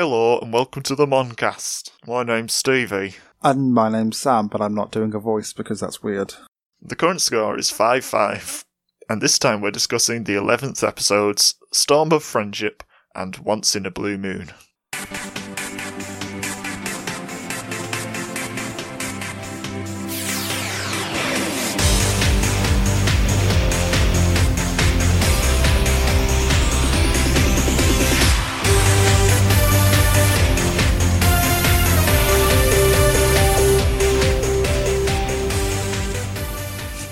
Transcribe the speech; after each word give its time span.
Hello 0.00 0.38
and 0.38 0.52
welcome 0.52 0.84
to 0.84 0.94
the 0.94 1.08
Moncast. 1.08 1.90
My 2.06 2.22
name's 2.22 2.62
Evie. 2.68 3.16
And 3.42 3.74
my 3.74 3.88
name's 3.88 4.16
Sam, 4.16 4.46
but 4.46 4.60
I'm 4.60 4.72
not 4.72 4.92
doing 4.92 5.12
a 5.12 5.18
voice 5.18 5.52
because 5.52 5.80
that's 5.80 6.04
weird. 6.04 6.34
The 6.80 6.94
current 6.94 7.20
score 7.20 7.58
is 7.58 7.72
5 7.72 8.04
5, 8.04 8.64
and 9.08 9.20
this 9.20 9.40
time 9.40 9.60
we're 9.60 9.72
discussing 9.72 10.22
the 10.22 10.34
11th 10.34 10.86
episodes 10.86 11.56
Storm 11.72 12.12
of 12.12 12.22
Friendship 12.22 12.84
and 13.16 13.38
Once 13.38 13.74
in 13.74 13.86
a 13.86 13.90
Blue 13.90 14.16
Moon. 14.16 14.52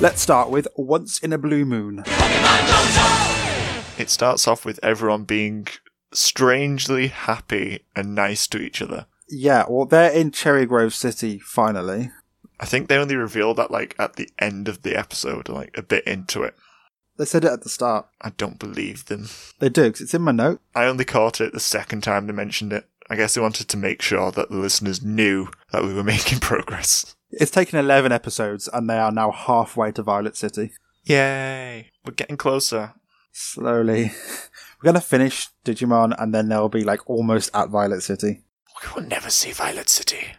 Let's 0.07 0.23
start 0.23 0.51
with 0.51 0.69
Once 0.77 1.19
in 1.19 1.33
a 1.33 1.37
Blue 1.37 1.65
Moon. 1.65 2.05
It 3.99 4.09
starts 4.09 4.47
off 4.47 4.65
with 4.65 4.79
everyone 4.81 5.25
being 5.25 5.67
strangely 6.13 7.09
happy 7.09 7.81
and 7.97 8.15
nice 8.15 8.47
to 8.47 8.59
each 8.59 8.81
other. 8.81 9.07
Yeah, 9.29 9.65
well, 9.69 9.85
they're 9.85 10.13
in 10.13 10.31
Cherry 10.31 10.65
Grove 10.65 10.95
City 10.95 11.41
finally. 11.41 12.13
I 12.61 12.67
think 12.67 12.87
they 12.87 12.99
only 12.99 13.17
revealed 13.17 13.57
that 13.57 13.73
like 13.73 13.97
at 13.99 14.15
the 14.15 14.29
end 14.39 14.69
of 14.69 14.83
the 14.83 14.95
episode, 14.97 15.49
like 15.49 15.77
a 15.77 15.83
bit 15.83 16.07
into 16.07 16.45
it. 16.45 16.55
They 17.17 17.25
said 17.25 17.45
it 17.45 17.51
at 17.51 17.63
the 17.65 17.69
start. 17.69 18.07
I 18.21 18.31
don't 18.31 18.61
believe 18.61 19.07
them. 19.07 19.29
They 19.59 19.69
do, 19.71 19.91
'cause 19.91 20.03
it's 20.03 20.15
in 20.15 20.23
my 20.23 20.31
note. 20.31 20.61
I 20.73 20.85
only 20.85 21.05
caught 21.05 21.41
it 21.41 21.53
the 21.53 21.59
second 21.59 22.03
time 22.03 22.29
they 22.29 22.33
mentioned 22.33 22.73
it. 22.73 22.89
I 23.11 23.17
guess 23.17 23.35
they 23.35 23.41
wanted 23.41 23.67
to 23.71 23.77
make 23.77 24.03
sure 24.03 24.31
that 24.31 24.51
the 24.51 24.57
listeners 24.57 25.03
knew 25.03 25.49
that 25.73 25.83
we 25.83 25.93
were 25.93 26.05
making 26.15 26.39
progress. 26.39 27.17
It's 27.31 27.51
taken 27.51 27.79
11 27.79 28.13
episodes, 28.13 28.69
and 28.73 28.89
they 28.89 28.99
are 28.99 29.13
now 29.13 29.31
halfway 29.31 29.93
to 29.93 30.03
Violet 30.03 30.37
City. 30.37 30.73
Yay! 31.05 31.91
We're 32.05 32.15
getting 32.15 32.37
closer. 32.37 32.95
Slowly. 33.33 34.13
We're 34.83 34.93
gonna 34.93 35.01
finish 35.01 35.49
Digimon, 35.65 36.15
and 36.19 36.35
then 36.35 36.49
they'll 36.49 36.69
be 36.69 36.85
like 36.85 37.09
almost 37.09 37.51
at 37.55 37.69
Violet 37.69 38.03
City. 38.03 38.43
We 38.83 38.95
will 38.95 39.09
never 39.09 39.31
see 39.31 39.53
Violet 39.53 39.89
City. 39.89 40.35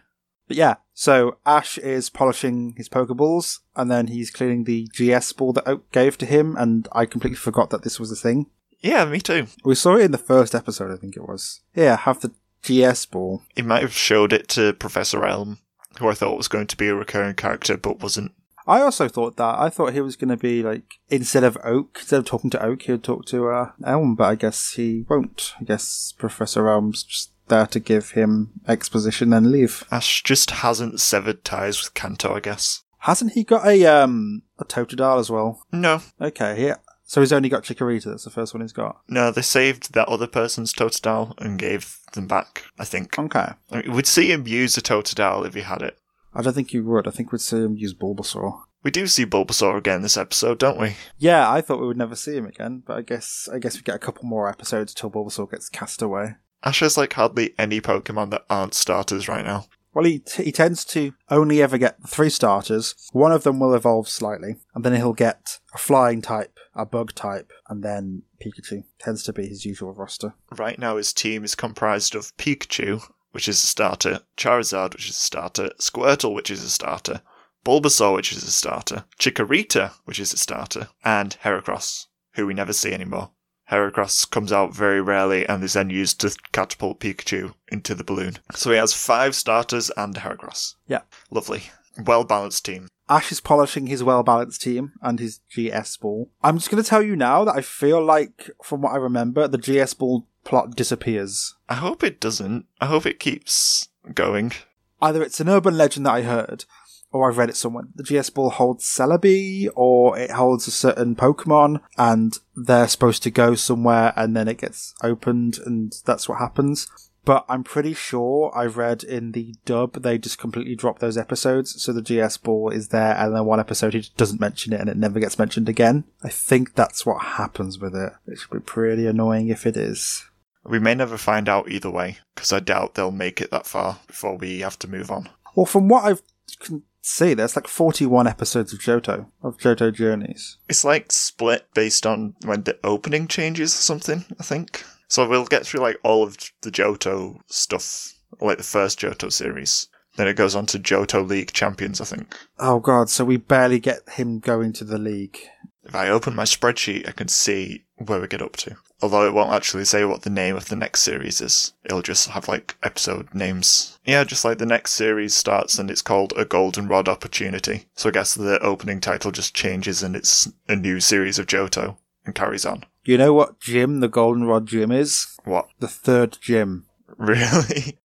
But 0.46 0.56
yeah, 0.56 0.76
so 0.94 1.38
Ash 1.44 1.76
is 1.76 2.08
polishing 2.08 2.74
his 2.76 2.88
Pokeballs, 2.88 3.60
and 3.76 3.90
then 3.90 4.06
he's 4.06 4.30
cleaning 4.30 4.64
the 4.64 4.88
GS 4.94 5.32
ball 5.32 5.52
that 5.52 5.68
Oak 5.68 5.90
gave 5.92 6.16
to 6.18 6.26
him, 6.26 6.56
and 6.56 6.88
I 6.92 7.04
completely 7.04 7.36
forgot 7.36 7.70
that 7.70 7.82
this 7.82 8.00
was 8.00 8.10
a 8.10 8.16
thing. 8.16 8.46
Yeah, 8.80 9.04
me 9.04 9.20
too. 9.20 9.46
We 9.64 9.74
saw 9.74 9.96
it 9.96 10.04
in 10.04 10.12
the 10.12 10.18
first 10.18 10.54
episode, 10.54 10.90
I 10.90 10.96
think 10.96 11.16
it 11.16 11.28
was. 11.28 11.60
Yeah, 11.74 11.96
have 11.96 12.20
the 12.20 12.32
GS 12.62 13.06
ball. 13.06 13.42
He 13.54 13.62
might 13.62 13.82
have 13.82 13.92
showed 13.92 14.32
it 14.32 14.48
to 14.50 14.72
Professor 14.72 15.24
Elm, 15.26 15.58
who 15.98 16.08
I 16.08 16.14
thought 16.14 16.36
was 16.36 16.48
going 16.48 16.66
to 16.68 16.76
be 16.76 16.88
a 16.88 16.94
recurring 16.94 17.34
character, 17.34 17.76
but 17.76 18.00
wasn't. 18.00 18.32
I 18.66 18.82
also 18.82 19.08
thought 19.08 19.36
that. 19.36 19.58
I 19.58 19.70
thought 19.70 19.94
he 19.94 20.02
was 20.02 20.16
going 20.16 20.28
to 20.28 20.36
be 20.36 20.62
like, 20.62 20.96
instead 21.08 21.42
of 21.42 21.56
Oak, 21.64 21.96
instead 22.00 22.18
of 22.18 22.26
talking 22.26 22.50
to 22.50 22.62
Oak, 22.62 22.82
he 22.82 22.92
would 22.92 23.02
talk 23.02 23.24
to 23.26 23.48
uh, 23.48 23.70
Elm, 23.84 24.14
but 24.14 24.24
I 24.24 24.34
guess 24.34 24.74
he 24.74 25.06
won't. 25.08 25.54
I 25.58 25.64
guess 25.64 26.12
Professor 26.18 26.68
Elm's 26.68 27.02
just 27.02 27.32
there 27.48 27.66
to 27.66 27.80
give 27.80 28.10
him 28.10 28.50
exposition 28.68 29.32
and 29.32 29.50
leave. 29.50 29.84
Ash 29.90 30.22
just 30.22 30.50
hasn't 30.50 31.00
severed 31.00 31.44
ties 31.44 31.80
with 31.82 31.94
Kanto, 31.94 32.34
I 32.34 32.40
guess. 32.40 32.82
Hasn't 32.98 33.32
he 33.32 33.42
got 33.44 33.66
a 33.66 33.86
um 33.86 34.42
a 34.58 34.64
Totodile 34.66 35.18
as 35.18 35.30
well? 35.30 35.62
No, 35.72 36.02
Okay, 36.20 36.66
yeah. 36.66 36.76
So 37.08 37.22
he's 37.22 37.32
only 37.32 37.48
got 37.48 37.62
Chikorita. 37.64 38.04
That's 38.04 38.24
the 38.24 38.30
first 38.30 38.52
one 38.52 38.60
he's 38.60 38.74
got. 38.74 39.00
no, 39.08 39.30
they 39.30 39.40
saved 39.40 39.94
that 39.94 40.08
other 40.08 40.26
person's 40.26 40.74
Totodile 40.74 41.32
and 41.38 41.58
gave 41.58 41.96
them 42.12 42.26
back, 42.26 42.64
I 42.78 42.84
think. 42.84 43.18
Okay. 43.18 43.48
I 43.70 43.76
mean, 43.80 43.92
we'd 43.92 44.06
see 44.06 44.30
him 44.30 44.46
use 44.46 44.76
a 44.76 44.82
Totodile 44.82 45.46
if 45.46 45.54
he 45.54 45.62
had 45.62 45.80
it. 45.80 45.98
I 46.34 46.42
don't 46.42 46.52
think 46.52 46.74
you 46.74 46.84
would. 46.84 47.08
I 47.08 47.10
think 47.10 47.32
we'd 47.32 47.40
see 47.40 47.56
him 47.56 47.78
use 47.78 47.94
Bulbasaur. 47.94 48.60
We 48.82 48.90
do 48.90 49.06
see 49.06 49.24
Bulbasaur 49.24 49.78
again 49.78 50.02
this 50.02 50.18
episode, 50.18 50.58
don't 50.58 50.78
we? 50.78 50.96
Yeah, 51.16 51.50
I 51.50 51.62
thought 51.62 51.80
we 51.80 51.86
would 51.86 51.96
never 51.96 52.14
see 52.14 52.36
him 52.36 52.44
again, 52.46 52.82
but 52.86 52.98
I 52.98 53.00
guess 53.00 53.48
I 53.50 53.58
guess 53.58 53.74
we 53.76 53.82
get 53.82 53.96
a 53.96 53.98
couple 53.98 54.24
more 54.24 54.46
episodes 54.46 54.92
till 54.92 55.10
Bulbasaur 55.10 55.50
gets 55.50 55.70
cast 55.70 56.02
away. 56.02 56.36
Ash 56.62 56.80
has 56.80 56.98
like 56.98 57.14
hardly 57.14 57.54
any 57.58 57.80
Pokemon 57.80 58.30
that 58.30 58.44
aren't 58.50 58.74
starters 58.74 59.28
right 59.28 59.44
now. 59.46 59.64
Well, 59.94 60.04
he 60.04 60.18
t- 60.20 60.44
he 60.44 60.52
tends 60.52 60.84
to 60.86 61.12
only 61.30 61.62
ever 61.62 61.78
get 61.78 62.06
three 62.06 62.30
starters. 62.30 62.94
One 63.12 63.32
of 63.32 63.42
them 63.42 63.58
will 63.58 63.74
evolve 63.74 64.08
slightly, 64.08 64.56
and 64.74 64.84
then 64.84 64.94
he'll 64.94 65.12
get 65.12 65.58
a 65.74 65.78
flying 65.78 66.22
type, 66.22 66.58
a 66.74 66.86
bug 66.86 67.14
type, 67.14 67.52
and 67.68 67.82
then 67.82 68.22
Pikachu 68.40 68.84
tends 68.98 69.22
to 69.24 69.32
be 69.32 69.46
his 69.46 69.64
usual 69.64 69.94
roster. 69.94 70.34
Right 70.56 70.78
now, 70.78 70.96
his 70.96 71.12
team 71.12 71.42
is 71.42 71.54
comprised 71.54 72.14
of 72.14 72.36
Pikachu, 72.36 73.02
which 73.32 73.48
is 73.48 73.62
a 73.62 73.66
starter, 73.66 74.20
Charizard, 74.36 74.92
which 74.94 75.08
is 75.08 75.16
a 75.16 75.18
starter, 75.20 75.70
Squirtle, 75.80 76.34
which 76.34 76.50
is 76.50 76.62
a 76.62 76.70
starter, 76.70 77.22
Bulbasaur, 77.64 78.14
which 78.14 78.32
is 78.32 78.42
a 78.44 78.52
starter, 78.52 79.04
Chikorita, 79.18 79.92
which 80.04 80.20
is 80.20 80.32
a 80.32 80.38
starter, 80.38 80.88
and 81.04 81.36
Heracross, 81.42 82.06
who 82.34 82.46
we 82.46 82.54
never 82.54 82.72
see 82.72 82.92
anymore. 82.92 83.30
Heracross 83.70 84.28
comes 84.30 84.52
out 84.52 84.74
very 84.74 85.00
rarely 85.00 85.46
and 85.46 85.62
is 85.62 85.74
then 85.74 85.90
used 85.90 86.20
to 86.20 86.36
catapult 86.52 87.00
Pikachu 87.00 87.54
into 87.70 87.94
the 87.94 88.04
balloon. 88.04 88.38
So 88.54 88.70
he 88.70 88.76
has 88.76 88.94
five 88.94 89.34
starters 89.34 89.90
and 89.96 90.14
Heracross. 90.14 90.74
Yeah. 90.86 91.02
Lovely. 91.30 91.64
Well 91.98 92.24
balanced 92.24 92.64
team. 92.64 92.88
Ash 93.08 93.32
is 93.32 93.40
polishing 93.40 93.86
his 93.86 94.04
well 94.04 94.22
balanced 94.22 94.62
team 94.62 94.92
and 95.02 95.18
his 95.18 95.40
GS 95.50 95.96
ball. 95.96 96.30
I'm 96.42 96.58
just 96.58 96.70
going 96.70 96.82
to 96.82 96.88
tell 96.88 97.02
you 97.02 97.16
now 97.16 97.44
that 97.44 97.56
I 97.56 97.62
feel 97.62 98.04
like, 98.04 98.50
from 98.62 98.82
what 98.82 98.92
I 98.92 98.96
remember, 98.96 99.48
the 99.48 99.58
GS 99.58 99.94
ball 99.94 100.26
plot 100.44 100.76
disappears. 100.76 101.54
I 101.68 101.74
hope 101.74 102.02
it 102.02 102.20
doesn't. 102.20 102.66
I 102.80 102.86
hope 102.86 103.06
it 103.06 103.18
keeps 103.18 103.88
going. 104.14 104.52
Either 105.00 105.22
it's 105.22 105.40
an 105.40 105.48
urban 105.48 105.76
legend 105.76 106.06
that 106.06 106.14
I 106.14 106.22
heard, 106.22 106.64
or 107.10 107.28
I've 107.28 107.38
read 107.38 107.48
it 107.48 107.56
somewhere. 107.56 107.84
The 107.94 108.02
GS 108.02 108.30
ball 108.30 108.50
holds 108.50 108.84
Celebi, 108.84 109.68
or 109.74 110.18
it 110.18 110.32
holds 110.32 110.66
a 110.68 110.70
certain 110.70 111.16
Pokemon, 111.16 111.80
and 111.96 112.38
they're 112.54 112.88
supposed 112.88 113.22
to 113.22 113.30
go 113.30 113.54
somewhere, 113.54 114.12
and 114.16 114.36
then 114.36 114.48
it 114.48 114.58
gets 114.58 114.94
opened, 115.02 115.58
and 115.64 115.94
that's 116.04 116.28
what 116.28 116.38
happens. 116.38 116.88
But 117.24 117.44
I'm 117.46 117.62
pretty 117.62 117.92
sure 117.92 118.50
I've 118.56 118.78
read 118.78 119.02
in 119.04 119.32
the 119.32 119.54
dub 119.66 120.02
they 120.02 120.16
just 120.16 120.38
completely 120.38 120.74
drop 120.74 120.98
those 120.98 121.18
episodes, 121.18 121.82
so 121.82 121.92
the 121.92 122.00
GS 122.00 122.38
ball 122.38 122.70
is 122.70 122.88
there, 122.88 123.14
and 123.16 123.34
then 123.34 123.44
one 123.44 123.60
episode 123.60 123.92
he 123.92 124.00
just 124.00 124.16
doesn't 124.16 124.40
mention 124.40 124.72
it, 124.72 124.80
and 124.80 124.88
it 124.88 124.96
never 124.96 125.20
gets 125.20 125.38
mentioned 125.38 125.68
again. 125.68 126.04
I 126.22 126.30
think 126.30 126.74
that's 126.74 127.04
what 127.04 127.22
happens 127.22 127.78
with 127.78 127.94
it. 127.94 128.12
It 128.26 128.38
should 128.38 128.50
be 128.50 128.60
pretty 128.60 129.06
annoying 129.06 129.48
if 129.48 129.66
it 129.66 129.76
is. 129.76 130.24
We 130.64 130.78
may 130.78 130.94
never 130.94 131.18
find 131.18 131.48
out 131.48 131.70
either 131.70 131.90
way, 131.90 132.18
because 132.34 132.52
I 132.52 132.60
doubt 132.60 132.94
they'll 132.94 133.10
make 133.10 133.40
it 133.40 133.50
that 133.50 133.66
far 133.66 133.98
before 134.06 134.36
we 134.36 134.60
have 134.60 134.78
to 134.78 134.88
move 134.88 135.10
on. 135.10 135.28
Well, 135.54 135.66
from 135.66 135.88
what 135.88 136.04
I 136.04 136.16
can 136.60 136.82
see, 137.08 137.34
there's 137.34 137.56
like 137.56 137.66
41 137.66 138.26
episodes 138.26 138.72
of 138.72 138.80
Johto, 138.80 139.26
of 139.42 139.58
Johto 139.58 139.92
Journeys. 139.92 140.58
It's 140.68 140.84
like 140.84 141.10
split 141.10 141.66
based 141.74 142.06
on 142.06 142.34
when 142.44 142.62
the 142.62 142.78
opening 142.84 143.26
changes 143.28 143.72
or 143.74 143.82
something, 143.82 144.24
I 144.38 144.42
think. 144.42 144.84
So 145.08 145.26
we'll 145.26 145.46
get 145.46 145.66
through 145.66 145.80
like 145.80 145.98
all 146.02 146.22
of 146.22 146.36
the 146.62 146.70
Johto 146.70 147.38
stuff, 147.46 148.12
like 148.40 148.58
the 148.58 148.64
first 148.64 149.00
Johto 149.00 149.32
series. 149.32 149.88
Then 150.16 150.28
it 150.28 150.34
goes 150.34 150.54
on 150.54 150.66
to 150.66 150.78
Johto 150.78 151.26
League 151.26 151.52
Champions, 151.52 152.00
I 152.00 152.04
think. 152.04 152.36
Oh 152.58 152.80
god, 152.80 153.08
so 153.08 153.24
we 153.24 153.36
barely 153.36 153.78
get 153.78 154.08
him 154.10 154.40
going 154.40 154.72
to 154.74 154.84
the 154.84 154.98
league. 154.98 155.38
If 155.84 155.94
I 155.94 156.08
open 156.08 156.34
my 156.34 156.44
spreadsheet, 156.44 157.08
I 157.08 157.12
can 157.12 157.28
see 157.28 157.84
where 157.96 158.20
we 158.20 158.26
get 158.26 158.42
up 158.42 158.56
to. 158.56 158.76
Although 159.00 159.26
it 159.26 159.32
won't 159.34 159.52
actually 159.52 159.84
say 159.84 160.04
what 160.04 160.22
the 160.22 160.30
name 160.30 160.56
of 160.56 160.68
the 160.68 160.76
next 160.76 161.02
series 161.02 161.40
is. 161.40 161.72
It'll 161.84 162.02
just 162.02 162.28
have 162.30 162.48
like 162.48 162.76
episode 162.82 163.32
names. 163.32 163.98
Yeah, 164.04 164.24
just 164.24 164.44
like 164.44 164.58
the 164.58 164.66
next 164.66 164.92
series 164.92 165.34
starts 165.34 165.78
and 165.78 165.90
it's 165.90 166.02
called 166.02 166.32
A 166.36 166.44
Goldenrod 166.44 167.08
Opportunity. 167.08 167.86
So 167.94 168.08
I 168.08 168.12
guess 168.12 168.34
the 168.34 168.58
opening 168.60 169.00
title 169.00 169.30
just 169.30 169.54
changes 169.54 170.02
and 170.02 170.16
it's 170.16 170.50
a 170.68 170.74
new 170.74 170.98
series 170.98 171.38
of 171.38 171.46
Johto 171.46 171.96
and 172.24 172.34
carries 172.34 172.66
on. 172.66 172.84
You 173.04 173.18
know 173.18 173.32
what 173.32 173.60
gym 173.60 174.00
the 174.00 174.08
Goldenrod 174.08 174.66
gym 174.66 174.90
is? 174.90 175.26
What? 175.44 175.68
The 175.78 175.88
third 175.88 176.38
gym. 176.40 176.86
Really? 177.16 177.98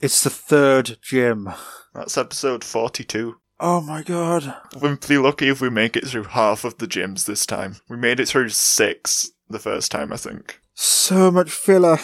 It's 0.00 0.22
the 0.22 0.30
third 0.30 0.98
gym. 1.02 1.52
That's 1.94 2.16
episode 2.18 2.62
42. 2.62 3.36
Oh 3.58 3.80
my 3.80 4.02
god. 4.02 4.54
We'll 4.80 4.96
be 4.96 5.18
lucky 5.18 5.48
if 5.48 5.60
we 5.60 5.70
make 5.70 5.96
it 5.96 6.06
through 6.06 6.24
half 6.24 6.64
of 6.64 6.78
the 6.78 6.86
gyms 6.86 7.24
this 7.24 7.46
time. 7.46 7.76
We 7.88 7.96
made 7.96 8.18
it 8.18 8.28
through 8.28 8.48
six 8.50 9.30
the 9.52 9.58
first 9.58 9.90
time, 9.90 10.12
I 10.12 10.16
think. 10.16 10.60
So 10.74 11.30
much 11.30 11.50
filler. 11.50 11.98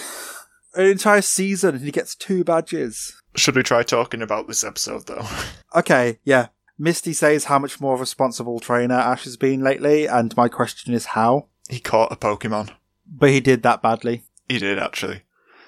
An 0.74 0.86
entire 0.86 1.22
season 1.22 1.74
and 1.76 1.84
he 1.84 1.90
gets 1.90 2.14
two 2.14 2.44
badges. 2.44 3.14
Should 3.34 3.56
we 3.56 3.62
try 3.62 3.82
talking 3.82 4.22
about 4.22 4.46
this 4.46 4.64
episode 4.64 5.06
though? 5.06 5.26
Okay, 5.74 6.18
yeah. 6.24 6.46
Misty 6.78 7.12
says 7.12 7.44
how 7.44 7.58
much 7.58 7.78
more 7.80 7.96
responsible 7.98 8.58
trainer 8.58 8.94
Ash 8.94 9.24
has 9.24 9.36
been 9.36 9.60
lately, 9.60 10.06
and 10.06 10.34
my 10.36 10.48
question 10.48 10.94
is 10.94 11.06
how? 11.06 11.48
He 11.68 11.78
caught 11.78 12.10
a 12.12 12.16
Pokemon. 12.16 12.70
But 13.06 13.30
he 13.30 13.40
did 13.40 13.62
that 13.64 13.82
badly. 13.82 14.22
He 14.48 14.58
did 14.58 14.78
actually. 14.78 15.22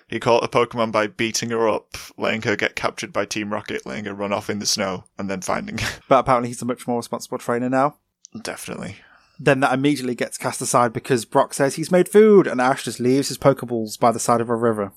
He 0.08 0.18
caught 0.18 0.42
a 0.44 0.48
Pokemon 0.48 0.90
by 0.90 1.06
beating 1.06 1.50
her 1.50 1.68
up, 1.68 1.96
letting 2.16 2.42
her 2.42 2.56
get 2.56 2.76
captured 2.76 3.12
by 3.12 3.26
Team 3.26 3.52
Rocket, 3.52 3.84
letting 3.84 4.06
her 4.06 4.14
run 4.14 4.32
off 4.32 4.48
in 4.48 4.58
the 4.58 4.66
snow, 4.66 5.04
and 5.18 5.28
then 5.28 5.40
finding 5.42 5.78
her. 5.78 6.00
But 6.08 6.20
apparently 6.20 6.48
he's 6.48 6.62
a 6.62 6.64
much 6.64 6.86
more 6.88 6.96
responsible 6.96 7.38
trainer 7.38 7.68
now. 7.68 7.96
Definitely. 8.42 8.96
Then 9.42 9.60
that 9.60 9.72
immediately 9.72 10.14
gets 10.14 10.36
cast 10.36 10.60
aside 10.60 10.92
because 10.92 11.24
Brock 11.24 11.54
says 11.54 11.76
he's 11.76 11.90
made 11.90 12.10
food, 12.10 12.46
and 12.46 12.60
Ash 12.60 12.84
just 12.84 13.00
leaves 13.00 13.28
his 13.28 13.38
Pokeballs 13.38 13.98
by 13.98 14.12
the 14.12 14.20
side 14.20 14.42
of 14.42 14.50
a 14.50 14.54
river. 14.54 14.92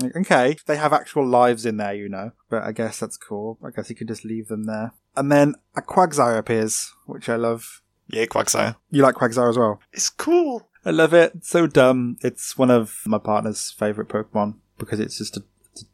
Like, 0.00 0.16
okay, 0.16 0.56
they 0.66 0.76
have 0.76 0.92
actual 0.92 1.24
lives 1.24 1.64
in 1.64 1.76
there, 1.76 1.94
you 1.94 2.08
know. 2.08 2.32
But 2.50 2.64
I 2.64 2.72
guess 2.72 2.98
that's 2.98 3.16
cool. 3.16 3.56
I 3.64 3.70
guess 3.70 3.88
you 3.88 3.94
could 3.94 4.08
just 4.08 4.24
leave 4.24 4.48
them 4.48 4.64
there. 4.64 4.94
And 5.14 5.30
then 5.30 5.54
a 5.76 5.80
Quagsire 5.80 6.36
appears, 6.36 6.92
which 7.06 7.28
I 7.28 7.36
love. 7.36 7.82
Yeah, 8.08 8.24
Quagsire. 8.24 8.74
You 8.90 9.02
like 9.02 9.14
Quagsire 9.14 9.48
as 9.48 9.56
well? 9.56 9.80
It's 9.92 10.10
cool. 10.10 10.68
I 10.84 10.90
love 10.90 11.14
it. 11.14 11.32
It's 11.36 11.48
so 11.48 11.68
dumb. 11.68 12.18
It's 12.20 12.58
one 12.58 12.72
of 12.72 13.00
my 13.06 13.18
partner's 13.18 13.70
favorite 13.70 14.08
Pokemon 14.08 14.56
because 14.76 14.98
it's 14.98 15.18
just 15.18 15.36
a, 15.36 15.44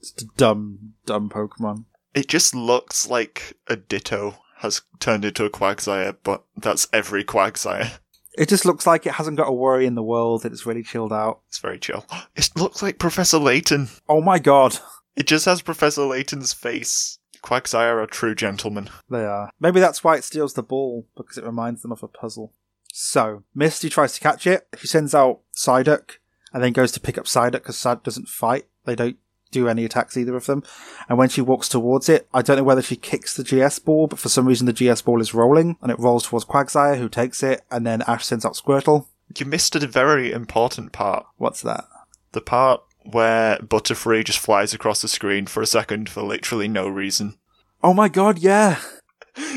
just 0.00 0.23
a 0.23 0.26
dumb, 0.38 0.94
dumb 1.05 1.29
Pokemon. 1.29 1.85
It 2.14 2.29
just 2.29 2.55
looks 2.55 3.08
like 3.08 3.58
a 3.69 3.76
Ditto 3.76 4.37
has 4.61 4.83
turned 4.99 5.25
into 5.25 5.45
a 5.45 5.51
Quagsire, 5.51 6.17
but 6.23 6.45
that's 6.57 6.89
every 6.93 7.25
Quagsire. 7.25 7.99
It 8.39 8.49
just 8.49 8.65
looks 8.65 8.87
like 8.87 9.07
it 9.07 9.15
hasn't 9.15 9.37
got 9.37 9.49
a 9.49 9.53
worry 9.53 9.87
in 9.87 9.97
the 9.97 10.03
world. 10.03 10.45
It's 10.45 10.65
really 10.65 10.83
chilled 10.83 11.12
out. 11.12 11.41
It's 11.49 11.59
very 11.59 11.79
chill. 11.79 12.07
It 12.37 12.51
looks 12.57 12.83
like 12.83 12.99
Professor 12.99 13.39
Layton. 13.39 13.89
Oh 14.09 14.21
my 14.21 14.39
god. 14.39 14.79
It 15.17 15.27
just 15.27 15.45
has 15.47 15.61
Professor 15.61 16.03
Layton's 16.03 16.53
face. 16.53 17.19
Quagsire 17.43 18.03
are 18.03 18.07
true 18.07 18.35
gentlemen. 18.35 18.89
They 19.11 19.25
are. 19.25 19.51
Maybe 19.59 19.81
that's 19.81 20.05
why 20.05 20.17
it 20.17 20.25
steals 20.25 20.55
the 20.55 20.62
ball, 20.62 21.07
because 21.17 21.39
it 21.39 21.45
reminds 21.45 21.83
them 21.83 21.93
of 21.93 22.03
a 22.03 22.09
puzzle. 22.09 22.53
So, 22.93 23.45
Misty 23.55 23.89
tries 23.89 24.15
to 24.15 24.21
catch 24.21 24.47
it. 24.47 24.67
She 24.79 24.87
sends 24.87 25.15
out 25.15 25.41
Psyduck, 25.55 26.19
and 26.53 26.62
then 26.62 26.73
goes 26.73 26.93
to 26.93 27.01
pick 27.01 27.19
up 27.19 27.25
Psyduck 27.25 27.53
because 27.53 27.77
Psyduck 27.77 28.03
doesn't 28.03 28.29
fight. 28.29 28.67
They 28.85 28.95
don't 28.95 29.17
do 29.50 29.69
any 29.69 29.85
attacks, 29.85 30.17
either 30.17 30.37
of 30.37 30.47
them. 30.47 30.62
And 31.08 31.19
when 31.19 31.29
she 31.29 31.41
walks 31.41 31.69
towards 31.69 32.08
it, 32.08 32.29
I 32.32 32.43
don't 32.43 32.56
know 32.56 32.64
whether 32.64 32.82
she 32.82 32.97
kicks 32.97 33.35
the 33.35 33.44
GS 33.44 33.79
ball, 33.81 34.06
but 34.06 34.19
for 34.19 34.29
some 34.29 34.47
reason 34.47 34.67
the 34.67 34.73
GS 34.73 35.02
ball 35.02 35.20
is 35.20 35.35
rolling, 35.35 35.76
and 35.82 35.91
it 35.91 35.99
rolls 35.99 36.26
towards 36.26 36.44
Quagsire, 36.44 36.99
who 36.99 37.08
takes 37.08 37.43
it, 37.43 37.62
and 37.70 37.87
then 37.87 38.02
Ash 38.02 38.25
sends 38.25 38.44
out 38.44 38.55
Squirtle. 38.55 39.06
You 39.37 39.47
missed 39.47 39.76
a 39.76 39.87
very 39.87 40.32
important 40.32 40.93
part. 40.93 41.26
What's 41.37 41.62
that? 41.62 41.85
The 42.32 42.41
part 42.41 42.82
where 43.05 43.58
Butterfree 43.58 44.25
just 44.25 44.38
flies 44.38 44.75
across 44.75 45.02
the 45.02 45.08
screen 45.08 45.47
for 45.47 45.62
a 45.62 45.67
second 45.67 46.08
for 46.08 46.23
literally 46.23 46.69
no 46.69 46.88
reason. 46.88 47.38
Oh 47.82 47.94
my 47.94 48.08
god, 48.08 48.38
yeah! 48.38 48.81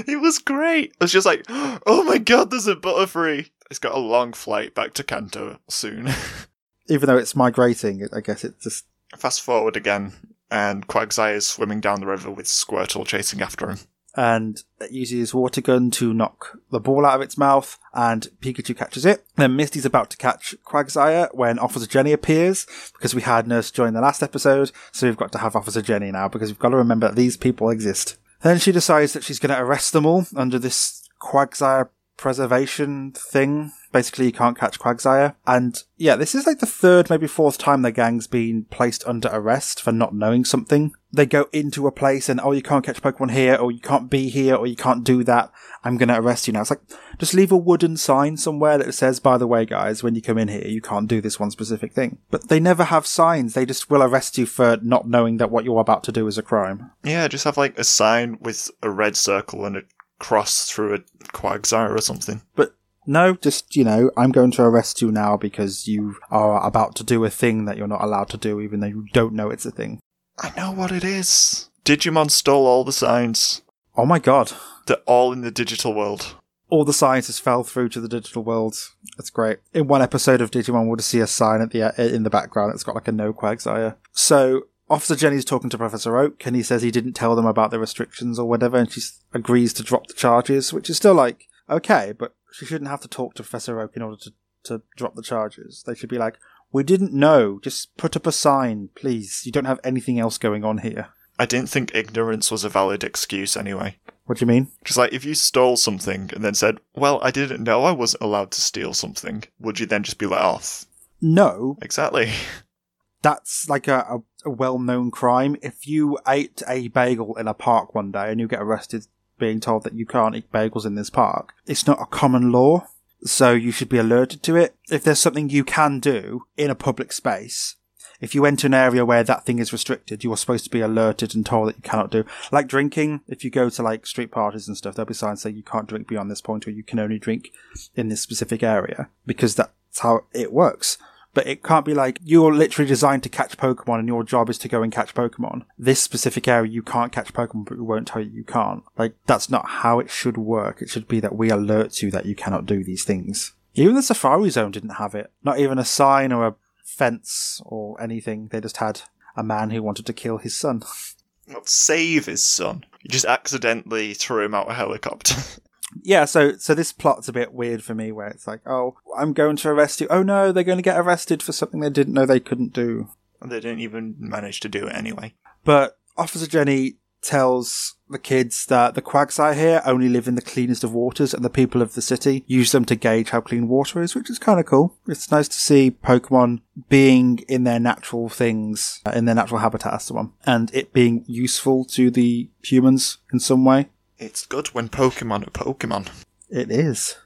It 0.08 0.22
was 0.22 0.40
great. 0.40 0.92
It 0.92 1.02
was 1.02 1.12
just 1.12 1.26
like, 1.26 1.46
oh 1.50 2.04
my 2.06 2.18
god, 2.18 2.52
there's 2.52 2.68
a 2.68 2.76
Butterfree. 2.76 3.50
It's 3.70 3.80
got 3.80 3.96
a 3.96 4.00
long 4.00 4.34
flight 4.34 4.76
back 4.76 4.94
to 4.94 5.04
Kanto 5.04 5.60
soon. 5.68 6.10
Even 6.88 7.08
though 7.08 7.18
it's 7.18 7.36
migrating, 7.36 8.08
I 8.16 8.22
guess 8.22 8.44
it 8.44 8.62
just. 8.62 8.86
Fast 9.18 9.42
forward 9.42 9.78
again, 9.78 10.14
and 10.52 10.88
Quagsire 10.88 11.36
is 11.36 11.48
swimming 11.48 11.80
down 11.82 12.00
the 12.00 12.08
river 12.08 12.30
with 12.32 12.46
Squirtle 12.46 13.06
chasing 13.06 13.42
after 13.42 13.70
him. 13.70 13.80
And 14.16 14.62
it 14.80 14.92
uses 14.92 15.34
water 15.34 15.60
gun 15.60 15.90
to 15.92 16.14
knock 16.14 16.60
the 16.70 16.80
ball 16.80 17.04
out 17.06 17.16
of 17.16 17.22
its 17.22 17.38
mouth, 17.38 17.80
and 17.94 18.28
Pikachu 18.42 18.78
catches 18.78 19.06
it. 19.06 19.26
Then 19.38 19.56
Misty's 19.56 19.86
about 19.86 20.12
to 20.12 20.18
catch 20.18 20.54
Quagsire 20.66 21.34
when 21.34 21.58
Officer 21.58 21.88
Jenny 21.88 22.12
appears, 22.12 22.68
because 22.94 23.16
we 23.16 23.24
had 23.24 23.48
Nurse 23.48 23.72
Joy 23.72 23.86
in 23.86 23.96
the 23.96 24.02
last 24.02 24.22
episode, 24.22 24.72
so 24.92 25.08
we've 25.08 25.18
got 25.18 25.32
to 25.32 25.40
have 25.40 25.56
Officer 25.56 25.82
Jenny 25.82 26.12
now, 26.12 26.28
because 26.28 26.50
we've 26.50 26.60
got 26.60 26.70
to 26.70 26.78
remember 26.78 27.08
that 27.08 27.16
these 27.16 27.38
people 27.38 27.70
exist. 27.70 28.18
Then 28.44 28.60
she 28.60 28.72
decides 28.72 29.14
that 29.14 29.24
she's 29.24 29.40
going 29.40 29.56
to 29.56 29.62
arrest 29.62 29.94
them 29.94 30.06
all 30.06 30.28
under 30.36 30.60
this 30.60 31.10
Quagsire 31.20 31.90
preservation 32.18 33.14
thing. 33.14 33.72
Basically, 33.94 34.26
you 34.26 34.34
can't 34.34 34.58
catch 34.58 34.80
Quagsire. 34.80 35.36
And 35.48 35.82
yeah, 35.98 36.18
this 36.18 36.36
is 36.36 36.46
like 36.46 36.60
the 36.60 36.66
third, 36.66 37.10
maybe 37.10 37.28
fourth 37.28 37.58
time 37.58 37.84
the 37.84 37.92
gang's 37.92 38.28
been 38.28 38.66
placed 38.66 39.08
under 39.08 39.30
arrest 39.32 39.82
for 39.82 39.92
not 39.94 40.14
knowing 40.14 40.44
something. 40.44 40.94
They 41.12 41.28
go 41.28 41.48
into 41.54 41.86
a 41.86 41.92
place 41.92 42.28
and, 42.28 42.42
oh, 42.42 42.54
you 42.54 42.64
can't 42.64 42.84
catch 42.84 43.02
Pokemon 43.02 43.32
here, 43.32 43.56
or 43.56 43.72
you 43.72 43.80
can't 43.80 44.10
be 44.10 44.30
here, 44.30 44.56
or 44.56 44.66
you 44.66 44.76
can't 44.76 45.04
do 45.04 45.24
that. 45.26 45.52
I'm 45.84 45.98
going 45.98 46.10
to 46.10 46.18
arrest 46.18 46.48
you 46.48 46.54
now. 46.54 46.62
It's 46.62 46.72
like, 46.72 46.82
just 47.20 47.36
leave 47.36 47.52
a 47.52 47.58
wooden 47.58 47.98
sign 47.98 48.36
somewhere 48.36 48.80
that 48.80 48.94
says, 48.94 49.20
by 49.20 49.38
the 49.38 49.46
way, 49.46 49.64
guys, 49.64 50.02
when 50.02 50.16
you 50.16 50.24
come 50.24 50.40
in 50.40 50.48
here, 50.48 50.68
you 50.68 50.82
can't 50.82 51.08
do 51.08 51.22
this 51.22 51.40
one 51.40 51.52
specific 51.52 51.94
thing. 51.94 52.18
But 52.32 52.50
they 52.50 52.60
never 52.60 52.86
have 52.86 53.06
signs. 53.06 53.54
They 53.54 53.68
just 53.68 53.92
will 53.92 54.02
arrest 54.02 54.40
you 54.40 54.48
for 54.48 54.80
not 54.82 55.08
knowing 55.08 55.38
that 55.38 55.52
what 55.52 55.66
you're 55.66 55.80
about 55.80 56.04
to 56.06 56.12
do 56.12 56.26
is 56.26 56.40
a 56.40 56.42
crime. 56.42 56.90
Yeah, 57.04 57.28
just 57.28 57.44
have 57.44 57.58
like 57.58 57.78
a 57.78 57.84
sign 57.84 58.40
with 58.42 58.72
a 58.82 58.90
red 58.90 59.16
circle 59.16 59.66
and 59.66 59.78
a 59.78 59.84
cross 60.18 60.66
through 60.66 60.96
a 60.96 61.00
Quagsire 61.28 61.96
or 61.96 62.02
something. 62.02 62.42
But 62.56 62.76
no, 63.06 63.36
just, 63.36 63.76
you 63.76 63.84
know, 63.84 64.12
I'm 64.18 64.32
going 64.32 64.52
to 64.52 64.64
arrest 64.64 65.02
you 65.02 65.12
now 65.12 65.38
because 65.38 65.88
you 65.88 66.16
are 66.32 66.66
about 66.66 66.96
to 66.96 67.04
do 67.04 67.24
a 67.26 67.30
thing 67.30 67.66
that 67.66 67.78
you're 67.78 67.88
not 67.88 68.04
allowed 68.04 68.30
to 68.30 68.38
do, 68.38 68.60
even 68.62 68.80
though 68.80 68.88
you 68.88 69.08
don't 69.14 69.34
know 69.34 69.50
it's 69.50 69.66
a 69.66 69.72
thing. 69.72 70.00
I 70.40 70.52
know 70.58 70.72
what 70.72 70.92
it 70.92 71.04
is. 71.04 71.70
Digimon 71.86 72.32
stole 72.32 72.66
all 72.66 72.84
the 72.84 72.92
signs. 72.92 73.62
Oh 73.96 74.06
my 74.06 74.20
god. 74.20 74.52
They're 74.88 74.98
all 75.06 75.32
in 75.32 75.42
the 75.42 75.52
digital 75.52 75.94
world. 75.94 76.36
All 76.70 76.86
the 76.86 76.94
signs 76.94 77.28
just 77.28 77.42
fell 77.42 77.64
through 77.64 77.90
to 77.90 78.02
the 78.02 78.08
digital 78.08 78.44
world. 78.44 78.76
That's 79.18 79.30
great. 79.30 79.60
In 79.74 79.88
one 79.88 80.02
episode 80.02 80.42
of 80.42 80.50
Digimon, 80.50 80.88
we'll 80.88 80.96
just 80.96 81.10
see 81.10 81.20
a 81.20 81.28
sign 81.28 81.62
at 81.62 81.72
the 81.72 81.84
uh, 81.84 82.04
in 82.04 82.24
the 82.24 82.30
background. 82.32 82.74
It's 82.74 82.84
got 82.84 82.96
like 82.96 83.08
a 83.08 83.12
no 83.12 83.32
Quagsire. 83.32 83.96
So 84.12 84.64
Officer 84.90 85.16
Jenny's 85.16 85.46
talking 85.46 85.70
to 85.70 85.78
Professor 85.78 86.18
Oak, 86.18 86.46
and 86.46 86.56
he 86.56 86.64
says 86.64 86.82
he 86.82 86.90
didn't 86.90 87.14
tell 87.14 87.36
them 87.36 87.46
about 87.46 87.70
the 87.70 87.80
restrictions 87.80 88.40
or 88.40 88.50
whatever, 88.50 88.78
and 88.78 88.92
she 88.92 89.02
agrees 89.34 89.72
to 89.74 89.84
drop 89.84 90.08
the 90.08 90.14
charges, 90.14 90.74
which 90.74 90.90
is 90.90 90.98
still 90.98 91.14
like 91.14 91.48
okay, 91.70 92.14
but 92.18 92.36
she 92.54 92.66
shouldn't 92.66 92.90
have 92.90 93.02
to 93.02 93.08
talk 93.08 93.34
to 93.36 93.44
Professor 93.44 93.82
Oak 93.82 93.96
in 93.96 94.02
order 94.02 94.18
to 94.18 94.34
to 94.66 94.82
drop 94.96 95.16
the 95.16 95.22
charges. 95.22 95.84
They 95.86 95.94
should 95.94 96.10
be 96.10 96.18
like, 96.18 96.38
we 96.72 96.84
didn't 96.84 97.12
know. 97.14 97.60
Just 97.62 97.98
put 97.98 98.16
up 98.16 98.26
a 98.26 98.32
sign, 98.32 98.90
please. 98.96 99.42
You 99.46 99.52
don't 99.52 99.66
have 99.66 99.80
anything 99.84 100.20
else 100.20 100.38
going 100.38 100.64
on 100.64 100.78
here. 100.78 101.10
I 101.38 101.46
didn't 101.46 101.70
think 101.70 101.94
ignorance 101.94 102.50
was 102.50 102.64
a 102.64 102.70
valid 102.70 103.04
excuse 103.04 103.58
anyway. 103.58 103.98
What 104.26 104.38
do 104.38 104.44
you 104.44 104.48
mean? 104.48 104.70
Just 104.86 104.98
like 104.98 105.12
if 105.12 105.26
you 105.26 105.34
stole 105.34 105.76
something 105.76 106.30
and 106.34 106.46
then 106.46 106.54
said, 106.54 106.80
well, 106.96 107.20
I 107.22 107.32
didn't 107.32 107.64
know 107.64 107.84
I 107.84 107.92
wasn't 107.92 108.24
allowed 108.24 108.52
to 108.52 108.62
steal 108.62 108.94
something, 108.94 109.44
would 109.60 109.80
you 109.80 109.86
then 109.86 110.04
just 110.04 110.18
be 110.18 110.28
let 110.28 110.42
off? 110.42 110.86
No, 111.22 111.78
Exactly. 111.82 112.32
that's 113.24 113.68
like 113.68 113.88
a, 113.88 114.06
a, 114.10 114.50
a 114.50 114.52
well-known 114.52 115.10
crime. 115.10 115.56
If 115.62 115.88
you 115.88 116.20
ate 116.28 116.62
a 116.68 116.90
bagel 116.90 117.36
in 117.38 117.48
a 117.48 117.54
park 117.54 117.96
one 117.96 118.12
day 118.12 118.30
and 118.30 118.40
you 118.40 118.48
get 118.48 118.62
arrested 118.62 119.08
being 119.44 119.60
told 119.60 119.84
that 119.84 119.94
you 119.94 120.06
can't 120.06 120.36
eat 120.36 120.50
bagels 120.54 120.86
in 120.86 120.96
this 120.96 121.10
park, 121.10 121.52
it's 121.68 121.86
not 121.86 122.02
a 122.02 122.06
common 122.06 122.50
law. 122.50 122.88
So 123.26 123.52
you 123.52 123.72
should 123.72 123.90
be 123.90 123.98
alerted 123.98 124.42
to 124.44 124.56
it. 124.56 124.76
If 124.90 125.04
there's 125.04 125.20
something 125.20 125.50
you 125.50 125.66
can 125.66 126.00
do 126.00 126.44
in 126.58 126.70
a 126.70 126.76
public 126.76 127.12
space, 127.12 127.76
if 128.22 128.34
you 128.34 128.46
enter 128.46 128.68
an 128.68 128.74
area 128.74 129.06
where 129.06 129.24
that 129.26 129.46
thing 129.46 129.60
is 129.60 129.74
restricted, 129.74 130.24
you 130.24 130.32
are 130.32 130.38
supposed 130.38 130.64
to 130.64 130.70
be 130.70 130.80
alerted 130.80 131.36
and 131.36 131.46
told 131.46 131.68
that 131.68 131.76
you 131.76 131.82
cannot 131.82 132.10
do. 132.10 132.24
Like 132.54 132.68
drinking, 132.68 133.20
if 133.28 133.44
you 133.44 133.50
go 133.50 133.70
to 133.70 133.84
like 133.84 134.06
street 134.06 134.32
parties 134.32 134.68
and 134.68 134.78
stuff, 134.78 134.96
there'll 134.96 135.08
be 135.08 135.14
signs 135.14 135.42
saying 135.42 135.58
you 135.58 135.64
can't 135.64 135.88
drink 135.88 136.08
beyond 136.08 136.32
this 136.32 136.42
point 136.42 136.66
or 136.66 136.72
you 136.72 136.84
can 136.84 137.00
only 137.00 137.20
drink 137.20 137.52
in 137.96 138.08
this 138.08 138.22
specific 138.22 138.64
area 138.64 139.10
because 139.26 139.56
that's 139.56 140.00
how 140.00 140.22
it 140.34 140.54
works. 140.54 140.98
But 141.34 141.48
it 141.48 141.64
can't 141.64 141.86
be 141.86 141.94
like 141.94 142.20
you're 142.24 142.54
literally 142.54 142.88
designed 142.88 143.24
to 143.24 143.30
catch 143.30 143.58
Pokemon 143.58 144.00
and 144.00 144.08
your 144.08 144.24
job 144.24 144.50
is 144.50 144.58
to 144.60 144.68
go 144.68 144.84
and 144.84 144.92
catch 144.92 145.14
Pokemon. 145.16 145.66
This 145.78 146.02
specific 146.02 146.48
area 146.48 146.72
you 146.72 146.84
can't 146.84 147.12
catch 147.12 147.34
Pokemon, 147.34 147.66
but 147.66 147.78
we 147.78 147.84
won't 147.84 148.08
tell 148.08 148.22
you 148.22 148.30
you 148.30 148.44
can't. 148.44 148.84
Like 148.98 149.16
that's 149.26 149.50
not 149.50 149.68
how 149.68 150.00
it 150.00 150.10
should 150.10 150.38
work. 150.38 150.82
It 150.82 150.90
should 150.90 151.08
be 151.08 151.20
that 151.22 151.36
we 151.36 151.50
alert 151.50 152.02
you 152.02 152.12
that 152.12 152.26
you 152.26 152.36
cannot 152.36 152.66
do 152.66 152.84
these 152.84 153.04
things. 153.04 153.54
Even 153.76 153.96
the 153.96 154.04
Safari 154.04 154.52
Zone 154.52 154.72
didn't 154.72 154.92
have 154.92 155.16
it. 155.16 155.32
Not 155.44 155.60
even 155.60 155.80
a 155.80 155.86
sign 155.86 156.32
or 156.32 156.46
a 156.46 156.56
fence 156.84 157.62
or 157.66 158.00
anything. 158.02 158.50
They 158.50 158.62
just 158.62 158.78
had 158.78 159.02
a 159.36 159.44
man 159.44 159.72
who 159.72 159.82
wanted 159.82 160.06
to 160.06 160.14
kill 160.14 160.38
his 160.38 160.56
son. 160.56 160.84
Not 161.48 161.68
save 161.68 162.28
his 162.28 162.44
son. 162.44 162.86
You 163.02 163.10
just 163.10 163.26
accidentally 163.26 164.14
threw 164.14 164.46
him 164.46 164.54
out 164.54 164.70
a 164.70 164.74
helicopter. 164.74 165.36
yeah, 166.02 166.26
so 166.26 166.58
so 166.58 166.74
this 166.74 166.92
plot's 166.92 167.28
a 167.28 167.34
bit 167.34 167.54
weird 167.54 167.84
for 167.84 167.94
me 167.94 168.12
where 168.12 168.28
it's 168.28 168.48
like, 168.48 168.62
oh, 168.66 168.98
I'm 169.18 169.34
going 169.34 169.56
to 169.58 169.70
arrest 169.70 170.02
you. 170.02 170.08
Oh 170.10 170.24
no, 170.24 170.52
they're 170.52 170.64
going 170.64 170.78
to 170.78 170.84
get 170.84 171.00
arrested 171.00 171.44
for 171.44 171.52
something 171.52 171.80
they 171.80 171.90
didn't 171.90 172.14
know 172.14 172.26
they 172.26 172.40
couldn't 172.40 172.74
do. 172.74 173.10
they 173.42 173.60
didn't 173.60 173.80
even 173.80 174.16
manage 174.18 174.60
to 174.62 174.70
do 174.70 174.88
it 174.88 174.96
anyway. 174.96 175.34
But 175.64 175.98
Officer 176.18 176.48
Jenny 176.48 176.98
tells 177.24 177.96
the 178.10 178.20
kids 178.20 178.66
that 178.68 178.96
the 178.96 179.02
Quagsire 179.02 179.56
here 179.56 179.82
only 179.86 180.10
live 180.10 180.28
in 180.28 180.36
the 180.36 180.42
cleanest 180.42 180.84
of 180.84 180.94
waters 180.94 181.34
and 181.34 181.44
the 181.44 181.50
people 181.50 181.82
of 181.82 181.94
the 181.94 182.02
city 182.02 182.44
use 182.48 182.72
them 182.72 182.86
to 182.86 182.96
gauge 182.96 183.30
how 183.30 183.42
clean 183.42 183.68
water 183.68 184.02
is, 184.02 184.14
which 184.14 184.30
is 184.30 184.38
kind 184.38 184.60
of 184.60 184.66
cool. 184.66 184.96
It's 185.08 185.32
nice 185.32 185.48
to 185.48 185.56
see 185.56 185.90
Pokemon 185.92 186.62
being 186.90 187.40
in 187.48 187.64
their 187.64 187.80
natural 187.80 188.30
things, 188.30 189.02
uh, 189.06 189.12
in 189.16 189.26
their 189.26 189.36
natural 189.36 189.62
habitat 189.62 189.94
as 189.94 190.06
to 190.08 190.14
one, 190.14 190.34
and 190.46 190.70
it 190.74 190.94
being 190.94 191.24
useful 191.28 191.86
to 191.86 192.12
the 192.12 192.50
humans 192.62 193.18
in 193.32 193.40
some 193.40 193.66
way. 193.66 193.90
It's 194.18 194.46
good 194.46 194.68
when 194.68 194.90
Pokemon 194.90 195.48
are 195.48 195.52
Pokemon. 195.52 196.10
It 196.50 196.72
is. 196.72 197.18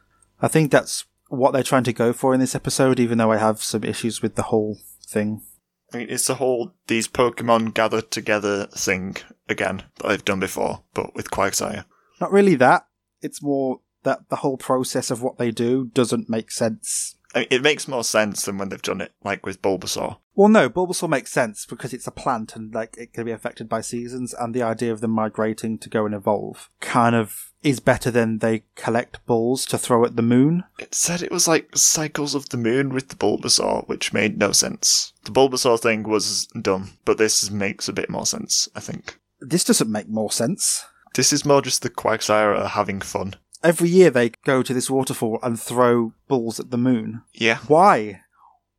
I 0.42 0.48
think 0.48 0.72
that's 0.72 1.06
what 1.30 1.52
they're 1.52 1.64
trying 1.64 1.84
to 1.84 1.94
go 1.94 2.14
for 2.14 2.34
in 2.34 2.40
this 2.40 2.56
episode, 2.56 3.00
even 3.00 3.18
though 3.18 3.32
I 3.32 3.38
have 3.38 3.62
some 3.62 3.84
issues 3.84 4.22
with 4.22 4.36
the 4.36 4.44
whole 4.44 4.78
thing. 5.06 5.42
I 5.94 5.98
mean, 5.98 6.08
it's 6.10 6.28
the 6.28 6.36
whole 6.36 6.74
these 6.88 7.08
Pokemon 7.08 7.74
gather 7.74 8.02
together 8.02 8.68
thing 8.68 9.18
again 9.48 9.84
that 9.98 10.08
I've 10.08 10.26
done 10.26 10.40
before, 10.40 10.84
but 10.94 11.16
with 11.16 11.32
Quagsire. 11.32 11.86
Not 12.20 12.32
really 12.32 12.56
that. 12.56 12.88
It's 13.22 13.42
more 13.42 13.82
that 14.04 14.30
the 14.30 14.38
whole 14.38 14.58
process 14.58 15.12
of 15.12 15.22
what 15.22 15.38
they 15.38 15.52
do 15.52 15.86
doesn't 15.94 16.30
make 16.30 16.52
sense 16.52 17.16
I 17.38 17.42
mean, 17.42 17.48
it 17.52 17.62
makes 17.62 17.88
more 17.88 18.04
sense 18.04 18.46
than 18.46 18.58
when 18.58 18.70
they've 18.70 18.82
done 18.82 19.00
it, 19.00 19.14
like 19.24 19.46
with 19.46 19.62
Bulbasaur. 19.62 20.18
Well, 20.34 20.48
no, 20.48 20.72
Bulbasaur 20.72 21.08
makes 21.08 21.32
sense 21.32 21.68
because 21.68 21.94
it's 21.94 22.08
a 22.08 22.12
plant 22.12 22.56
and 22.56 22.74
like 22.74 22.96
it 22.98 23.14
can 23.14 23.26
be 23.26 23.32
affected 23.32 23.70
by 23.70 23.82
seasons, 23.82 24.34
and 24.34 24.56
the 24.56 24.64
idea 24.64 24.92
of 24.92 25.02
them 25.02 25.12
migrating 25.12 25.78
to 25.80 25.90
go 25.90 26.08
and 26.08 26.16
evolve 26.16 26.72
kind 26.80 27.16
of 27.16 27.54
is 27.62 27.80
better 27.80 28.10
than 28.10 28.40
they 28.40 28.64
collect 28.74 29.24
balls 29.28 29.68
to 29.68 29.78
throw 29.78 30.04
at 30.04 30.16
the 30.16 30.24
moon. 30.24 30.64
It 30.80 30.96
said 30.96 31.22
it 31.22 31.32
was 31.32 31.48
like 31.48 31.78
cycles 31.78 32.34
of 32.34 32.50
the 32.50 32.58
moon 32.58 32.90
with 32.90 33.10
the 33.10 33.16
Bulbasaur, 33.16 33.88
which 33.88 34.14
made 34.14 34.40
no 34.40 34.52
sense. 34.52 35.14
The 35.26 35.32
Bulbasaur 35.32 35.80
thing 35.80 36.10
was 36.10 36.48
dumb, 36.60 36.94
but 37.06 37.20
this 37.20 37.52
makes 37.52 37.88
a 37.88 37.94
bit 37.94 38.10
more 38.10 38.26
sense, 38.26 38.68
I 38.76 38.80
think. 38.80 39.20
This 39.40 39.64
doesn't 39.64 39.92
make 39.92 40.10
more 40.10 40.32
sense. 40.32 40.86
This 41.14 41.32
is 41.32 41.46
more 41.46 41.62
just 41.62 41.84
the 41.84 41.90
Quagsire 41.92 42.68
having 42.68 43.02
fun. 43.02 43.36
Every 43.64 43.90
year 43.90 44.10
they 44.10 44.32
go 44.46 44.64
to 44.64 44.74
this 44.74 44.90
waterfall 44.90 45.40
and 45.42 45.60
throw 45.60 46.14
balls 46.28 46.60
at 46.60 46.72
the 46.72 46.78
moon. 46.78 47.24
Yeah. 47.34 47.58
Why? 47.68 48.22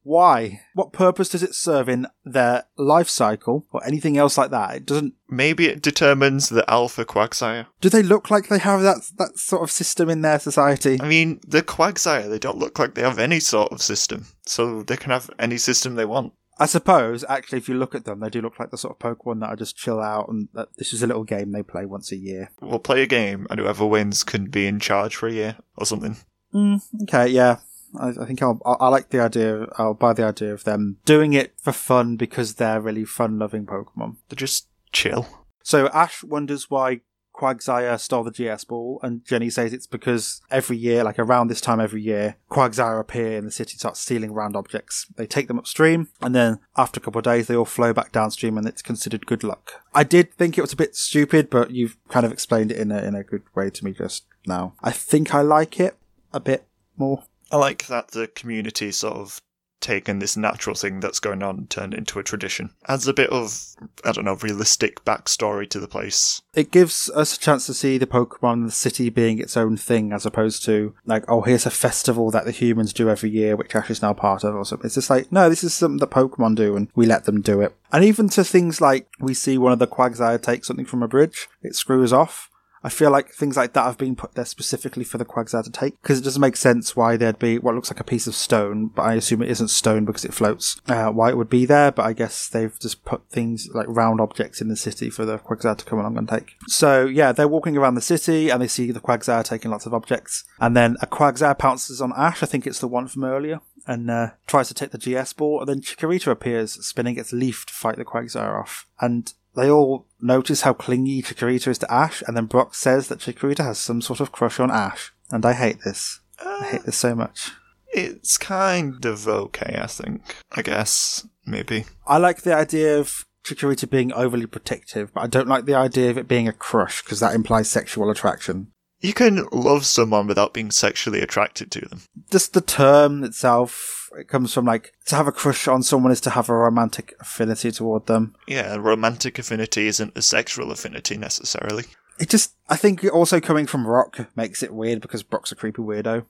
Why? 0.08 0.62
What 0.72 0.94
purpose 0.94 1.28
does 1.28 1.42
it 1.42 1.54
serve 1.54 1.86
in 1.86 2.06
their 2.24 2.64
life 2.78 3.10
cycle 3.10 3.66
or 3.72 3.84
anything 3.84 4.16
else 4.16 4.38
like 4.38 4.50
that? 4.50 4.74
It 4.76 4.86
doesn't. 4.86 5.12
Maybe 5.28 5.66
it 5.66 5.82
determines 5.82 6.48
the 6.48 6.64
alpha 6.70 7.04
Quagsire. 7.04 7.66
Do 7.82 7.90
they 7.90 8.02
look 8.02 8.30
like 8.30 8.48
they 8.48 8.58
have 8.58 8.80
that 8.80 9.10
that 9.18 9.38
sort 9.38 9.62
of 9.62 9.70
system 9.70 10.08
in 10.08 10.22
their 10.22 10.38
society? 10.38 10.98
I 11.02 11.06
mean, 11.06 11.40
the 11.46 11.62
Quagsire, 11.62 12.30
they 12.30 12.38
don't 12.38 12.56
look 12.56 12.78
like 12.78 12.94
they 12.94 13.02
have 13.02 13.18
any 13.18 13.38
sort 13.38 13.70
of 13.70 13.82
system, 13.82 14.26
so 14.46 14.82
they 14.82 14.96
can 14.96 15.10
have 15.10 15.30
any 15.38 15.58
system 15.58 15.94
they 15.94 16.06
want. 16.06 16.32
I 16.60 16.66
suppose, 16.66 17.24
actually, 17.28 17.58
if 17.58 17.68
you 17.68 17.76
look 17.76 17.94
at 17.94 18.04
them, 18.04 18.20
they 18.20 18.30
do 18.30 18.40
look 18.40 18.58
like 18.58 18.70
the 18.70 18.78
sort 18.78 18.96
of 18.96 18.98
Pokemon 18.98 19.40
that 19.40 19.50
I 19.50 19.54
just 19.54 19.76
chill 19.76 20.00
out, 20.00 20.28
and 20.28 20.48
that 20.54 20.68
this 20.76 20.92
is 20.92 21.02
a 21.02 21.06
little 21.06 21.24
game 21.24 21.52
they 21.52 21.62
play 21.62 21.86
once 21.86 22.10
a 22.10 22.16
year. 22.16 22.50
We'll 22.60 22.78
play 22.78 23.02
a 23.02 23.06
game, 23.06 23.46
and 23.48 23.60
whoever 23.60 23.86
wins 23.86 24.24
can 24.24 24.46
be 24.46 24.66
in 24.66 24.80
charge 24.80 25.14
for 25.16 25.28
a 25.28 25.32
year 25.32 25.56
or 25.76 25.86
something. 25.86 26.16
Mm, 26.52 26.80
okay, 27.02 27.28
yeah. 27.28 27.58
I, 27.98 28.08
I 28.08 28.26
think 28.26 28.42
I'll, 28.42 28.60
I, 28.66 28.72
I 28.72 28.88
like 28.88 29.10
the 29.10 29.20
idea. 29.20 29.66
I'll 29.76 29.94
buy 29.94 30.12
the 30.12 30.24
idea 30.24 30.52
of 30.52 30.64
them 30.64 30.98
doing 31.04 31.32
it 31.32 31.54
for 31.62 31.72
fun 31.72 32.16
because 32.16 32.54
they're 32.54 32.80
really 32.80 33.04
fun-loving 33.04 33.66
Pokemon. 33.66 34.16
They're 34.28 34.36
just 34.36 34.68
chill. 34.92 35.26
So 35.62 35.88
Ash 35.88 36.24
wonders 36.24 36.70
why 36.70 37.02
Quagsire 37.38 37.98
stole 38.00 38.24
the 38.24 38.30
GS 38.30 38.64
ball, 38.64 38.98
and 39.02 39.24
Jenny 39.24 39.48
says 39.48 39.72
it's 39.72 39.86
because 39.86 40.40
every 40.50 40.76
year, 40.76 41.04
like 41.04 41.18
around 41.18 41.48
this 41.48 41.60
time 41.60 41.80
every 41.80 42.02
year, 42.02 42.36
Quagsire 42.50 42.98
appear 42.98 43.38
in 43.38 43.44
the 43.44 43.50
city, 43.50 43.76
start 43.76 43.96
stealing 43.96 44.32
round 44.32 44.56
objects. 44.56 45.06
They 45.16 45.26
take 45.26 45.46
them 45.46 45.58
upstream, 45.58 46.08
and 46.20 46.34
then 46.34 46.58
after 46.76 46.98
a 46.98 47.02
couple 47.02 47.20
of 47.20 47.24
days, 47.24 47.46
they 47.46 47.54
all 47.54 47.64
flow 47.64 47.92
back 47.92 48.10
downstream, 48.10 48.58
and 48.58 48.66
it's 48.66 48.82
considered 48.82 49.26
good 49.26 49.44
luck. 49.44 49.84
I 49.94 50.02
did 50.02 50.34
think 50.34 50.58
it 50.58 50.62
was 50.62 50.72
a 50.72 50.76
bit 50.76 50.96
stupid, 50.96 51.48
but 51.48 51.70
you've 51.70 51.96
kind 52.08 52.26
of 52.26 52.32
explained 52.32 52.72
it 52.72 52.78
in 52.78 52.90
a 52.90 52.98
in 53.02 53.14
a 53.14 53.22
good 53.22 53.42
way 53.54 53.70
to 53.70 53.84
me 53.84 53.92
just 53.92 54.24
now. 54.46 54.74
I 54.82 54.90
think 54.90 55.34
I 55.34 55.42
like 55.42 55.78
it 55.78 55.96
a 56.32 56.40
bit 56.40 56.66
more. 56.96 57.22
I 57.50 57.56
like 57.56 57.86
that 57.86 58.08
the 58.08 58.26
community 58.26 58.90
sort 58.90 59.16
of 59.16 59.40
taken 59.80 60.18
this 60.18 60.36
natural 60.36 60.74
thing 60.74 61.00
that's 61.00 61.20
going 61.20 61.42
on 61.42 61.58
and 61.58 61.70
turned 61.70 61.94
it 61.94 61.98
into 61.98 62.18
a 62.18 62.24
tradition. 62.24 62.70
Adds 62.86 63.06
a 63.06 63.14
bit 63.14 63.30
of, 63.30 63.74
I 64.04 64.12
don't 64.12 64.24
know, 64.24 64.34
realistic 64.36 65.04
backstory 65.04 65.68
to 65.70 65.80
the 65.80 65.88
place. 65.88 66.42
It 66.54 66.70
gives 66.70 67.10
us 67.10 67.36
a 67.36 67.40
chance 67.40 67.66
to 67.66 67.74
see 67.74 67.98
the 67.98 68.06
Pokemon 68.06 68.66
the 68.66 68.72
city 68.72 69.10
being 69.10 69.38
its 69.38 69.56
own 69.56 69.76
thing 69.76 70.12
as 70.12 70.26
opposed 70.26 70.64
to 70.64 70.94
like, 71.06 71.24
oh, 71.28 71.42
here's 71.42 71.66
a 71.66 71.70
festival 71.70 72.30
that 72.30 72.44
the 72.44 72.50
humans 72.50 72.92
do 72.92 73.08
every 73.08 73.30
year, 73.30 73.56
which 73.56 73.74
Ash 73.74 73.90
is 73.90 74.02
now 74.02 74.12
part 74.12 74.44
of 74.44 74.54
or 74.54 74.64
something. 74.64 74.86
It's 74.86 74.96
just 74.96 75.10
like, 75.10 75.30
no, 75.30 75.48
this 75.48 75.64
is 75.64 75.74
something 75.74 75.98
that 75.98 76.10
Pokemon 76.10 76.56
do 76.56 76.76
and 76.76 76.88
we 76.94 77.06
let 77.06 77.24
them 77.24 77.40
do 77.40 77.60
it. 77.60 77.74
And 77.92 78.04
even 78.04 78.28
to 78.30 78.44
things 78.44 78.80
like 78.80 79.08
we 79.20 79.34
see 79.34 79.58
one 79.58 79.72
of 79.72 79.78
the 79.78 79.86
Quagsire 79.86 80.40
take 80.42 80.64
something 80.64 80.86
from 80.86 81.02
a 81.02 81.08
bridge, 81.08 81.48
it 81.62 81.74
screws 81.74 82.12
off. 82.12 82.50
I 82.82 82.88
feel 82.88 83.10
like 83.10 83.30
things 83.30 83.56
like 83.56 83.72
that 83.72 83.84
have 83.84 83.98
been 83.98 84.16
put 84.16 84.34
there 84.34 84.44
specifically 84.44 85.04
for 85.04 85.18
the 85.18 85.24
Quagsire 85.24 85.64
to 85.64 85.70
take 85.70 86.00
because 86.02 86.18
it 86.18 86.24
doesn't 86.24 86.40
make 86.40 86.56
sense 86.56 86.94
why 86.94 87.16
there'd 87.16 87.38
be 87.38 87.58
what 87.58 87.74
looks 87.74 87.90
like 87.90 88.00
a 88.00 88.04
piece 88.04 88.26
of 88.26 88.34
stone, 88.34 88.88
but 88.88 89.02
I 89.02 89.14
assume 89.14 89.42
it 89.42 89.50
isn't 89.50 89.68
stone 89.68 90.04
because 90.04 90.24
it 90.24 90.34
floats. 90.34 90.80
Uh, 90.88 91.10
why 91.10 91.30
it 91.30 91.36
would 91.36 91.50
be 91.50 91.66
there, 91.66 91.90
but 91.90 92.06
I 92.06 92.12
guess 92.12 92.48
they've 92.48 92.78
just 92.78 93.04
put 93.04 93.28
things 93.30 93.68
like 93.74 93.86
round 93.88 94.20
objects 94.20 94.60
in 94.60 94.68
the 94.68 94.76
city 94.76 95.10
for 95.10 95.24
the 95.24 95.38
Quagsire 95.38 95.76
to 95.76 95.84
come 95.84 95.98
along 95.98 96.18
and 96.18 96.28
take. 96.28 96.54
So 96.66 97.06
yeah, 97.06 97.32
they're 97.32 97.48
walking 97.48 97.76
around 97.76 97.94
the 97.94 98.00
city 98.00 98.50
and 98.50 98.62
they 98.62 98.68
see 98.68 98.90
the 98.92 99.00
Quagsire 99.00 99.44
taking 99.44 99.70
lots 99.70 99.86
of 99.86 99.94
objects, 99.94 100.44
and 100.60 100.76
then 100.76 100.96
a 101.02 101.06
Quagsire 101.06 101.58
pounces 101.58 102.00
on 102.00 102.12
Ash. 102.16 102.42
I 102.42 102.46
think 102.46 102.66
it's 102.66 102.80
the 102.80 102.88
one 102.88 103.08
from 103.08 103.24
earlier. 103.24 103.60
And 103.86 104.10
uh, 104.10 104.32
tries 104.46 104.68
to 104.68 104.74
take 104.74 104.90
the 104.90 104.98
GS 104.98 105.32
ball, 105.32 105.60
and 105.60 105.68
then 105.68 105.80
Chikorita 105.80 106.30
appears, 106.30 106.72
spinning 106.84 107.16
its 107.16 107.32
leaf 107.32 107.64
to 107.64 107.72
fight 107.72 107.96
the 107.96 108.04
Quagsire 108.04 108.60
off. 108.60 108.86
And 109.00 109.32
they 109.58 109.70
all 109.70 110.06
notice 110.20 110.62
how 110.62 110.72
clingy 110.72 111.22
Chikorita 111.22 111.68
is 111.68 111.78
to 111.78 111.92
Ash, 111.92 112.22
and 112.26 112.36
then 112.36 112.46
Brock 112.46 112.74
says 112.74 113.08
that 113.08 113.18
Chikorita 113.18 113.64
has 113.64 113.78
some 113.78 114.00
sort 114.00 114.20
of 114.20 114.32
crush 114.32 114.60
on 114.60 114.70
Ash. 114.70 115.12
And 115.30 115.44
I 115.44 115.52
hate 115.52 115.78
this. 115.84 116.20
I 116.38 116.68
hate 116.70 116.84
this 116.84 116.96
so 116.96 117.14
much. 117.14 117.52
It's 117.88 118.38
kind 118.38 119.04
of 119.04 119.26
okay, 119.26 119.78
I 119.82 119.86
think. 119.86 120.22
I 120.52 120.62
guess. 120.62 121.26
Maybe. 121.46 121.86
I 122.06 122.18
like 122.18 122.42
the 122.42 122.54
idea 122.54 122.98
of 122.98 123.24
Chikorita 123.44 123.88
being 123.88 124.12
overly 124.12 124.46
protective, 124.46 125.12
but 125.14 125.22
I 125.22 125.26
don't 125.26 125.48
like 125.48 125.64
the 125.64 125.74
idea 125.74 126.10
of 126.10 126.18
it 126.18 126.28
being 126.28 126.48
a 126.48 126.52
crush, 126.52 127.02
because 127.02 127.20
that 127.20 127.34
implies 127.34 127.70
sexual 127.70 128.10
attraction. 128.10 128.72
You 129.00 129.12
can 129.12 129.46
love 129.52 129.86
someone 129.86 130.26
without 130.26 130.52
being 130.52 130.70
sexually 130.70 131.20
attracted 131.20 131.70
to 131.72 131.80
them. 131.80 132.02
Just 132.30 132.52
the 132.52 132.60
term 132.60 133.22
itself, 133.22 134.10
it 134.18 134.28
comes 134.28 134.52
from 134.52 134.64
like, 134.64 134.92
to 135.06 135.14
have 135.14 135.28
a 135.28 135.32
crush 135.32 135.68
on 135.68 135.82
someone 135.82 136.10
is 136.10 136.20
to 136.22 136.30
have 136.30 136.48
a 136.48 136.54
romantic 136.54 137.14
affinity 137.20 137.70
toward 137.70 138.06
them. 138.06 138.34
Yeah, 138.48 138.74
romantic 138.76 139.38
affinity 139.38 139.86
isn't 139.86 140.18
a 140.18 140.22
sexual 140.22 140.72
affinity 140.72 141.16
necessarily. 141.16 141.84
It 142.18 142.28
just, 142.28 142.54
I 142.68 142.76
think 142.76 143.04
also 143.12 143.40
coming 143.40 143.66
from 143.66 143.84
Brock 143.84 144.18
makes 144.36 144.62
it 144.62 144.74
weird 144.74 145.00
because 145.00 145.22
Brock's 145.22 145.52
a 145.52 145.56
creepy 145.56 145.82
weirdo. 145.82 146.26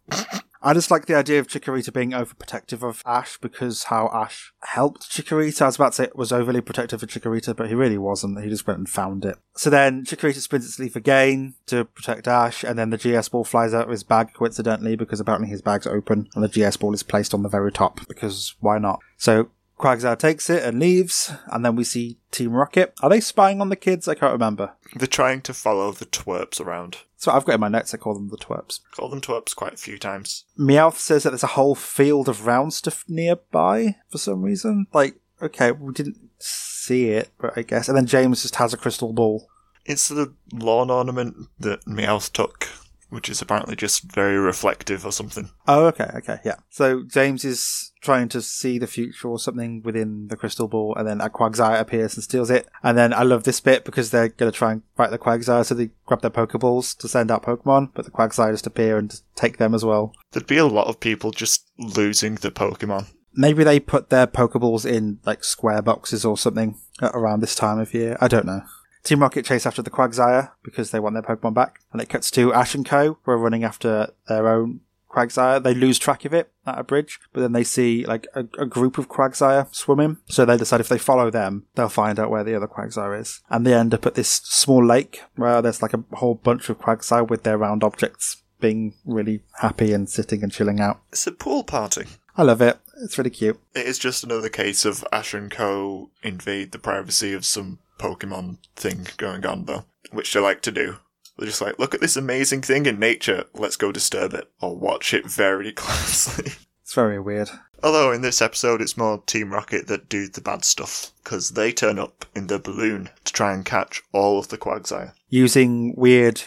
I 0.61 0.75
just 0.75 0.91
like 0.91 1.07
the 1.07 1.15
idea 1.15 1.39
of 1.39 1.47
Chikorita 1.47 1.93
being 1.93 2.11
overprotective 2.11 2.87
of 2.87 3.03
Ash 3.07 3.39
because 3.39 3.85
how 3.85 4.11
Ash 4.13 4.53
helped 4.61 5.09
Chikorita. 5.09 5.63
I 5.63 5.67
was 5.67 5.77
about 5.77 5.93
to 5.93 5.97
say 5.97 6.05
it 6.05 6.17
was 6.17 6.33
overly 6.33 6.61
protective 6.61 7.03
of 7.03 7.09
Chikorita, 7.09 7.55
but 7.55 7.69
he 7.69 7.75
really 7.75 7.99
wasn't. 7.99 8.43
He 8.43 8.51
just 8.51 8.67
went 8.67 8.79
and 8.79 8.89
found 8.89 9.25
it. 9.25 9.39
So 9.55 9.71
then 9.71 10.05
Chikorita 10.05 10.41
spins 10.41 10.67
its 10.67 10.79
leaf 10.81 10.97
again 10.97 11.55
to 11.67 11.85
protect 11.85 12.27
Ash, 12.27 12.65
and 12.65 12.77
then 12.77 12.91
the 12.91 12.99
GS 12.99 13.29
ball 13.29 13.45
flies 13.45 13.73
out 13.73 13.85
of 13.85 13.91
his 13.91 14.03
bag 14.03 14.35
coincidentally 14.35 14.97
because 14.97 15.21
apparently 15.21 15.49
his 15.49 15.63
bag's 15.63 15.87
open 15.87 16.29
and 16.35 16.43
the 16.43 16.49
GS 16.49 16.77
ball 16.77 16.93
is 16.93 17.05
placed 17.05 17.35
on 17.35 17.43
the 17.43 17.49
very 17.49 17.71
top 17.71 18.01
because 18.09 18.57
why 18.59 18.79
not? 18.79 18.99
So 19.17 19.51
Quagsire 19.79 20.19
takes 20.19 20.51
it 20.51 20.63
and 20.65 20.79
leaves, 20.81 21.33
and 21.47 21.65
then 21.65 21.77
we 21.77 21.85
see 21.85 22.19
Team 22.31 22.53
Rocket. 22.53 22.93
Are 23.01 23.09
they 23.09 23.21
spying 23.21 23.61
on 23.61 23.69
the 23.69 23.77
kids? 23.77 24.09
I 24.09 24.15
can't 24.15 24.33
remember. 24.33 24.73
They're 24.95 25.07
trying 25.07 25.41
to 25.43 25.55
follow 25.55 25.93
the 25.93 26.07
twerps 26.07 26.61
around. 26.61 26.99
So 27.17 27.33
I've 27.33 27.45
got 27.45 27.55
in 27.55 27.61
my 27.61 27.69
notes, 27.69 27.95
I 27.95 27.97
call 27.97 28.15
them 28.15 28.29
the 28.29 28.37
twerps. 28.37 28.81
Call 28.93 29.09
them 29.09 29.21
twerps 29.21 29.55
quite 29.55 29.75
a 29.75 29.79
few 29.79 29.99
times. 29.99 30.45
Meowth 30.59 30.97
says 30.97 31.23
that 31.23 31.31
there's 31.31 31.43
a 31.43 31.49
whole 31.49 31.75
field 31.75 32.29
of 32.29 32.47
round 32.47 32.75
stuff 32.75 33.05
nearby 33.09 33.97
for 34.09 34.19
some 34.19 34.43
reason. 34.43 34.87
Like, 34.93 35.17
okay, 35.43 35.73
we 35.73 35.93
didn't 35.93 36.19
see 36.39 37.11
it, 37.11 37.31
but 37.39 37.57
I 37.57 37.63
guess. 37.63 37.89
And 37.89 37.97
then 37.97 38.07
James 38.07 38.43
just 38.43 38.57
has 38.57 38.73
a 38.73 38.77
crystal 38.77 39.13
ball. 39.13 39.49
It's 39.85 40.09
the 40.09 40.35
lawn 40.53 40.91
ornament 40.91 41.49
that 41.59 41.87
Meowth 41.87 42.33
took, 42.33 42.69
which 43.11 43.29
is 43.29 43.41
apparently 43.41 43.75
just 43.77 44.03
very 44.13 44.37
reflective 44.37 45.05
or 45.05 45.13
something. 45.13 45.51
Oh, 45.67 45.87
okay, 45.87 46.11
okay, 46.17 46.39
yeah. 46.45 46.57
So 46.69 47.03
James 47.03 47.45
is 47.45 47.93
trying 48.01 48.29
to 48.29 48.43
see 48.43 48.79
the 48.79 48.87
future 48.87 49.29
or 49.29 49.39
something 49.39 49.83
within 49.83 50.29
the 50.29 50.37
crystal 50.37 50.69
ball, 50.69 50.95
and 50.97 51.09
then 51.09 51.21
a 51.21 51.31
Quagsire 51.31 51.81
appears 51.81 52.15
and 52.15 52.25
steals 52.25 52.51
it. 52.51 52.69
And 52.83 52.97
then 52.97 53.13
I 53.13 53.23
love 53.23 53.45
this 53.45 53.61
bit 53.61 53.85
because 53.85 54.11
they're 54.11 54.29
going 54.29 54.51
to 54.53 54.57
try 54.57 54.73
and 54.73 54.83
fight 54.97 55.11
the 55.11 55.19
Quagsire, 55.19 55.65
so 55.65 55.75
they 55.75 55.91
grab 56.07 56.21
their 56.21 56.31
Pokeballs 56.31 56.97
to 56.99 57.09
send 57.09 57.31
out 57.31 57.45
Pokemon, 57.45 57.91
but 57.95 58.05
the 58.05 58.11
Quagsire 58.11 58.53
just 58.53 58.67
appear 58.67 58.99
and 58.99 59.21
take 59.35 59.59
them 59.59 59.75
as 59.75 59.85
well. 59.85 60.13
There'd 60.33 60.47
be 60.47 60.59
a 60.59 60.67
lot 60.67 60.89
of 60.89 61.01
people 61.01 61.31
just 61.31 61.71
losing 61.79 62.37
the 62.37 62.51
Pokemon. 62.51 63.07
Maybe 63.35 63.63
they 63.63 63.79
put 63.79 64.11
their 64.11 64.27
Pokeballs 64.27 64.91
in 64.91 65.21
like 65.25 65.45
square 65.45 65.81
boxes 65.83 66.25
or 66.25 66.37
something 66.37 66.79
around 67.01 67.41
this 67.41 67.55
time 67.55 67.79
of 67.79 67.95
year. 67.95 68.17
I 68.21 68.27
don't 68.27 68.47
know. 68.47 68.63
Team 69.03 69.21
Rocket 69.21 69.45
chase 69.45 69.67
after 69.67 69.83
the 69.83 69.91
Quagsire 69.91 70.51
because 70.63 70.91
they 70.91 71.01
want 71.01 71.15
their 71.15 71.23
Pokemon 71.23 71.55
back, 71.55 71.81
and 71.93 72.01
it 72.01 72.09
cuts 72.09 72.31
to 72.33 72.53
Ash 72.53 72.75
and 72.75 72.87
Co. 72.87 73.19
who 73.23 73.31
are 73.33 73.39
running 73.39 73.65
after 73.65 74.13
their 74.29 74.49
own 74.49 74.81
Quagsire. 75.11 75.63
They 75.63 75.75
lose 75.75 75.99
track 75.99 76.25
of 76.25 76.35
it 76.35 76.53
at 76.67 76.79
a 76.79 76.85
bridge, 76.85 77.19
but 77.33 77.41
then 77.41 77.53
they 77.53 77.65
see 77.65 78.05
like 78.05 78.27
a, 78.35 78.41
a 78.59 78.67
group 78.67 78.99
of 78.99 79.09
Quagsire 79.09 79.75
swimming. 79.75 80.19
So 80.27 80.45
they 80.45 80.57
decide 80.57 80.81
if 80.81 80.89
they 80.89 80.99
follow 80.99 81.31
them, 81.31 81.67
they'll 81.75 81.89
find 81.89 82.19
out 82.19 82.31
where 82.31 82.45
the 82.45 82.55
other 82.55 82.69
Quagsire 82.69 83.19
is. 83.19 83.41
And 83.49 83.67
they 83.67 83.75
end 83.75 83.95
up 83.95 84.07
at 84.07 84.15
this 84.15 84.29
small 84.29 84.85
lake 84.85 85.23
where 85.37 85.63
there's 85.63 85.83
like 85.83 85.95
a 85.95 86.05
whole 86.15 86.35
bunch 86.35 86.69
of 86.69 86.79
Quagsire 86.79 87.27
with 87.27 87.43
their 87.43 87.59
round 87.59 87.83
objects 87.83 88.43
being 88.61 88.95
really 89.05 89.43
happy 89.61 89.93
and 89.93 90.09
sitting 90.09 90.43
and 90.43 90.53
chilling 90.53 90.81
out. 90.81 91.01
It's 91.13 91.27
a 91.27 91.33
pool 91.33 91.65
party. 91.65 92.07
I 92.37 92.43
love 92.43 92.61
it. 92.61 92.79
It's 93.03 93.19
really 93.19 93.31
cute. 93.31 93.59
It 93.75 93.87
is 93.87 93.99
just 93.99 94.25
another 94.25 94.49
case 94.49 94.85
of 94.85 95.05
Ash 95.13 95.35
and 95.35 95.51
Co. 95.51 96.11
invade 96.23 96.73
the 96.73 96.79
privacy 96.79 97.33
of 97.33 97.45
some 97.45 97.79
Pokemon 97.99 98.59
thing 98.77 99.07
going 99.17 99.45
on, 99.45 99.65
though, 99.65 99.85
which 100.13 100.33
they 100.33 100.41
like 100.41 100.63
to 100.63 100.73
do. 100.73 100.97
They're 101.37 101.47
just 101.47 101.61
like, 101.61 101.79
look 101.79 101.95
at 101.95 102.01
this 102.01 102.17
amazing 102.17 102.63
thing 102.63 102.87
in 102.87 102.99
nature, 102.99 103.45
let's 103.55 103.77
go 103.77 103.93
disturb 103.93 104.35
it, 104.35 104.51
or 104.61 104.77
watch 104.77 105.15
it 105.15 105.27
very 105.31 105.73
closely. 105.77 106.53
It's 106.83 106.95
very 106.95 107.21
weird. 107.21 107.51
Although 107.83 108.11
in 108.11 108.23
this 108.23 108.43
episode, 108.43 108.81
it's 108.81 108.97
more 108.97 109.23
Team 109.27 109.53
Rocket 109.53 109.87
that 109.87 110.09
do 110.09 110.29
the 110.29 110.41
bad 110.41 110.65
stuff, 110.65 111.13
because 111.23 111.51
they 111.51 111.71
turn 111.71 111.99
up 111.99 112.25
in 112.35 112.49
the 112.49 112.59
balloon 112.59 113.11
to 113.25 113.33
try 113.33 113.53
and 113.53 113.65
catch 113.65 114.03
all 114.13 114.39
of 114.39 114.49
the 114.49 114.59
Quagsire. 114.59 115.13
Using 115.29 115.95
weird 115.97 116.43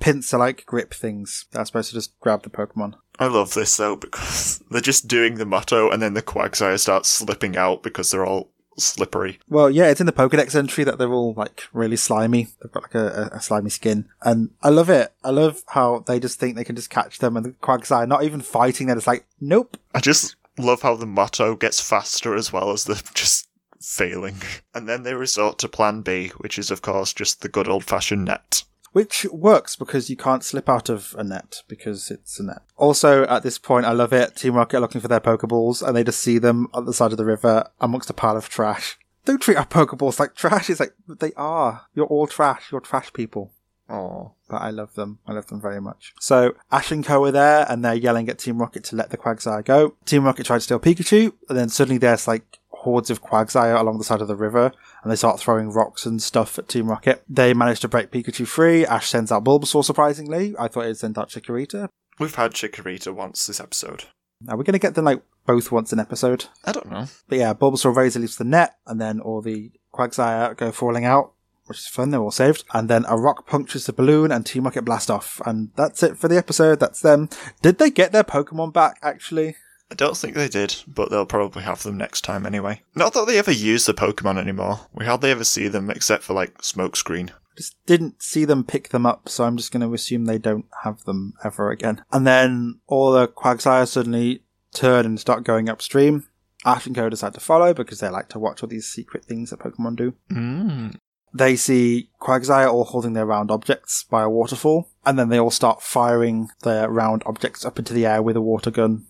pincer 0.00 0.38
like 0.38 0.64
grip 0.64 0.94
things 0.94 1.44
that 1.52 1.60
are 1.60 1.64
supposed 1.66 1.90
to 1.90 1.94
just 1.94 2.18
grab 2.20 2.42
the 2.42 2.50
Pokemon. 2.50 2.94
I 3.18 3.26
love 3.26 3.52
this 3.52 3.76
though 3.76 3.96
because 3.96 4.64
they're 4.70 4.80
just 4.80 5.06
doing 5.06 5.34
the 5.34 5.44
motto 5.44 5.90
and 5.90 6.02
then 6.02 6.14
the 6.14 6.22
Quagsire 6.22 6.80
starts 6.80 7.10
slipping 7.10 7.56
out 7.56 7.82
because 7.82 8.10
they're 8.10 8.24
all 8.26 8.50
slippery. 8.78 9.38
Well, 9.48 9.70
yeah, 9.70 9.88
it's 9.88 10.00
in 10.00 10.06
the 10.06 10.12
Pokedex 10.12 10.54
entry 10.54 10.84
that 10.84 10.98
they're 10.98 11.12
all 11.12 11.34
like 11.34 11.64
really 11.72 11.96
slimy. 11.96 12.48
They've 12.62 12.72
got 12.72 12.84
like 12.84 12.94
a, 12.94 13.30
a, 13.32 13.40
slimy 13.40 13.70
skin, 13.70 14.08
and 14.22 14.50
I 14.62 14.70
love 14.70 14.90
it. 14.90 15.12
I 15.24 15.30
love 15.30 15.62
how 15.68 16.04
they 16.06 16.20
just 16.20 16.38
think 16.38 16.56
they 16.56 16.64
can 16.64 16.76
just 16.76 16.90
catch 16.90 17.18
them, 17.18 17.36
and 17.36 17.44
the 17.44 17.50
Quagsire 17.50 18.08
not 18.08 18.24
even 18.24 18.40
fighting. 18.40 18.86
They're 18.86 18.96
just 18.96 19.06
like, 19.06 19.26
nope. 19.40 19.76
I 19.94 20.00
just 20.00 20.36
love 20.58 20.82
how 20.82 20.96
the 20.96 21.06
motto 21.06 21.56
gets 21.56 21.80
faster 21.80 22.34
as 22.34 22.52
well 22.52 22.70
as 22.70 22.84
the 22.84 22.94
just 23.14 23.48
failing. 23.80 24.36
And 24.74 24.88
then 24.88 25.02
they 25.02 25.14
resort 25.14 25.58
to 25.60 25.68
plan 25.68 26.02
B, 26.02 26.28
which 26.38 26.58
is 26.58 26.70
of 26.70 26.82
course 26.82 27.12
just 27.12 27.42
the 27.42 27.48
good 27.48 27.68
old 27.68 27.84
fashioned 27.84 28.26
net. 28.26 28.64
Which 28.92 29.24
works 29.30 29.76
because 29.76 30.10
you 30.10 30.16
can't 30.16 30.42
slip 30.42 30.68
out 30.68 30.88
of 30.88 31.14
a 31.16 31.22
net 31.22 31.62
because 31.68 32.10
it's 32.10 32.40
a 32.40 32.44
net. 32.44 32.62
Also, 32.76 33.24
at 33.26 33.42
this 33.42 33.58
point, 33.58 33.86
I 33.86 33.92
love 33.92 34.12
it. 34.12 34.36
Team 34.36 34.54
Rocket 34.54 34.78
are 34.78 34.80
looking 34.80 35.00
for 35.00 35.08
their 35.08 35.20
Pokeballs 35.20 35.86
and 35.86 35.96
they 35.96 36.04
just 36.04 36.20
see 36.20 36.38
them 36.38 36.66
on 36.74 36.86
the 36.86 36.92
side 36.92 37.12
of 37.12 37.18
the 37.18 37.24
river 37.24 37.68
amongst 37.80 38.10
a 38.10 38.14
pile 38.14 38.36
of 38.36 38.48
trash. 38.48 38.98
Don't 39.24 39.40
treat 39.40 39.56
our 39.56 39.66
Pokeballs 39.66 40.18
like 40.18 40.34
trash. 40.34 40.70
It's 40.70 40.80
like, 40.80 40.94
they 41.06 41.32
are. 41.36 41.86
You're 41.94 42.06
all 42.06 42.26
trash. 42.26 42.72
You're 42.72 42.80
trash 42.80 43.12
people. 43.12 43.52
Oh. 43.88 44.32
But 44.48 44.62
I 44.62 44.70
love 44.70 44.94
them. 44.94 45.18
I 45.26 45.32
love 45.32 45.46
them 45.46 45.60
very 45.60 45.80
much. 45.80 46.12
So 46.20 46.54
Ash 46.72 46.90
and 46.90 47.04
Co 47.04 47.24
are 47.24 47.30
there 47.30 47.66
and 47.68 47.84
they're 47.84 47.94
yelling 47.94 48.28
at 48.28 48.38
Team 48.38 48.58
Rocket 48.58 48.84
to 48.84 48.96
let 48.96 49.10
the 49.10 49.16
Quagsire 49.16 49.64
go. 49.64 49.94
Team 50.04 50.24
Rocket 50.24 50.46
tried 50.46 50.58
to 50.58 50.62
steal 50.62 50.80
Pikachu 50.80 51.32
and 51.48 51.56
then 51.56 51.68
suddenly 51.68 51.98
there's 51.98 52.26
like 52.26 52.59
hordes 52.80 53.10
of 53.10 53.22
Quagsire 53.22 53.78
along 53.78 53.98
the 53.98 54.04
side 54.04 54.22
of 54.22 54.28
the 54.28 54.36
river 54.36 54.72
and 55.02 55.12
they 55.12 55.16
start 55.16 55.38
throwing 55.38 55.70
rocks 55.70 56.06
and 56.06 56.22
stuff 56.22 56.58
at 56.58 56.68
Team 56.68 56.88
Rocket. 56.88 57.22
They 57.28 57.52
manage 57.52 57.80
to 57.80 57.88
break 57.88 58.10
Pikachu 58.10 58.46
free. 58.46 58.86
Ash 58.86 59.08
sends 59.08 59.30
out 59.30 59.44
Bulbasaur 59.44 59.84
surprisingly. 59.84 60.54
I 60.58 60.68
thought 60.68 60.86
he'd 60.86 60.96
send 60.96 61.18
out 61.18 61.28
Chikorita. 61.28 61.88
We've 62.18 62.34
had 62.34 62.52
Chikorita 62.52 63.14
once 63.14 63.46
this 63.46 63.60
episode. 63.60 64.04
Are 64.48 64.56
we 64.56 64.64
going 64.64 64.72
to 64.72 64.78
get 64.78 64.94
them 64.94 65.04
like 65.04 65.22
both 65.46 65.70
once 65.70 65.92
an 65.92 66.00
episode? 66.00 66.46
I 66.64 66.72
don't 66.72 66.90
know. 66.90 67.06
But 67.28 67.38
yeah, 67.38 67.52
Bulbasaur 67.52 67.94
Razor 67.94 68.20
leaves 68.20 68.36
the 68.36 68.44
net 68.44 68.76
and 68.86 68.98
then 69.00 69.20
all 69.20 69.42
the 69.42 69.72
Quagsire 69.92 70.56
go 70.56 70.72
falling 70.72 71.04
out. 71.04 71.32
Which 71.66 71.78
is 71.78 71.86
fun, 71.86 72.10
they're 72.10 72.20
all 72.20 72.32
saved. 72.32 72.64
And 72.72 72.88
then 72.88 73.04
a 73.08 73.16
rock 73.16 73.46
punctures 73.46 73.86
the 73.86 73.92
balloon 73.92 74.32
and 74.32 74.44
Team 74.44 74.64
Rocket 74.64 74.82
blast 74.82 75.10
off. 75.10 75.40
And 75.46 75.70
that's 75.76 76.02
it 76.02 76.16
for 76.16 76.26
the 76.26 76.36
episode. 76.36 76.80
That's 76.80 77.00
them. 77.00 77.28
Did 77.62 77.78
they 77.78 77.90
get 77.90 78.10
their 78.10 78.24
Pokemon 78.24 78.72
back, 78.72 78.98
actually? 79.02 79.54
I 79.90 79.94
don't 79.94 80.16
think 80.16 80.34
they 80.34 80.48
did, 80.48 80.76
but 80.86 81.10
they'll 81.10 81.26
probably 81.26 81.62
have 81.62 81.82
them 81.82 81.98
next 81.98 82.22
time 82.22 82.46
anyway. 82.46 82.82
Not 82.94 83.12
that 83.14 83.26
they 83.26 83.38
ever 83.38 83.50
use 83.50 83.86
the 83.86 83.94
Pokemon 83.94 84.38
anymore. 84.38 84.80
We 84.92 85.04
hardly 85.04 85.30
ever 85.30 85.44
see 85.44 85.68
them 85.68 85.90
except 85.90 86.22
for 86.22 86.32
like 86.32 86.58
Smokescreen. 86.58 87.30
I 87.30 87.56
just 87.56 87.74
didn't 87.86 88.22
see 88.22 88.44
them 88.44 88.62
pick 88.64 88.90
them 88.90 89.04
up, 89.04 89.28
so 89.28 89.44
I'm 89.44 89.56
just 89.56 89.72
going 89.72 89.86
to 89.86 89.92
assume 89.92 90.24
they 90.24 90.38
don't 90.38 90.66
have 90.84 91.02
them 91.04 91.34
ever 91.44 91.70
again. 91.70 92.04
And 92.12 92.26
then 92.26 92.80
all 92.86 93.10
the 93.12 93.26
Quagsire 93.26 93.88
suddenly 93.88 94.44
turn 94.72 95.04
and 95.04 95.18
start 95.18 95.44
going 95.44 95.68
upstream. 95.68 96.26
Ash 96.64 96.86
and 96.86 96.94
Co 96.94 97.08
decide 97.08 97.34
to 97.34 97.40
follow 97.40 97.74
because 97.74 98.00
they 98.00 98.08
like 98.08 98.28
to 98.28 98.38
watch 98.38 98.62
all 98.62 98.68
these 98.68 98.86
secret 98.86 99.24
things 99.24 99.50
that 99.50 99.60
Pokemon 99.60 99.96
do. 99.96 100.14
Mm. 100.30 100.96
They 101.32 101.56
see 101.56 102.10
Quagsire 102.20 102.72
all 102.72 102.84
holding 102.84 103.12
their 103.12 103.26
round 103.26 103.50
objects 103.50 104.04
by 104.04 104.22
a 104.22 104.30
waterfall, 104.30 104.88
and 105.06 105.18
then 105.18 105.28
they 105.28 105.38
all 105.38 105.50
start 105.50 105.82
firing 105.82 106.48
their 106.62 106.88
round 106.88 107.22
objects 107.24 107.64
up 107.64 107.78
into 107.78 107.94
the 107.94 108.06
air 108.06 108.22
with 108.22 108.36
a 108.36 108.40
water 108.40 108.70
gun. 108.70 109.06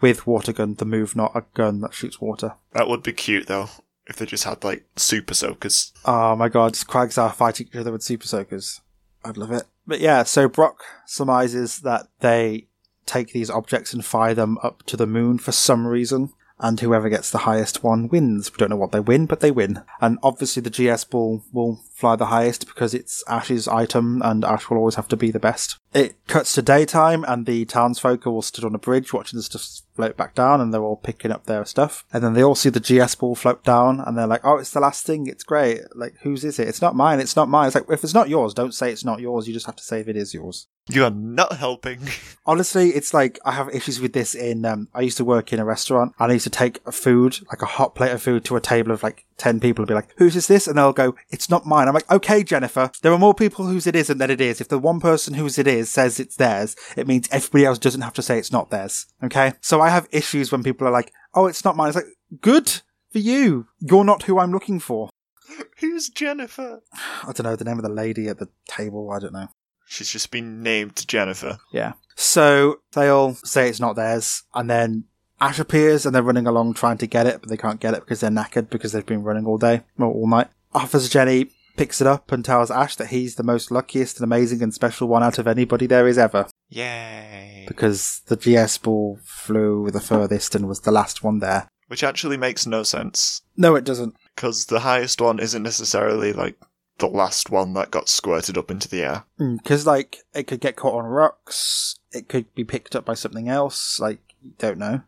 With 0.00 0.26
water 0.26 0.52
gun, 0.52 0.74
the 0.74 0.84
move, 0.84 1.16
not 1.16 1.32
a 1.34 1.44
gun 1.54 1.80
that 1.80 1.94
shoots 1.94 2.20
water. 2.20 2.54
That 2.72 2.88
would 2.88 3.02
be 3.02 3.12
cute 3.12 3.46
though, 3.46 3.68
if 4.06 4.16
they 4.16 4.26
just 4.26 4.44
had 4.44 4.62
like 4.62 4.84
super 4.96 5.34
soakers. 5.34 5.92
Oh 6.04 6.36
my 6.36 6.48
god, 6.48 6.74
Quagsire 6.74 7.34
fighting 7.34 7.66
each 7.68 7.76
other 7.76 7.92
with 7.92 8.02
super 8.02 8.26
soakers. 8.26 8.80
I'd 9.24 9.36
love 9.36 9.50
it. 9.50 9.64
But 9.86 10.00
yeah, 10.00 10.22
so 10.22 10.48
Brock 10.48 10.84
surmises 11.06 11.80
that 11.80 12.08
they 12.20 12.68
take 13.06 13.32
these 13.32 13.50
objects 13.50 13.92
and 13.92 14.04
fire 14.04 14.34
them 14.34 14.58
up 14.62 14.84
to 14.84 14.96
the 14.96 15.06
moon 15.06 15.38
for 15.38 15.52
some 15.52 15.86
reason. 15.86 16.30
And 16.60 16.80
whoever 16.80 17.08
gets 17.08 17.30
the 17.30 17.38
highest 17.38 17.84
one 17.84 18.08
wins. 18.08 18.50
We 18.50 18.56
don't 18.56 18.70
know 18.70 18.76
what 18.76 18.90
they 18.90 18.98
win, 18.98 19.26
but 19.26 19.38
they 19.38 19.52
win. 19.52 19.82
And 20.00 20.18
obviously 20.24 20.60
the 20.60 20.70
GS 20.70 21.04
ball 21.04 21.44
will 21.52 21.80
fly 21.94 22.16
the 22.16 22.26
highest 22.26 22.66
because 22.66 22.94
it's 22.94 23.22
Ash's 23.28 23.68
item 23.68 24.20
and 24.24 24.44
Ash 24.44 24.68
will 24.68 24.76
always 24.76 24.96
have 24.96 25.06
to 25.08 25.16
be 25.16 25.30
the 25.30 25.38
best. 25.38 25.78
It 25.94 26.16
cuts 26.26 26.54
to 26.54 26.62
daytime 26.62 27.24
and 27.26 27.46
the 27.46 27.64
townsfolk 27.64 28.26
are 28.26 28.30
all 28.30 28.42
stood 28.42 28.64
on 28.64 28.74
a 28.74 28.78
bridge 28.78 29.12
watching 29.12 29.38
the 29.38 29.42
stuff 29.42 29.80
float 29.94 30.16
back 30.16 30.34
down 30.34 30.60
and 30.60 30.72
they're 30.72 30.82
all 30.82 30.96
picking 30.96 31.32
up 31.32 31.46
their 31.46 31.64
stuff. 31.64 32.04
And 32.12 32.22
then 32.22 32.34
they 32.34 32.44
all 32.44 32.54
see 32.54 32.68
the 32.68 32.78
GS 32.78 33.14
ball 33.14 33.34
float 33.34 33.64
down 33.64 34.00
and 34.00 34.16
they're 34.16 34.26
like, 34.26 34.44
oh, 34.44 34.58
it's 34.58 34.70
the 34.70 34.80
last 34.80 35.06
thing. 35.06 35.26
It's 35.26 35.42
great. 35.42 35.80
Like, 35.94 36.14
whose 36.22 36.44
is 36.44 36.58
it? 36.58 36.68
It's 36.68 36.82
not 36.82 36.94
mine. 36.94 37.20
It's 37.20 37.36
not 37.36 37.48
mine. 37.48 37.66
It's 37.66 37.74
like, 37.74 37.86
if 37.88 38.04
it's 38.04 38.14
not 38.14 38.28
yours, 38.28 38.54
don't 38.54 38.74
say 38.74 38.92
it's 38.92 39.04
not 39.04 39.20
yours. 39.20 39.48
You 39.48 39.54
just 39.54 39.66
have 39.66 39.76
to 39.76 39.82
say 39.82 40.00
if 40.00 40.08
it 40.08 40.16
is 40.16 40.34
yours. 40.34 40.68
You 40.90 41.04
are 41.04 41.10
not 41.10 41.54
helping. 41.54 42.00
Honestly, 42.46 42.90
it's 42.90 43.12
like 43.12 43.38
I 43.44 43.52
have 43.52 43.68
issues 43.74 44.00
with 44.00 44.12
this 44.12 44.34
in. 44.34 44.64
Um, 44.64 44.88
I 44.94 45.00
used 45.00 45.16
to 45.16 45.24
work 45.24 45.52
in 45.52 45.58
a 45.58 45.64
restaurant 45.64 46.14
and 46.18 46.30
I 46.30 46.34
used 46.34 46.44
to 46.44 46.50
take 46.50 46.80
a 46.86 46.92
food, 46.92 47.38
like 47.48 47.62
a 47.62 47.66
hot 47.66 47.94
plate 47.94 48.12
of 48.12 48.22
food, 48.22 48.44
to 48.44 48.56
a 48.56 48.60
table 48.60 48.92
of 48.92 49.02
like 49.02 49.26
10 49.38 49.60
people 49.60 49.82
and 49.82 49.88
be 49.88 49.94
like, 49.94 50.12
whose 50.18 50.36
is 50.36 50.46
this? 50.46 50.66
And 50.66 50.76
they'll 50.76 50.92
go, 50.92 51.14
it's 51.30 51.48
not 51.48 51.66
mine. 51.66 51.88
I'm 51.88 51.94
like, 51.94 52.10
okay, 52.10 52.42
Jennifer, 52.42 52.90
there 53.02 53.12
are 53.12 53.18
more 53.18 53.34
people 53.34 53.66
whose 53.66 53.86
it 53.86 53.96
isn't 53.96 54.18
than 54.18 54.30
it 54.30 54.40
is. 54.40 54.60
If 54.60 54.68
the 54.68 54.78
one 54.78 55.00
person 55.00 55.34
whose 55.34 55.58
it 55.58 55.66
is 55.66 55.90
says 55.90 56.20
it's 56.20 56.36
theirs, 56.36 56.76
it 56.96 57.06
means 57.06 57.28
everybody 57.30 57.64
else 57.64 57.78
doesn't 57.78 58.02
have 58.02 58.14
to 58.14 58.22
say 58.22 58.38
it's 58.38 58.52
not 58.52 58.70
theirs. 58.70 59.06
Okay? 59.22 59.52
So 59.60 59.80
I 59.80 59.88
have 59.88 60.08
issues 60.10 60.52
when 60.52 60.62
people 60.62 60.86
are 60.86 60.92
like, 60.92 61.12
oh, 61.34 61.46
it's 61.46 61.64
not 61.64 61.76
mine. 61.76 61.88
It's 61.88 61.96
like, 61.96 62.04
good 62.40 62.80
for 63.10 63.18
you. 63.18 63.66
You're 63.80 64.04
not 64.04 64.24
who 64.24 64.38
I'm 64.38 64.52
looking 64.52 64.80
for. 64.80 65.10
Who's 65.78 66.08
Jennifer? 66.08 66.80
I 67.22 67.32
don't 67.32 67.44
know 67.44 67.56
the 67.56 67.64
name 67.64 67.78
of 67.78 67.84
the 67.84 67.88
lady 67.88 68.28
at 68.28 68.38
the 68.38 68.48
table. 68.68 69.10
I 69.10 69.18
don't 69.18 69.32
know. 69.32 69.48
She's 69.86 70.10
just 70.10 70.30
been 70.30 70.62
named 70.62 71.06
Jennifer. 71.08 71.58
Yeah. 71.72 71.94
So 72.14 72.80
they 72.92 73.08
all 73.08 73.34
say 73.34 73.68
it's 73.68 73.80
not 73.80 73.96
theirs, 73.96 74.42
and 74.54 74.68
then 74.68 75.04
Ash 75.40 75.58
appears 75.58 76.04
and 76.04 76.14
they're 76.14 76.22
running 76.22 76.46
along 76.46 76.74
trying 76.74 76.98
to 76.98 77.06
get 77.06 77.26
it, 77.26 77.40
but 77.40 77.48
they 77.48 77.56
can't 77.56 77.80
get 77.80 77.94
it 77.94 78.00
because 78.00 78.20
they're 78.20 78.30
knackered 78.30 78.70
because 78.70 78.92
they've 78.92 79.06
been 79.06 79.22
running 79.22 79.46
all 79.46 79.58
day, 79.58 79.82
well, 79.96 80.10
all 80.10 80.26
night. 80.28 80.48
Officer 80.74 81.08
Jenny 81.08 81.50
picks 81.76 82.00
it 82.00 82.06
up 82.08 82.32
and 82.32 82.44
tells 82.44 82.70
Ash 82.72 82.96
that 82.96 83.08
he's 83.08 83.36
the 83.36 83.44
most 83.44 83.70
luckiest 83.70 84.16
and 84.18 84.24
amazing 84.24 84.62
and 84.62 84.74
special 84.74 85.06
one 85.06 85.22
out 85.22 85.38
of 85.38 85.46
anybody 85.46 85.86
there 85.86 86.08
is 86.08 86.18
ever. 86.18 86.46
Yay. 86.70 87.64
Because 87.68 88.22
the 88.26 88.36
GS 88.36 88.78
ball 88.78 89.18
flew 89.24 89.90
the 89.90 90.00
furthest 90.00 90.54
and 90.54 90.66
was 90.68 90.80
the 90.80 90.90
last 90.90 91.22
one 91.22 91.38
there. 91.38 91.68
Which 91.86 92.02
actually 92.04 92.36
makes 92.36 92.66
no 92.66 92.82
sense, 92.82 93.42
No, 93.56 93.74
it 93.76 93.84
doesn't. 93.84 94.14
because 94.34 94.66
the 94.66 94.80
highest 94.80 95.20
one 95.20 95.38
isn't 95.38 95.62
necessarily 95.62 96.32
like 96.34 96.58
the 96.98 97.06
last 97.06 97.48
one 97.48 97.72
that 97.74 97.90
got 97.92 98.08
squirted 98.08 98.58
up 98.58 98.70
into 98.70 98.88
the 98.88 99.02
air. 99.04 99.24
Hmm, 99.38 99.56
because, 99.56 99.86
like, 99.86 100.18
it 100.34 100.48
could 100.48 100.60
get 100.60 100.74
caught 100.76 100.94
on 101.02 101.04
rocks, 101.04 101.94
it 102.12 102.28
could 102.28 102.52
be 102.56 102.64
picked 102.64 102.96
up 102.96 103.04
by 103.04 103.14
something 103.14 103.48
else, 103.48 104.00
like, 104.00 104.18
you 104.42 104.52
don't 104.58 104.78
know. 104.78 105.02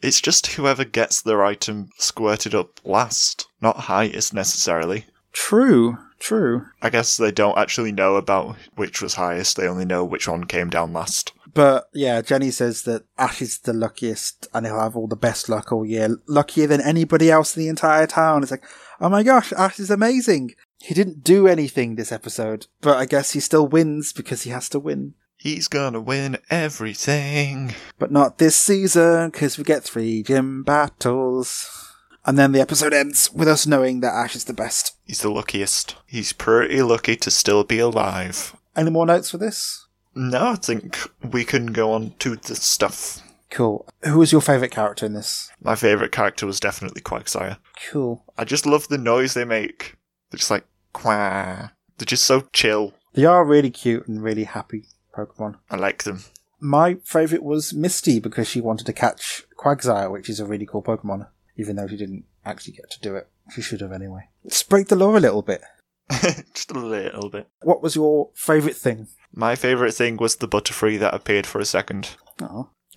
It's 0.00 0.20
just 0.20 0.46
whoever 0.48 0.84
gets 0.84 1.20
their 1.20 1.44
item 1.44 1.90
squirted 1.98 2.54
up 2.54 2.80
last, 2.84 3.46
not 3.60 3.76
highest 3.76 4.32
necessarily. 4.32 5.06
True, 5.32 5.98
true. 6.18 6.66
I 6.80 6.90
guess 6.90 7.16
they 7.16 7.32
don't 7.32 7.58
actually 7.58 7.92
know 7.92 8.16
about 8.16 8.56
which 8.76 9.02
was 9.02 9.14
highest, 9.14 9.56
they 9.56 9.66
only 9.66 9.84
know 9.84 10.04
which 10.04 10.28
one 10.28 10.44
came 10.44 10.70
down 10.70 10.92
last. 10.92 11.32
But 11.52 11.88
yeah, 11.92 12.20
Jenny 12.20 12.50
says 12.50 12.82
that 12.82 13.04
Ash 13.16 13.42
is 13.42 13.58
the 13.58 13.72
luckiest 13.72 14.46
and 14.54 14.66
he'll 14.66 14.80
have 14.80 14.96
all 14.96 15.08
the 15.08 15.16
best 15.16 15.48
luck 15.48 15.72
all 15.72 15.84
year. 15.84 16.08
Luckier 16.28 16.66
than 16.66 16.80
anybody 16.80 17.30
else 17.30 17.56
in 17.56 17.62
the 17.62 17.68
entire 17.68 18.06
town. 18.06 18.42
It's 18.42 18.52
like, 18.52 18.64
oh 19.00 19.08
my 19.08 19.22
gosh, 19.22 19.52
Ash 19.52 19.80
is 19.80 19.90
amazing. 19.90 20.54
He 20.80 20.94
didn't 20.94 21.24
do 21.24 21.48
anything 21.48 21.96
this 21.96 22.12
episode, 22.12 22.68
but 22.80 22.96
I 22.96 23.06
guess 23.06 23.32
he 23.32 23.40
still 23.40 23.66
wins 23.66 24.12
because 24.12 24.42
he 24.42 24.50
has 24.50 24.68
to 24.68 24.78
win. 24.78 25.14
He's 25.40 25.68
gonna 25.68 26.00
win 26.00 26.38
everything. 26.50 27.72
But 27.96 28.10
not 28.10 28.38
this 28.38 28.56
season 28.56 29.30
because 29.30 29.56
we 29.56 29.62
get 29.62 29.84
three 29.84 30.24
gym 30.24 30.64
battles. 30.64 31.94
And 32.26 32.36
then 32.36 32.50
the 32.50 32.60
episode 32.60 32.92
ends 32.92 33.32
with 33.32 33.46
us 33.46 33.64
knowing 33.64 34.00
that 34.00 34.12
Ash 34.12 34.34
is 34.34 34.44
the 34.44 34.52
best. 34.52 34.96
He's 35.04 35.22
the 35.22 35.30
luckiest. 35.30 35.94
He's 36.06 36.32
pretty 36.32 36.82
lucky 36.82 37.14
to 37.14 37.30
still 37.30 37.62
be 37.62 37.78
alive. 37.78 38.56
Any 38.74 38.90
more 38.90 39.06
notes 39.06 39.30
for 39.30 39.38
this? 39.38 39.86
No, 40.12 40.48
I 40.48 40.54
think 40.56 40.98
we 41.22 41.44
can 41.44 41.66
go 41.66 41.92
on 41.92 42.14
to 42.18 42.34
the 42.34 42.56
stuff. 42.56 43.22
Cool. 43.48 43.86
Who 44.02 44.18
was 44.18 44.32
your 44.32 44.40
favourite 44.40 44.72
character 44.72 45.06
in 45.06 45.14
this? 45.14 45.52
My 45.62 45.76
favourite 45.76 46.10
character 46.10 46.46
was 46.46 46.58
definitely 46.58 47.00
Quagsire. 47.00 47.58
Cool. 47.88 48.24
I 48.36 48.44
just 48.44 48.66
love 48.66 48.88
the 48.88 48.98
noise 48.98 49.34
they 49.34 49.44
make. 49.44 49.94
They're 50.30 50.38
just 50.38 50.50
like, 50.50 50.66
quah. 50.92 51.70
They're 51.96 52.06
just 52.06 52.24
so 52.24 52.48
chill. 52.52 52.94
They 53.14 53.24
are 53.24 53.44
really 53.44 53.70
cute 53.70 54.08
and 54.08 54.20
really 54.20 54.44
happy 54.44 54.86
Pokemon. 55.16 55.56
I 55.70 55.76
like 55.76 56.04
them. 56.04 56.24
My 56.60 56.96
favourite 57.04 57.44
was 57.44 57.72
Misty 57.72 58.18
because 58.18 58.48
she 58.48 58.60
wanted 58.60 58.86
to 58.86 58.92
catch 58.92 59.44
Quagsire, 59.56 60.10
which 60.10 60.28
is 60.28 60.40
a 60.40 60.46
really 60.46 60.66
cool 60.66 60.82
Pokemon, 60.82 61.28
even 61.56 61.76
though 61.76 61.86
she 61.86 61.96
didn't 61.96 62.24
actually 62.44 62.74
get 62.74 62.90
to 62.90 63.00
do 63.00 63.14
it. 63.16 63.28
She 63.50 63.62
should 63.62 63.80
have 63.80 63.92
anyway. 63.92 64.28
Let's 64.44 64.62
break 64.62 64.88
the 64.88 64.96
law 64.96 65.16
a 65.16 65.20
little 65.20 65.42
bit. 65.42 65.62
just 66.54 66.70
a 66.70 66.78
little 66.78 67.28
bit. 67.28 67.48
What 67.62 67.82
was 67.82 67.94
your 67.94 68.30
favourite 68.34 68.76
thing? 68.76 69.08
My 69.32 69.54
favourite 69.54 69.94
thing 69.94 70.16
was 70.16 70.36
the 70.36 70.48
Butterfree 70.48 70.98
that 70.98 71.14
appeared 71.14 71.46
for 71.46 71.60
a 71.60 71.64
second. 71.64 72.16
Oh. 72.40 72.70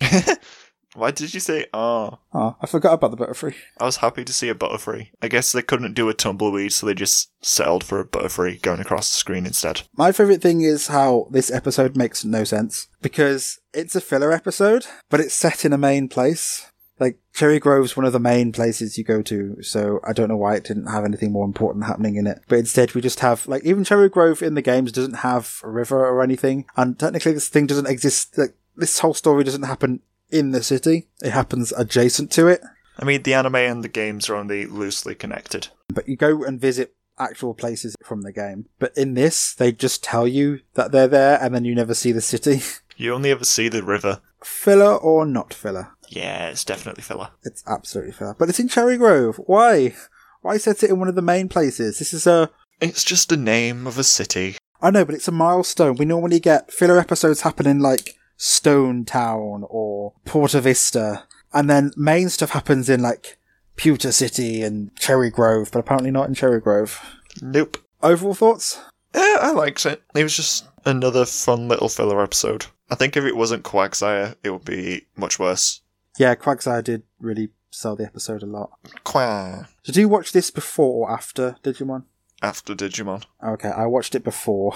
Why 0.94 1.10
did 1.10 1.32
you 1.32 1.40
say 1.40 1.66
ah? 1.72 2.18
Oh, 2.34 2.56
I 2.60 2.66
forgot 2.66 2.94
about 2.94 3.10
the 3.10 3.16
Butterfree. 3.16 3.54
I 3.80 3.84
was 3.84 3.98
happy 3.98 4.24
to 4.24 4.32
see 4.32 4.48
a 4.48 4.54
Butterfree. 4.54 5.10
I 5.22 5.28
guess 5.28 5.52
they 5.52 5.62
couldn't 5.62 5.94
do 5.94 6.08
a 6.08 6.14
Tumbleweed, 6.14 6.72
so 6.72 6.86
they 6.86 6.94
just 6.94 7.30
settled 7.42 7.82
for 7.82 8.00
a 8.00 8.04
Butterfree 8.04 8.60
going 8.60 8.80
across 8.80 9.10
the 9.10 9.16
screen 9.16 9.46
instead. 9.46 9.82
My 9.96 10.12
favourite 10.12 10.42
thing 10.42 10.60
is 10.60 10.88
how 10.88 11.28
this 11.30 11.50
episode 11.50 11.96
makes 11.96 12.24
no 12.24 12.44
sense 12.44 12.88
because 13.00 13.58
it's 13.72 13.96
a 13.96 14.00
filler 14.00 14.32
episode, 14.32 14.86
but 15.08 15.20
it's 15.20 15.34
set 15.34 15.64
in 15.64 15.72
a 15.72 15.78
main 15.78 16.08
place. 16.08 16.66
Like 17.00 17.18
Cherry 17.32 17.58
Grove's 17.58 17.96
one 17.96 18.06
of 18.06 18.12
the 18.12 18.20
main 18.20 18.52
places 18.52 18.98
you 18.98 19.02
go 19.02 19.22
to, 19.22 19.60
so 19.62 19.98
I 20.06 20.12
don't 20.12 20.28
know 20.28 20.36
why 20.36 20.56
it 20.56 20.64
didn't 20.64 20.86
have 20.86 21.04
anything 21.04 21.32
more 21.32 21.46
important 21.46 21.86
happening 21.86 22.16
in 22.16 22.26
it. 22.26 22.42
But 22.48 22.58
instead, 22.58 22.94
we 22.94 23.00
just 23.00 23.20
have 23.20 23.48
like 23.48 23.64
even 23.64 23.82
Cherry 23.82 24.08
Grove 24.08 24.42
in 24.42 24.54
the 24.54 24.62
games 24.62 24.92
doesn't 24.92 25.14
have 25.14 25.60
a 25.64 25.70
river 25.70 26.06
or 26.06 26.22
anything, 26.22 26.66
and 26.76 26.98
technically 26.98 27.32
this 27.32 27.48
thing 27.48 27.66
doesn't 27.66 27.88
exist. 27.88 28.36
Like 28.36 28.54
this 28.76 28.98
whole 29.00 29.14
story 29.14 29.42
doesn't 29.42 29.64
happen 29.64 30.00
in 30.32 30.50
the 30.50 30.62
city; 30.62 31.08
it 31.22 31.30
happens 31.30 31.72
adjacent 31.72 32.30
to 32.32 32.48
it. 32.48 32.60
I 32.98 33.04
mean, 33.04 33.22
the 33.22 33.34
anime 33.34 33.54
and 33.56 33.82
the 33.84 33.88
games 33.88 34.28
are 34.28 34.36
only 34.36 34.66
loosely 34.66 35.14
connected. 35.14 35.68
But 35.88 36.08
you 36.08 36.16
go 36.16 36.44
and 36.44 36.60
visit 36.60 36.94
actual 37.18 37.54
places 37.54 37.94
from 38.04 38.22
the 38.22 38.32
game. 38.32 38.66
But 38.78 38.96
in 38.96 39.14
this, 39.14 39.54
they 39.54 39.72
just 39.72 40.02
tell 40.04 40.26
you 40.26 40.60
that 40.74 40.92
they're 40.92 41.08
there, 41.08 41.38
and 41.40 41.54
then 41.54 41.64
you 41.64 41.74
never 41.74 41.94
see 41.94 42.12
the 42.12 42.20
city. 42.20 42.60
You 42.94 43.14
only 43.14 43.30
ever 43.30 43.44
see 43.44 43.68
the 43.68 43.82
river. 43.82 44.20
filler 44.44 44.94
or 44.94 45.24
not 45.24 45.54
filler? 45.54 45.88
Yeah, 46.10 46.48
it's 46.50 46.62
definitely 46.64 47.02
filler. 47.02 47.30
It's 47.42 47.64
absolutely 47.66 48.12
filler. 48.12 48.36
But 48.38 48.50
it's 48.50 48.60
in 48.60 48.68
Cherry 48.68 48.98
Grove. 48.98 49.40
Why? 49.46 49.94
Why 50.42 50.58
set 50.58 50.82
it 50.84 50.90
in 50.90 50.98
one 50.98 51.08
of 51.08 51.14
the 51.14 51.22
main 51.22 51.48
places? 51.48 51.98
This 51.98 52.12
is 52.12 52.26
a. 52.26 52.50
It's 52.82 53.02
just 53.02 53.30
the 53.30 53.36
name 53.38 53.86
of 53.86 53.98
a 53.98 54.04
city. 54.04 54.56
I 54.82 54.90
know, 54.90 55.06
but 55.06 55.14
it's 55.14 55.26
a 55.26 55.32
milestone. 55.32 55.96
We 55.96 56.04
normally 56.04 56.38
get 56.38 56.70
filler 56.70 56.98
episodes 56.98 57.40
happening 57.40 57.78
like 57.78 58.14
Stone 58.42 59.04
Town 59.04 59.64
or 59.68 60.14
Porta 60.24 60.60
Vista, 60.60 61.28
and 61.52 61.70
then 61.70 61.92
main 61.96 62.28
stuff 62.28 62.50
happens 62.50 62.88
in 62.90 63.00
like 63.00 63.38
Pewter 63.76 64.10
City 64.10 64.62
and 64.62 64.90
Cherry 64.96 65.30
Grove, 65.30 65.70
but 65.72 65.78
apparently 65.78 66.10
not 66.10 66.26
in 66.26 66.34
Cherry 66.34 66.60
Grove. 66.60 67.00
Nope. 67.40 67.78
Overall 68.02 68.34
thoughts? 68.34 68.80
Yeah, 69.14 69.36
I 69.42 69.52
liked 69.52 69.86
it. 69.86 70.02
It 70.16 70.24
was 70.24 70.34
just 70.34 70.66
another 70.84 71.24
fun 71.24 71.68
little 71.68 71.88
filler 71.88 72.20
episode. 72.20 72.66
I 72.90 72.96
think 72.96 73.16
if 73.16 73.22
it 73.22 73.36
wasn't 73.36 73.62
Quagsire, 73.62 74.34
it 74.42 74.50
would 74.50 74.64
be 74.64 75.06
much 75.16 75.38
worse. 75.38 75.80
Yeah, 76.18 76.34
Quagsire 76.34 76.82
did 76.82 77.04
really 77.20 77.50
sell 77.70 77.94
the 77.94 78.06
episode 78.06 78.42
a 78.42 78.46
lot. 78.46 78.72
Quah. 79.04 79.68
Did 79.84 79.96
you 79.96 80.08
watch 80.08 80.32
this 80.32 80.50
before 80.50 81.08
or 81.08 81.14
after 81.14 81.54
Digimon? 81.62 82.06
After 82.42 82.74
Digimon. 82.74 83.22
Okay, 83.40 83.70
I 83.70 83.86
watched 83.86 84.16
it 84.16 84.24
before. 84.24 84.74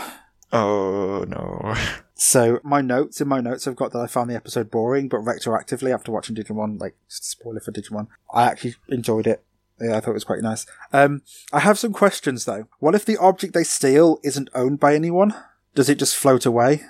Oh 0.52 1.24
no. 1.26 1.74
So 2.18 2.60
my 2.64 2.80
notes 2.80 3.20
in 3.20 3.28
my 3.28 3.40
notes 3.40 3.68
I've 3.68 3.76
got 3.76 3.92
that 3.92 3.98
I 3.98 4.06
found 4.06 4.30
the 4.30 4.36
episode 4.36 4.70
boring, 4.70 5.08
but 5.08 5.20
retroactively 5.20 5.92
after 5.92 6.10
watching 6.10 6.34
Digimon, 6.34 6.80
like 6.80 6.96
spoiler 7.08 7.60
for 7.60 7.72
Digimon, 7.72 8.08
I 8.32 8.44
actually 8.44 8.74
enjoyed 8.88 9.26
it. 9.26 9.44
Yeah, 9.78 9.98
I 9.98 10.00
thought 10.00 10.12
it 10.12 10.14
was 10.14 10.24
quite 10.24 10.40
nice. 10.40 10.66
Um, 10.94 11.22
I 11.52 11.60
have 11.60 11.78
some 11.78 11.92
questions 11.92 12.46
though. 12.46 12.68
What 12.78 12.94
if 12.94 13.04
the 13.04 13.18
object 13.18 13.52
they 13.52 13.64
steal 13.64 14.18
isn't 14.24 14.48
owned 14.54 14.80
by 14.80 14.94
anyone? 14.94 15.34
Does 15.74 15.90
it 15.90 15.98
just 15.98 16.16
float 16.16 16.46
away? 16.46 16.82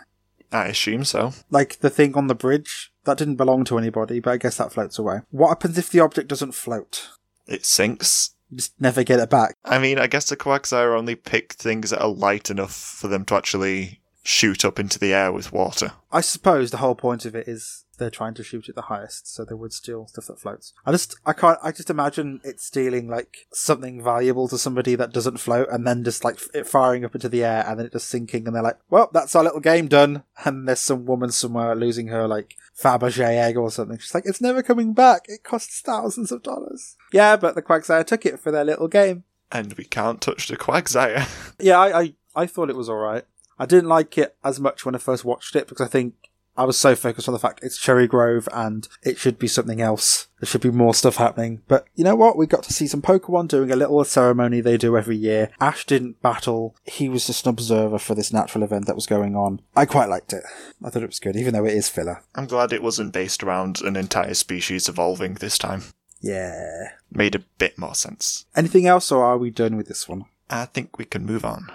I 0.52 0.66
assume 0.66 1.04
so. 1.04 1.32
Like 1.50 1.80
the 1.80 1.90
thing 1.90 2.14
on 2.14 2.28
the 2.28 2.34
bridge? 2.36 2.92
That 3.02 3.18
didn't 3.18 3.34
belong 3.34 3.64
to 3.64 3.78
anybody, 3.78 4.20
but 4.20 4.30
I 4.30 4.36
guess 4.36 4.56
that 4.58 4.72
floats 4.72 4.96
away. 4.96 5.22
What 5.30 5.48
happens 5.48 5.76
if 5.76 5.90
the 5.90 6.00
object 6.00 6.28
doesn't 6.28 6.52
float? 6.52 7.08
It 7.48 7.66
sinks. 7.66 8.36
You 8.50 8.58
just 8.58 8.80
never 8.80 9.02
get 9.02 9.18
it 9.18 9.28
back. 9.28 9.56
I 9.64 9.80
mean, 9.80 9.98
I 9.98 10.06
guess 10.06 10.28
the 10.28 10.36
Quagsire 10.36 10.96
only 10.96 11.16
pick 11.16 11.54
things 11.54 11.90
that 11.90 12.00
are 12.00 12.08
light 12.08 12.48
enough 12.48 12.72
for 12.72 13.08
them 13.08 13.24
to 13.24 13.34
actually 13.34 14.00
shoot 14.26 14.64
up 14.64 14.80
into 14.80 14.98
the 14.98 15.14
air 15.14 15.30
with 15.30 15.52
water. 15.52 15.92
I 16.10 16.20
suppose 16.20 16.70
the 16.70 16.78
whole 16.78 16.96
point 16.96 17.24
of 17.24 17.36
it 17.36 17.46
is 17.46 17.84
they're 17.98 18.10
trying 18.10 18.34
to 18.34 18.42
shoot 18.42 18.68
it 18.68 18.74
the 18.74 18.82
highest, 18.82 19.32
so 19.32 19.44
they 19.44 19.54
would 19.54 19.72
steal 19.72 20.06
stuff 20.08 20.26
that 20.26 20.40
floats. 20.40 20.72
I 20.84 20.90
just, 20.90 21.14
I 21.24 21.32
can't, 21.32 21.58
I 21.62 21.70
just 21.70 21.90
imagine 21.90 22.40
it 22.44 22.60
stealing 22.60 23.08
like 23.08 23.46
something 23.52 24.02
valuable 24.02 24.48
to 24.48 24.58
somebody 24.58 24.96
that 24.96 25.12
doesn't 25.12 25.38
float, 25.38 25.68
and 25.70 25.86
then 25.86 26.04
just 26.04 26.24
like 26.24 26.40
it 26.52 26.66
firing 26.66 27.04
up 27.04 27.14
into 27.14 27.28
the 27.28 27.44
air, 27.44 27.64
and 27.66 27.78
then 27.78 27.86
it 27.86 27.92
just 27.92 28.08
sinking, 28.08 28.46
and 28.46 28.54
they're 28.54 28.62
like, 28.62 28.78
"Well, 28.90 29.10
that's 29.12 29.34
our 29.34 29.44
little 29.44 29.60
game 29.60 29.86
done." 29.88 30.24
And 30.44 30.68
there's 30.68 30.80
some 30.80 31.06
woman 31.06 31.30
somewhere 31.30 31.74
losing 31.74 32.08
her 32.08 32.26
like 32.26 32.56
Fabergé 32.78 33.38
egg 33.38 33.56
or 33.56 33.70
something. 33.70 33.98
She's 33.98 34.14
like, 34.14 34.26
"It's 34.26 34.40
never 34.40 34.62
coming 34.62 34.92
back. 34.92 35.26
It 35.28 35.44
costs 35.44 35.80
thousands 35.80 36.32
of 36.32 36.42
dollars." 36.42 36.96
Yeah, 37.12 37.36
but 37.36 37.54
the 37.54 37.62
Quagsire 37.62 38.04
took 38.04 38.26
it 38.26 38.40
for 38.40 38.50
their 38.50 38.64
little 38.64 38.88
game. 38.88 39.24
And 39.52 39.72
we 39.74 39.84
can't 39.84 40.20
touch 40.20 40.48
the 40.48 40.56
Quagsire. 40.56 41.28
Yeah, 41.60 41.78
I, 41.78 42.00
I, 42.00 42.14
I 42.34 42.46
thought 42.46 42.68
it 42.68 42.76
was 42.76 42.90
alright. 42.90 43.24
I 43.58 43.66
didn't 43.66 43.88
like 43.88 44.18
it 44.18 44.36
as 44.44 44.60
much 44.60 44.84
when 44.84 44.94
I 44.94 44.98
first 44.98 45.24
watched 45.24 45.56
it 45.56 45.68
because 45.68 45.86
I 45.86 45.90
think 45.90 46.14
I 46.58 46.64
was 46.64 46.78
so 46.78 46.94
focused 46.94 47.28
on 47.28 47.32
the 47.34 47.38
fact 47.38 47.60
it's 47.62 47.78
Cherry 47.78 48.06
Grove 48.06 48.48
and 48.52 48.88
it 49.02 49.18
should 49.18 49.38
be 49.38 49.48
something 49.48 49.80
else. 49.80 50.28
There 50.40 50.46
should 50.46 50.62
be 50.62 50.70
more 50.70 50.94
stuff 50.94 51.16
happening. 51.16 51.62
But 51.68 51.86
you 51.94 52.04
know 52.04 52.14
what? 52.14 52.38
We 52.38 52.46
got 52.46 52.62
to 52.64 52.72
see 52.72 52.86
some 52.86 53.02
Pokemon 53.02 53.48
doing 53.48 53.70
a 53.70 53.76
little 53.76 54.02
ceremony 54.04 54.60
they 54.60 54.76
do 54.76 54.96
every 54.96 55.16
year. 55.16 55.50
Ash 55.60 55.84
didn't 55.84 56.22
battle. 56.22 56.74
He 56.84 57.08
was 57.08 57.26
just 57.26 57.46
an 57.46 57.50
observer 57.50 57.98
for 57.98 58.14
this 58.14 58.32
natural 58.32 58.64
event 58.64 58.86
that 58.86 58.94
was 58.94 59.06
going 59.06 59.36
on. 59.36 59.60
I 59.74 59.84
quite 59.84 60.08
liked 60.08 60.32
it. 60.32 60.44
I 60.82 60.90
thought 60.90 61.02
it 61.02 61.08
was 61.08 61.20
good, 61.20 61.36
even 61.36 61.52
though 61.52 61.66
it 61.66 61.74
is 61.74 61.88
filler. 61.88 62.22
I'm 62.34 62.46
glad 62.46 62.72
it 62.72 62.82
wasn't 62.82 63.12
based 63.12 63.42
around 63.42 63.82
an 63.82 63.96
entire 63.96 64.34
species 64.34 64.88
evolving 64.88 65.34
this 65.34 65.58
time. 65.58 65.84
Yeah. 66.20 66.92
Made 67.10 67.34
a 67.34 67.44
bit 67.58 67.78
more 67.78 67.94
sense. 67.94 68.46
Anything 68.54 68.86
else 68.86 69.12
or 69.12 69.24
are 69.24 69.38
we 69.38 69.50
done 69.50 69.76
with 69.76 69.88
this 69.88 70.08
one? 70.08 70.24
I 70.48 70.64
think 70.66 70.98
we 70.98 71.04
can 71.04 71.26
move 71.26 71.44
on. 71.44 71.70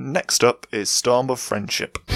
Next 0.00 0.44
up 0.44 0.68
is 0.70 0.88
Storm 0.88 1.28
of 1.28 1.40
Friendship. 1.40 1.98
I 2.08 2.12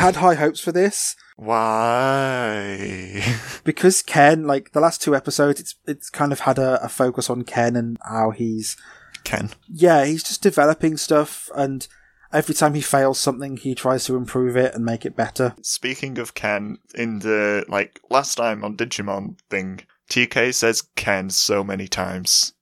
had 0.00 0.16
high 0.16 0.32
hopes 0.32 0.58
for 0.58 0.72
this. 0.72 1.14
Why? 1.36 3.22
because 3.64 4.02
Ken, 4.02 4.46
like 4.46 4.72
the 4.72 4.80
last 4.80 5.02
two 5.02 5.14
episodes, 5.14 5.60
it's 5.60 5.74
it's 5.86 6.08
kind 6.08 6.32
of 6.32 6.40
had 6.40 6.58
a, 6.58 6.82
a 6.82 6.88
focus 6.88 7.28
on 7.28 7.44
Ken 7.44 7.76
and 7.76 7.98
how 8.02 8.30
he's 8.30 8.78
Ken. 9.24 9.50
yeah, 9.68 10.06
he's 10.06 10.22
just 10.22 10.40
developing 10.40 10.96
stuff 10.96 11.50
and 11.54 11.86
every 12.32 12.54
time 12.54 12.72
he 12.72 12.80
fails 12.80 13.18
something 13.18 13.58
he 13.58 13.74
tries 13.74 14.06
to 14.06 14.16
improve 14.16 14.56
it 14.56 14.74
and 14.74 14.86
make 14.86 15.04
it 15.04 15.14
better. 15.14 15.54
Speaking 15.60 16.18
of 16.18 16.32
Ken, 16.32 16.78
in 16.94 17.18
the 17.18 17.66
like 17.68 18.00
last 18.08 18.36
time 18.36 18.64
on 18.64 18.78
Digimon 18.78 19.38
thing, 19.50 19.82
TK 20.08 20.54
says 20.54 20.80
Ken 20.96 21.28
so 21.28 21.62
many 21.62 21.88
times. 21.88 22.54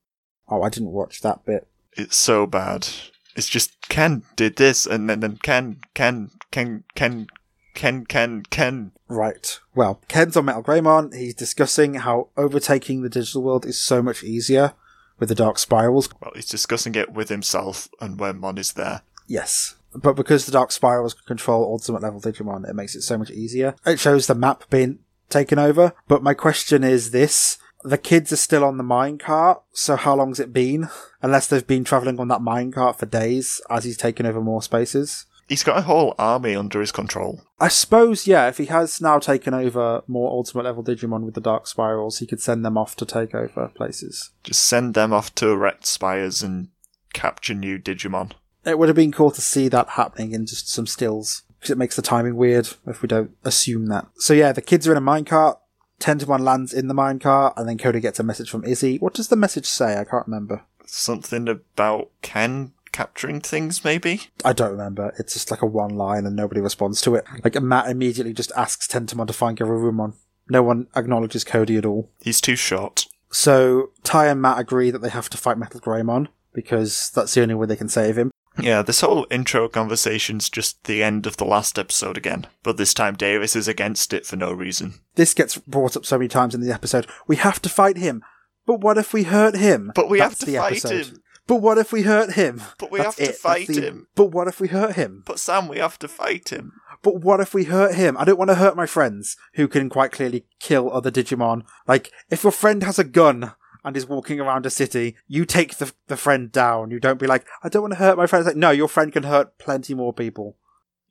Oh, 0.49 0.63
I 0.63 0.71
didn't 0.71 0.91
watch 0.91 1.21
that 1.21 1.45
bit. 1.45 1.69
It's 1.93 2.17
so 2.17 2.47
bad. 2.47 2.89
It's 3.35 3.49
just 3.49 3.89
Ken 3.89 4.23
did 4.37 4.57
this 4.57 4.87
and 4.87 5.09
then, 5.09 5.21
then 5.21 5.39
Ken, 5.43 5.81
Ken, 5.95 6.31
Ken, 6.51 6.85
Ken, 6.95 7.27
Ken, 7.75 8.05
Ken, 8.05 8.43
Ken. 8.51 8.93
Right. 9.09 9.59
Well, 9.75 10.01
Ken's 10.09 10.37
on 10.37 10.45
Metal 10.45 10.63
Greymon. 10.63 11.15
He's 11.15 11.35
discussing 11.35 11.95
how 11.95 12.29
overtaking 12.37 13.03
the 13.03 13.09
digital 13.09 13.43
world 13.43 13.65
is 13.65 13.81
so 13.81 14.03
much 14.03 14.23
easier 14.23 14.75
with 15.19 15.29
the 15.29 15.35
dark 15.35 15.59
spirals. 15.59 16.09
Well, 16.21 16.33
he's 16.35 16.47
discussing 16.47 16.95
it 16.95 17.13
with 17.13 17.29
himself 17.29 17.89
and 18.01 18.19
Wormmon 18.19 18.59
is 18.59 18.73
there. 18.73 19.03
Yes. 19.27 19.77
But 19.95 20.15
because 20.15 20.47
the 20.47 20.53
dark 20.53 20.73
spirals 20.73 21.15
control 21.15 21.65
ultimate 21.65 22.03
level 22.03 22.21
Digimon, 22.21 22.69
it 22.69 22.75
makes 22.75 22.95
it 22.95 23.03
so 23.03 23.19
much 23.19 23.31
easier. 23.31 23.75
It 23.87 24.01
shows 24.01 24.27
the 24.27 24.35
map 24.35 24.65
being 24.71 25.01
taken 25.29 25.59
over. 25.59 25.93
But 26.09 26.23
my 26.23 26.35
question 26.35 26.85
is 26.85 27.11
this. 27.11 27.59
The 27.85 27.99
kids 27.99 28.33
are 28.33 28.37
still 28.37 28.65
on 28.65 28.77
the 28.77 28.85
minecart, 28.85 29.63
so 29.73 29.97
how 29.97 30.15
long's 30.15 30.39
it 30.39 30.53
been? 30.53 30.89
Unless 31.21 31.49
they've 31.49 31.67
been 31.67 31.85
travelling 31.85 32.21
on 32.21 32.29
that 32.29 32.41
minecart 32.41 32.99
for 32.99 33.07
days 33.07 33.61
as 33.69 33.85
he's 33.85 33.97
taken 33.97 34.25
over 34.27 34.41
more 34.41 34.63
spaces. 34.63 35.27
He's 35.49 35.65
got 35.65 35.79
a 35.79 35.83
whole 35.83 36.15
army 36.19 36.55
under 36.55 36.81
his 36.81 36.93
control. 36.93 37.43
I 37.61 37.69
suppose, 37.69 38.27
yeah, 38.27 38.49
if 38.49 38.59
he 38.59 38.67
has 38.67 39.01
now 39.01 39.19
taken 39.19 39.53
over 39.53 40.03
more 40.07 40.31
ultimate 40.31 40.65
level 40.65 40.85
Digimon 40.85 41.25
with 41.25 41.35
the 41.35 41.41
Dark 41.41 41.67
Spirals, 41.67 42.21
he 42.21 42.27
could 42.27 42.41
send 42.41 42.65
them 42.65 42.79
off 42.79 42.97
to 42.97 43.05
take 43.05 43.35
over 43.35 43.69
places. 43.75 44.31
Just 44.45 44.65
send 44.65 44.95
them 44.95 45.13
off 45.13 45.35
to 45.35 45.51
erect 45.51 45.85
spires 45.85 46.43
and 46.43 46.69
capture 47.13 47.55
new 47.55 47.79
Digimon. 47.79 48.33
It 48.65 48.79
would 48.79 48.89
have 48.89 48.97
been 48.97 49.13
cool 49.13 49.33
to 49.33 49.41
see 49.41 49.69
that 49.69 49.91
happening 49.91 50.33
in 50.33 50.47
just 50.47 50.69
some 50.71 50.87
stills, 50.87 51.43
because 51.59 51.71
it 51.71 51.79
makes 51.79 51.97
the 51.97 52.03
timing 52.03 52.37
weird 52.37 52.69
if 52.87 53.03
we 53.03 53.09
don't 53.09 53.33
assume 53.45 53.87
that. 53.87 54.07
So 54.15 54.33
yeah, 54.35 54.53
the 54.53 54.63
kids 54.63 54.87
are 54.87 54.93
in 54.93 54.99
a 54.99 55.01
minecart, 55.03 55.59
Tentomon 56.03 56.41
lands 56.41 56.75
in 56.75 56.89
the 56.89 56.95
minecart, 56.95 57.55
and 57.57 57.69
then 57.69 57.79
Cody 57.79 58.01
gets 58.01 58.19
a 58.19 58.25
message 58.25 58.51
from 58.51 58.65
Izzy. 58.65 58.99
What 58.99 59.15
does 59.15 59.29
the 59.29 59.37
message 59.37 59.67
say? 59.67 59.99
I 59.99 60.05
can't 60.05 60.27
remember. 60.27 60.63
Something 60.85 61.49
about 61.49 62.11
Ken 62.23 62.73
capturing 62.91 63.41
things, 63.41 63.85
maybe? 63.85 64.23
I 64.45 64.53
don't 64.53 64.73
remember. 64.73 65.15
It's 65.19 65.33
just 65.33 65.51
like 65.51 65.63
a 65.63 65.67
one 65.67 65.97
line 65.97 66.27
and 66.27 66.35
nobody 66.35 66.61
responds 66.61 67.01
to 67.03 67.15
it. 67.15 67.25
Like 67.45 67.61
Matt 67.63 67.89
immediately 67.89 68.33
just 68.33 68.53
asks 68.57 68.89
Tentomon 68.89 69.29
to 69.29 69.33
find 69.33 69.57
Garurumon. 69.57 70.15
No 70.51 70.63
one 70.63 70.89
acknowledges 70.97 71.45
Cody 71.45 71.77
at 71.77 71.87
all. 71.87 72.11
He's 72.21 72.41
too 72.41 72.57
short. 72.57 73.07
So 73.31 73.91
Tai 74.03 74.27
and 74.27 74.43
Matt 74.43 74.59
agree 74.59 74.91
that 74.91 75.01
they 75.01 75.09
have 75.09 75.31
to 75.31 75.39
fight 75.39 75.57
Metal 75.57 75.81
Greymon 75.81 76.27
because 76.53 77.11
that's 77.15 77.33
the 77.33 77.43
only 77.43 77.55
way 77.55 77.67
they 77.67 77.77
can 77.77 77.89
save 77.89 78.19
him. 78.19 78.33
Yeah, 78.61 78.83
this 78.83 79.01
whole 79.01 79.27
intro 79.31 79.69
conversation's 79.69 80.51
just 80.51 80.85
the 80.85 81.03
end 81.03 81.27
of 81.27 81.37
the 81.39 81.45
last 81.45 81.79
episode 81.79 82.17
again, 82.19 82.47
but 82.63 82.77
this 82.77 82.93
time 82.95 83.15
Davis 83.17 83.57
is 83.57 83.67
against 83.69 84.13
it 84.13 84.27
for 84.27 84.37
no 84.37 84.53
reason. 84.53 85.01
This 85.15 85.33
gets 85.35 85.57
brought 85.59 85.97
up 85.97 86.05
so 86.05 86.19
many 86.19 86.29
times 86.29 86.55
in 86.55 86.61
the 86.61 86.73
episode. 86.73 87.07
We 87.27 87.37
have 87.37 87.63
to 87.63 87.69
fight 87.69 87.97
him. 87.97 88.23
But 88.67 88.81
what 88.81 88.99
if 88.99 89.13
we 89.13 89.25
hurt 89.25 89.57
him? 89.57 89.91
But 89.95 90.09
we 90.09 90.19
That's 90.19 90.33
have 90.35 90.39
to 90.41 90.47
the 90.47 90.59
fight 90.59 90.73
episode. 90.85 91.07
him. 91.07 91.23
But 91.49 91.57
what 91.57 91.79
if 91.79 91.93
we 91.93 92.03
hurt 92.03 92.35
him? 92.35 92.63
But 92.79 92.93
we 92.93 92.99
That's 93.01 93.19
have 93.19 93.27
to 93.27 93.33
it. 93.33 93.37
Fight 93.39 93.67
the- 93.67 93.81
him. 93.81 94.07
But 94.15 94.27
what 94.27 94.47
if 94.47 94.61
we 94.61 94.69
hurt 94.69 94.95
him? 94.95 95.25
But 95.27 95.41
Sam, 95.41 95.67
we 95.67 95.79
have 95.79 95.99
to 95.99 96.07
fight 96.09 96.51
him. 96.51 96.73
but 97.03 97.17
what 97.23 97.41
if 97.41 97.53
we 97.53 97.65
hurt 97.65 97.97
him? 97.97 98.17
I 98.17 98.25
don't 98.25 98.39
want 98.39 98.51
to 98.51 98.55
hurt 98.57 98.77
my 98.77 98.87
friends 98.87 99.37
who 99.55 99.67
can 99.67 99.89
quite 99.89 100.13
clearly 100.13 100.45
kill 100.61 100.93
other 100.93 101.11
Digimon. 101.11 101.63
Like, 101.89 102.13
if 102.31 102.45
your 102.45 102.53
friend 102.53 102.85
has 102.85 102.99
a 103.01 103.05
gun 103.05 103.53
and 103.85 103.97
is 103.97 104.07
walking 104.07 104.41
around 104.41 104.67
a 104.67 104.71
city, 104.71 105.17
you 105.27 105.45
take 105.45 105.77
the, 105.79 105.93
the 106.07 106.17
friend 106.17 106.53
down. 106.53 106.91
You 106.91 107.01
don't 107.01 107.19
be 107.19 107.27
like, 107.27 107.47
I 107.63 107.69
don't 107.69 107.83
want 107.83 107.93
to 107.95 107.99
hurt 107.99 108.17
my 108.17 108.27
friend. 108.27 108.43
It's 108.43 108.49
like, 108.55 108.57
no, 108.57 108.71
your 108.71 108.89
friend 108.89 109.13
can 109.13 109.25
hurt 109.25 109.59
plenty 109.59 109.95
more 109.95 110.13
people. 110.13 110.57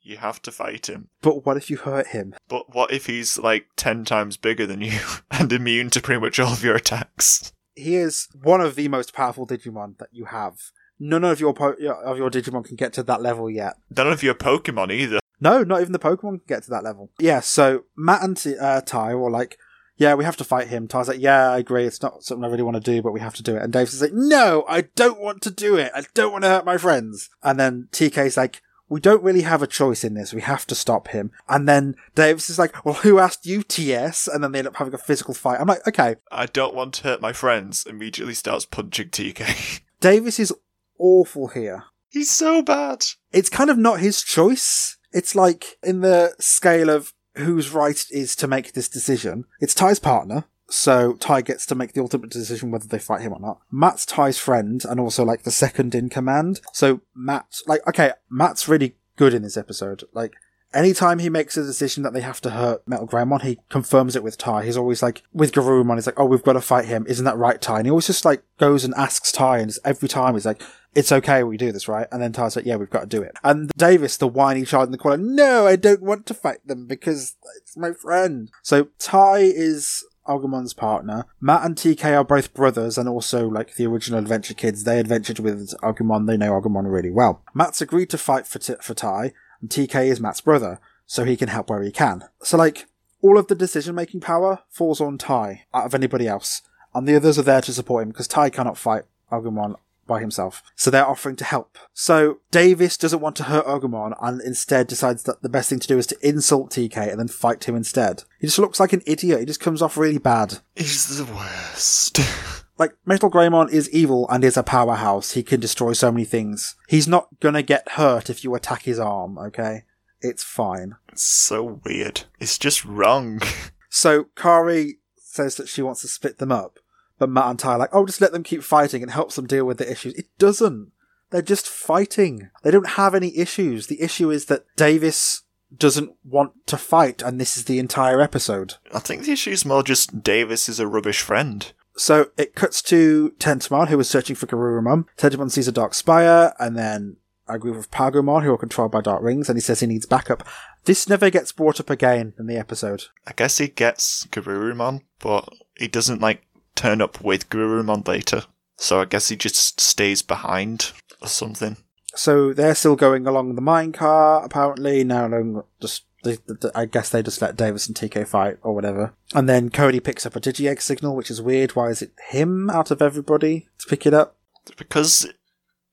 You 0.00 0.16
have 0.16 0.42
to 0.42 0.50
fight 0.50 0.88
him. 0.88 1.08
But 1.20 1.46
what 1.46 1.56
if 1.56 1.70
you 1.70 1.76
hurt 1.76 2.08
him? 2.08 2.34
But 2.48 2.74
what 2.74 2.92
if 2.92 3.06
he's 3.06 3.38
like 3.38 3.66
10 3.76 4.04
times 4.04 4.36
bigger 4.36 4.66
than 4.66 4.80
you 4.80 4.98
and 5.30 5.52
immune 5.52 5.90
to 5.90 6.00
pretty 6.00 6.20
much 6.20 6.40
all 6.40 6.52
of 6.52 6.64
your 6.64 6.74
attacks? 6.74 7.52
He 7.74 7.96
is 7.96 8.28
one 8.34 8.60
of 8.60 8.74
the 8.74 8.88
most 8.88 9.14
powerful 9.14 9.46
Digimon 9.46 9.98
that 9.98 10.08
you 10.10 10.26
have. 10.26 10.58
None 10.98 11.24
of 11.24 11.40
your 11.40 11.54
po- 11.54 11.76
of 12.04 12.18
your 12.18 12.30
Digimon 12.30 12.64
can 12.64 12.76
get 12.76 12.92
to 12.94 13.02
that 13.04 13.22
level 13.22 13.48
yet. 13.50 13.74
None 13.96 14.08
of 14.08 14.22
your 14.22 14.34
Pokemon 14.34 14.92
either. 14.92 15.20
No, 15.40 15.64
not 15.64 15.80
even 15.80 15.92
the 15.92 15.98
Pokemon 15.98 16.38
can 16.38 16.42
get 16.46 16.62
to 16.64 16.70
that 16.70 16.84
level. 16.84 17.10
Yeah, 17.18 17.40
so 17.40 17.84
Matt 17.96 18.22
and 18.22 18.36
T- 18.36 18.56
uh, 18.56 18.80
Tai 18.82 19.14
were 19.14 19.30
like, 19.30 19.58
yeah, 19.96 20.14
we 20.14 20.24
have 20.24 20.36
to 20.38 20.44
fight 20.44 20.68
him. 20.68 20.88
Tai's 20.88 21.08
like, 21.08 21.20
yeah, 21.20 21.50
I 21.50 21.58
agree. 21.58 21.84
It's 21.84 22.02
not 22.02 22.24
something 22.24 22.44
I 22.44 22.48
really 22.48 22.62
want 22.62 22.76
to 22.76 22.80
do, 22.80 23.02
but 23.02 23.12
we 23.12 23.20
have 23.20 23.34
to 23.34 23.42
do 23.42 23.56
it. 23.56 23.62
And 23.62 23.72
Dave's 23.72 24.00
like, 24.00 24.12
no, 24.12 24.64
I 24.68 24.82
don't 24.96 25.20
want 25.20 25.42
to 25.42 25.50
do 25.50 25.76
it. 25.76 25.92
I 25.94 26.04
don't 26.14 26.32
want 26.32 26.44
to 26.44 26.50
hurt 26.50 26.64
my 26.64 26.78
friends. 26.78 27.30
And 27.42 27.60
then 27.60 27.88
TK's 27.92 28.36
like, 28.36 28.62
we 28.88 29.00
don't 29.00 29.22
really 29.22 29.42
have 29.42 29.62
a 29.62 29.66
choice 29.66 30.04
in 30.04 30.14
this. 30.14 30.34
We 30.34 30.42
have 30.42 30.66
to 30.66 30.74
stop 30.74 31.08
him. 31.08 31.30
And 31.48 31.66
then 31.66 31.94
Davis 32.14 32.50
is 32.50 32.58
like, 32.58 32.84
well, 32.84 32.96
who 32.96 33.18
asked 33.18 33.46
you, 33.46 33.62
TS? 33.62 34.28
And 34.28 34.44
then 34.44 34.52
they 34.52 34.58
end 34.58 34.68
up 34.68 34.76
having 34.76 34.92
a 34.92 34.98
physical 34.98 35.32
fight. 35.32 35.60
I'm 35.60 35.66
like, 35.66 35.86
okay. 35.88 36.16
I 36.30 36.44
don't 36.44 36.74
want 36.74 36.94
to 36.94 37.04
hurt 37.04 37.22
my 37.22 37.32
friends. 37.32 37.86
Immediately 37.86 38.34
starts 38.34 38.66
punching 38.66 39.08
TK. 39.08 39.80
Davis 40.00 40.38
is 40.38 40.52
awful 40.98 41.48
here. 41.48 41.84
He's 42.10 42.30
so 42.30 42.60
bad. 42.60 43.06
It's 43.32 43.48
kind 43.48 43.70
of 43.70 43.78
not 43.78 44.00
his 44.00 44.22
choice. 44.22 44.98
It's 45.10 45.34
like 45.34 45.78
in 45.82 46.00
the 46.00 46.34
scale 46.38 46.90
of 46.90 47.14
whose 47.36 47.70
right 47.70 48.04
is 48.10 48.36
to 48.36 48.46
make 48.46 48.72
this 48.72 48.88
decision. 48.88 49.44
It's 49.60 49.74
Tai's 49.74 49.98
partner. 49.98 50.44
So 50.68 51.14
Tai 51.14 51.42
gets 51.42 51.66
to 51.66 51.74
make 51.74 51.92
the 51.92 52.00
ultimate 52.00 52.30
decision 52.30 52.70
whether 52.70 52.86
they 52.86 52.98
fight 52.98 53.20
him 53.20 53.34
or 53.34 53.40
not. 53.40 53.60
Matt's 53.70 54.06
Tai's 54.06 54.38
friend 54.38 54.82
and 54.88 54.98
also 54.98 55.22
like 55.22 55.42
the 55.42 55.50
second 55.50 55.94
in 55.94 56.08
command. 56.08 56.60
So 56.72 57.00
Matt, 57.14 57.60
like, 57.66 57.86
okay, 57.86 58.12
Matt's 58.30 58.68
really 58.68 58.96
good 59.16 59.34
in 59.34 59.42
this 59.42 59.58
episode. 59.58 60.04
Like, 60.14 60.32
anytime 60.74 61.18
he 61.18 61.28
makes 61.28 61.56
a 61.56 61.62
decision 61.62 62.02
that 62.02 62.12
they 62.12 62.20
have 62.20 62.40
to 62.42 62.50
hurt 62.50 62.86
Metal 62.86 63.06
Greymon, 63.06 63.42
he 63.42 63.58
confirms 63.68 64.16
it 64.16 64.22
with 64.22 64.38
Tai. 64.38 64.64
He's 64.64 64.76
always 64.76 65.02
like, 65.02 65.22
with 65.32 65.52
Garurumon, 65.52 65.96
he's 65.96 66.06
like, 66.06 66.18
oh, 66.18 66.24
we've 66.24 66.42
got 66.42 66.54
to 66.54 66.60
fight 66.60 66.86
him. 66.86 67.06
Isn't 67.08 67.24
that 67.24 67.36
right, 67.36 67.60
Tai? 67.60 67.78
And 67.78 67.86
he 67.86 67.90
always 67.90 68.06
just 68.06 68.24
like 68.24 68.42
goes 68.58 68.84
and 68.84 68.94
asks 68.94 69.32
Tai 69.32 69.58
and 69.58 69.72
every 69.84 70.08
time 70.08 70.34
he's 70.34 70.46
like, 70.46 70.62
it's 70.94 71.12
okay, 71.12 71.42
we 71.42 71.56
do 71.56 71.72
this, 71.72 71.88
right? 71.88 72.06
And 72.12 72.20
then 72.20 72.32
Tai's 72.32 72.54
like, 72.54 72.66
yeah, 72.66 72.76
we've 72.76 72.90
got 72.90 73.00
to 73.00 73.06
do 73.06 73.22
it. 73.22 73.36
And 73.42 73.70
Davis, 73.76 74.16
the 74.16 74.28
whiny 74.28 74.64
child 74.64 74.88
in 74.88 74.92
the 74.92 74.98
corner, 74.98 75.22
no, 75.22 75.66
I 75.66 75.76
don't 75.76 76.02
want 76.02 76.26
to 76.26 76.34
fight 76.34 76.66
them 76.66 76.86
because 76.86 77.36
it's 77.56 77.76
my 77.76 77.92
friend. 77.92 78.50
So 78.62 78.88
Tai 78.98 79.38
is 79.38 80.04
Agumon's 80.28 80.74
partner. 80.74 81.24
Matt 81.40 81.64
and 81.64 81.76
TK 81.76 82.16
are 82.16 82.24
both 82.24 82.54
brothers 82.54 82.98
and 82.98 83.08
also 83.08 83.48
like 83.48 83.74
the 83.74 83.86
original 83.86 84.18
Adventure 84.20 84.54
Kids. 84.54 84.84
They 84.84 85.00
adventured 85.00 85.38
with 85.38 85.74
Agumon. 85.80 86.26
They 86.26 86.36
know 86.36 86.60
Agumon 86.60 86.92
really 86.92 87.10
well. 87.10 87.42
Matt's 87.54 87.80
agreed 87.80 88.10
to 88.10 88.18
fight 88.18 88.46
for, 88.46 88.58
T- 88.58 88.74
for 88.80 88.94
Tai 88.94 89.32
and 89.62 89.70
TK 89.70 90.08
is 90.08 90.20
Matt's 90.20 90.42
brother, 90.42 90.78
so 91.06 91.24
he 91.24 91.36
can 91.36 91.48
help 91.48 91.70
where 91.70 91.82
he 91.82 91.90
can. 91.90 92.24
So 92.42 92.58
like, 92.58 92.86
all 93.22 93.38
of 93.38 93.46
the 93.46 93.54
decision 93.54 93.94
making 93.94 94.20
power 94.20 94.60
falls 94.68 95.00
on 95.00 95.16
Tai 95.16 95.64
out 95.72 95.86
of 95.86 95.94
anybody 95.94 96.28
else. 96.28 96.60
And 96.94 97.08
the 97.08 97.16
others 97.16 97.38
are 97.38 97.42
there 97.42 97.62
to 97.62 97.72
support 97.72 98.02
him 98.02 98.10
because 98.10 98.28
Tai 98.28 98.50
cannot 98.50 98.76
fight 98.76 99.04
Agumon 99.30 99.76
by 100.06 100.20
himself. 100.20 100.62
So 100.76 100.90
they're 100.90 101.06
offering 101.06 101.36
to 101.36 101.44
help. 101.44 101.78
So 101.94 102.40
Davis 102.50 102.96
doesn't 102.96 103.20
want 103.20 103.36
to 103.36 103.44
hurt 103.44 103.64
Agumon 103.64 104.14
and 104.20 104.42
instead 104.42 104.88
decides 104.88 105.22
that 105.22 105.42
the 105.42 105.48
best 105.48 105.70
thing 105.70 105.78
to 105.78 105.88
do 105.88 105.96
is 105.96 106.06
to 106.08 106.28
insult 106.28 106.70
TK 106.70 107.10
and 107.10 107.18
then 107.18 107.28
fight 107.28 107.64
him 107.64 107.76
instead. 107.76 108.24
He 108.40 108.46
just 108.48 108.58
looks 108.58 108.80
like 108.80 108.92
an 108.92 109.02
idiot. 109.06 109.40
He 109.40 109.46
just 109.46 109.60
comes 109.60 109.80
off 109.80 109.96
really 109.96 110.18
bad. 110.18 110.58
He's 110.74 111.16
the 111.16 111.32
worst. 111.32 112.18
Like, 112.78 112.94
Metal 113.04 113.30
Greymon 113.30 113.70
is 113.70 113.90
evil 113.90 114.28
and 114.30 114.42
is 114.42 114.56
a 114.56 114.62
powerhouse. 114.62 115.32
He 115.32 115.42
can 115.42 115.60
destroy 115.60 115.92
so 115.92 116.10
many 116.10 116.24
things. 116.24 116.74
He's 116.88 117.06
not 117.06 117.28
gonna 117.40 117.62
get 117.62 117.92
hurt 117.92 118.30
if 118.30 118.44
you 118.44 118.54
attack 118.54 118.82
his 118.82 118.98
arm, 118.98 119.38
okay? 119.38 119.84
It's 120.20 120.42
fine. 120.42 120.96
It's 121.10 121.22
so 121.22 121.80
weird. 121.84 122.22
It's 122.40 122.58
just 122.58 122.84
wrong. 122.84 123.40
So 123.94 124.28
Kari 124.36 125.00
says 125.18 125.56
that 125.56 125.68
she 125.68 125.82
wants 125.82 126.00
to 126.00 126.08
split 126.08 126.38
them 126.38 126.50
up, 126.50 126.78
but 127.18 127.28
Matt 127.28 127.50
and 127.50 127.58
Tai 127.58 127.72
are 127.74 127.78
like, 127.78 127.90
oh, 127.92 128.06
just 128.06 128.22
let 128.22 128.32
them 128.32 128.42
keep 128.42 128.62
fighting 128.62 129.02
and 129.02 129.12
helps 129.12 129.36
them 129.36 129.46
deal 129.46 129.66
with 129.66 129.76
the 129.76 129.90
issues. 129.90 130.14
It 130.14 130.28
doesn't. 130.38 130.92
They're 131.28 131.42
just 131.42 131.68
fighting. 131.68 132.48
They 132.62 132.70
don't 132.70 132.92
have 132.92 133.14
any 133.14 133.36
issues. 133.36 133.88
The 133.88 134.00
issue 134.00 134.30
is 134.30 134.46
that 134.46 134.64
Davis 134.76 135.42
doesn't 135.76 136.12
want 136.24 136.52
to 136.68 136.78
fight, 136.78 137.20
and 137.20 137.38
this 137.38 137.58
is 137.58 137.66
the 137.66 137.78
entire 137.78 138.22
episode. 138.22 138.76
I 138.94 138.98
think 138.98 139.24
the 139.24 139.32
issue 139.32 139.50
is 139.50 139.66
more 139.66 139.82
just 139.82 140.22
Davis 140.22 140.70
is 140.70 140.80
a 140.80 140.86
rubbish 140.86 141.20
friend. 141.20 141.70
So 141.96 142.30
it 142.36 142.54
cuts 142.54 142.82
to 142.82 143.34
Tentomon, 143.38 143.88
who 143.88 144.00
is 144.00 144.08
searching 144.08 144.36
for 144.36 144.46
Garurumon. 144.46 145.04
Tentomon 145.16 145.50
sees 145.50 145.68
a 145.68 145.72
dark 145.72 145.94
spire, 145.94 146.54
and 146.58 146.76
then 146.76 147.16
a 147.48 147.58
group 147.58 147.76
of 147.76 147.90
Pagumon 147.90 148.42
who 148.42 148.52
are 148.52 148.58
controlled 148.58 148.92
by 148.92 149.00
dark 149.00 149.22
rings, 149.22 149.48
and 149.48 149.56
he 149.56 149.60
says 149.60 149.80
he 149.80 149.86
needs 149.86 150.06
backup. 150.06 150.46
This 150.84 151.08
never 151.08 151.30
gets 151.30 151.52
brought 151.52 151.80
up 151.80 151.90
again 151.90 152.34
in 152.38 152.46
the 152.46 152.56
episode. 152.56 153.04
I 153.26 153.32
guess 153.32 153.58
he 153.58 153.68
gets 153.68 154.26
Garurumon, 154.26 155.02
but 155.18 155.48
he 155.76 155.88
doesn't 155.88 156.20
like 156.20 156.42
turn 156.74 157.00
up 157.00 157.20
with 157.20 157.50
Garurumon 157.50 158.06
later. 158.06 158.44
So 158.76 159.00
I 159.00 159.04
guess 159.04 159.28
he 159.28 159.36
just 159.36 159.80
stays 159.80 160.22
behind 160.22 160.92
or 161.20 161.28
something. 161.28 161.76
So 162.14 162.52
they're 162.52 162.74
still 162.74 162.96
going 162.96 163.26
along 163.26 163.54
the 163.54 163.62
minecart, 163.62 164.44
apparently. 164.44 165.04
Now, 165.04 165.26
along 165.26 165.64
just 165.80 166.04
they, 166.22 166.38
they- 166.46 166.70
I 166.74 166.84
guess 166.86 167.08
they 167.10 167.22
just 167.22 167.40
let 167.42 167.56
Davis 167.56 167.86
and 167.86 167.96
TK 167.96 168.26
fight 168.26 168.58
or 168.62 168.74
whatever. 168.74 169.14
And 169.34 169.48
then 169.48 169.70
Cody 169.70 170.00
picks 170.00 170.24
up 170.26 170.36
a 170.36 170.40
Digi-Egg 170.40 170.80
signal, 170.80 171.16
which 171.16 171.30
is 171.30 171.40
weird. 171.42 171.72
Why 171.76 171.88
is 171.88 172.02
it 172.02 172.12
him 172.30 172.70
out 172.70 172.90
of 172.90 173.00
everybody 173.02 173.68
to 173.78 173.86
pick 173.88 174.06
it 174.06 174.14
up? 174.14 174.36
Because 174.76 175.26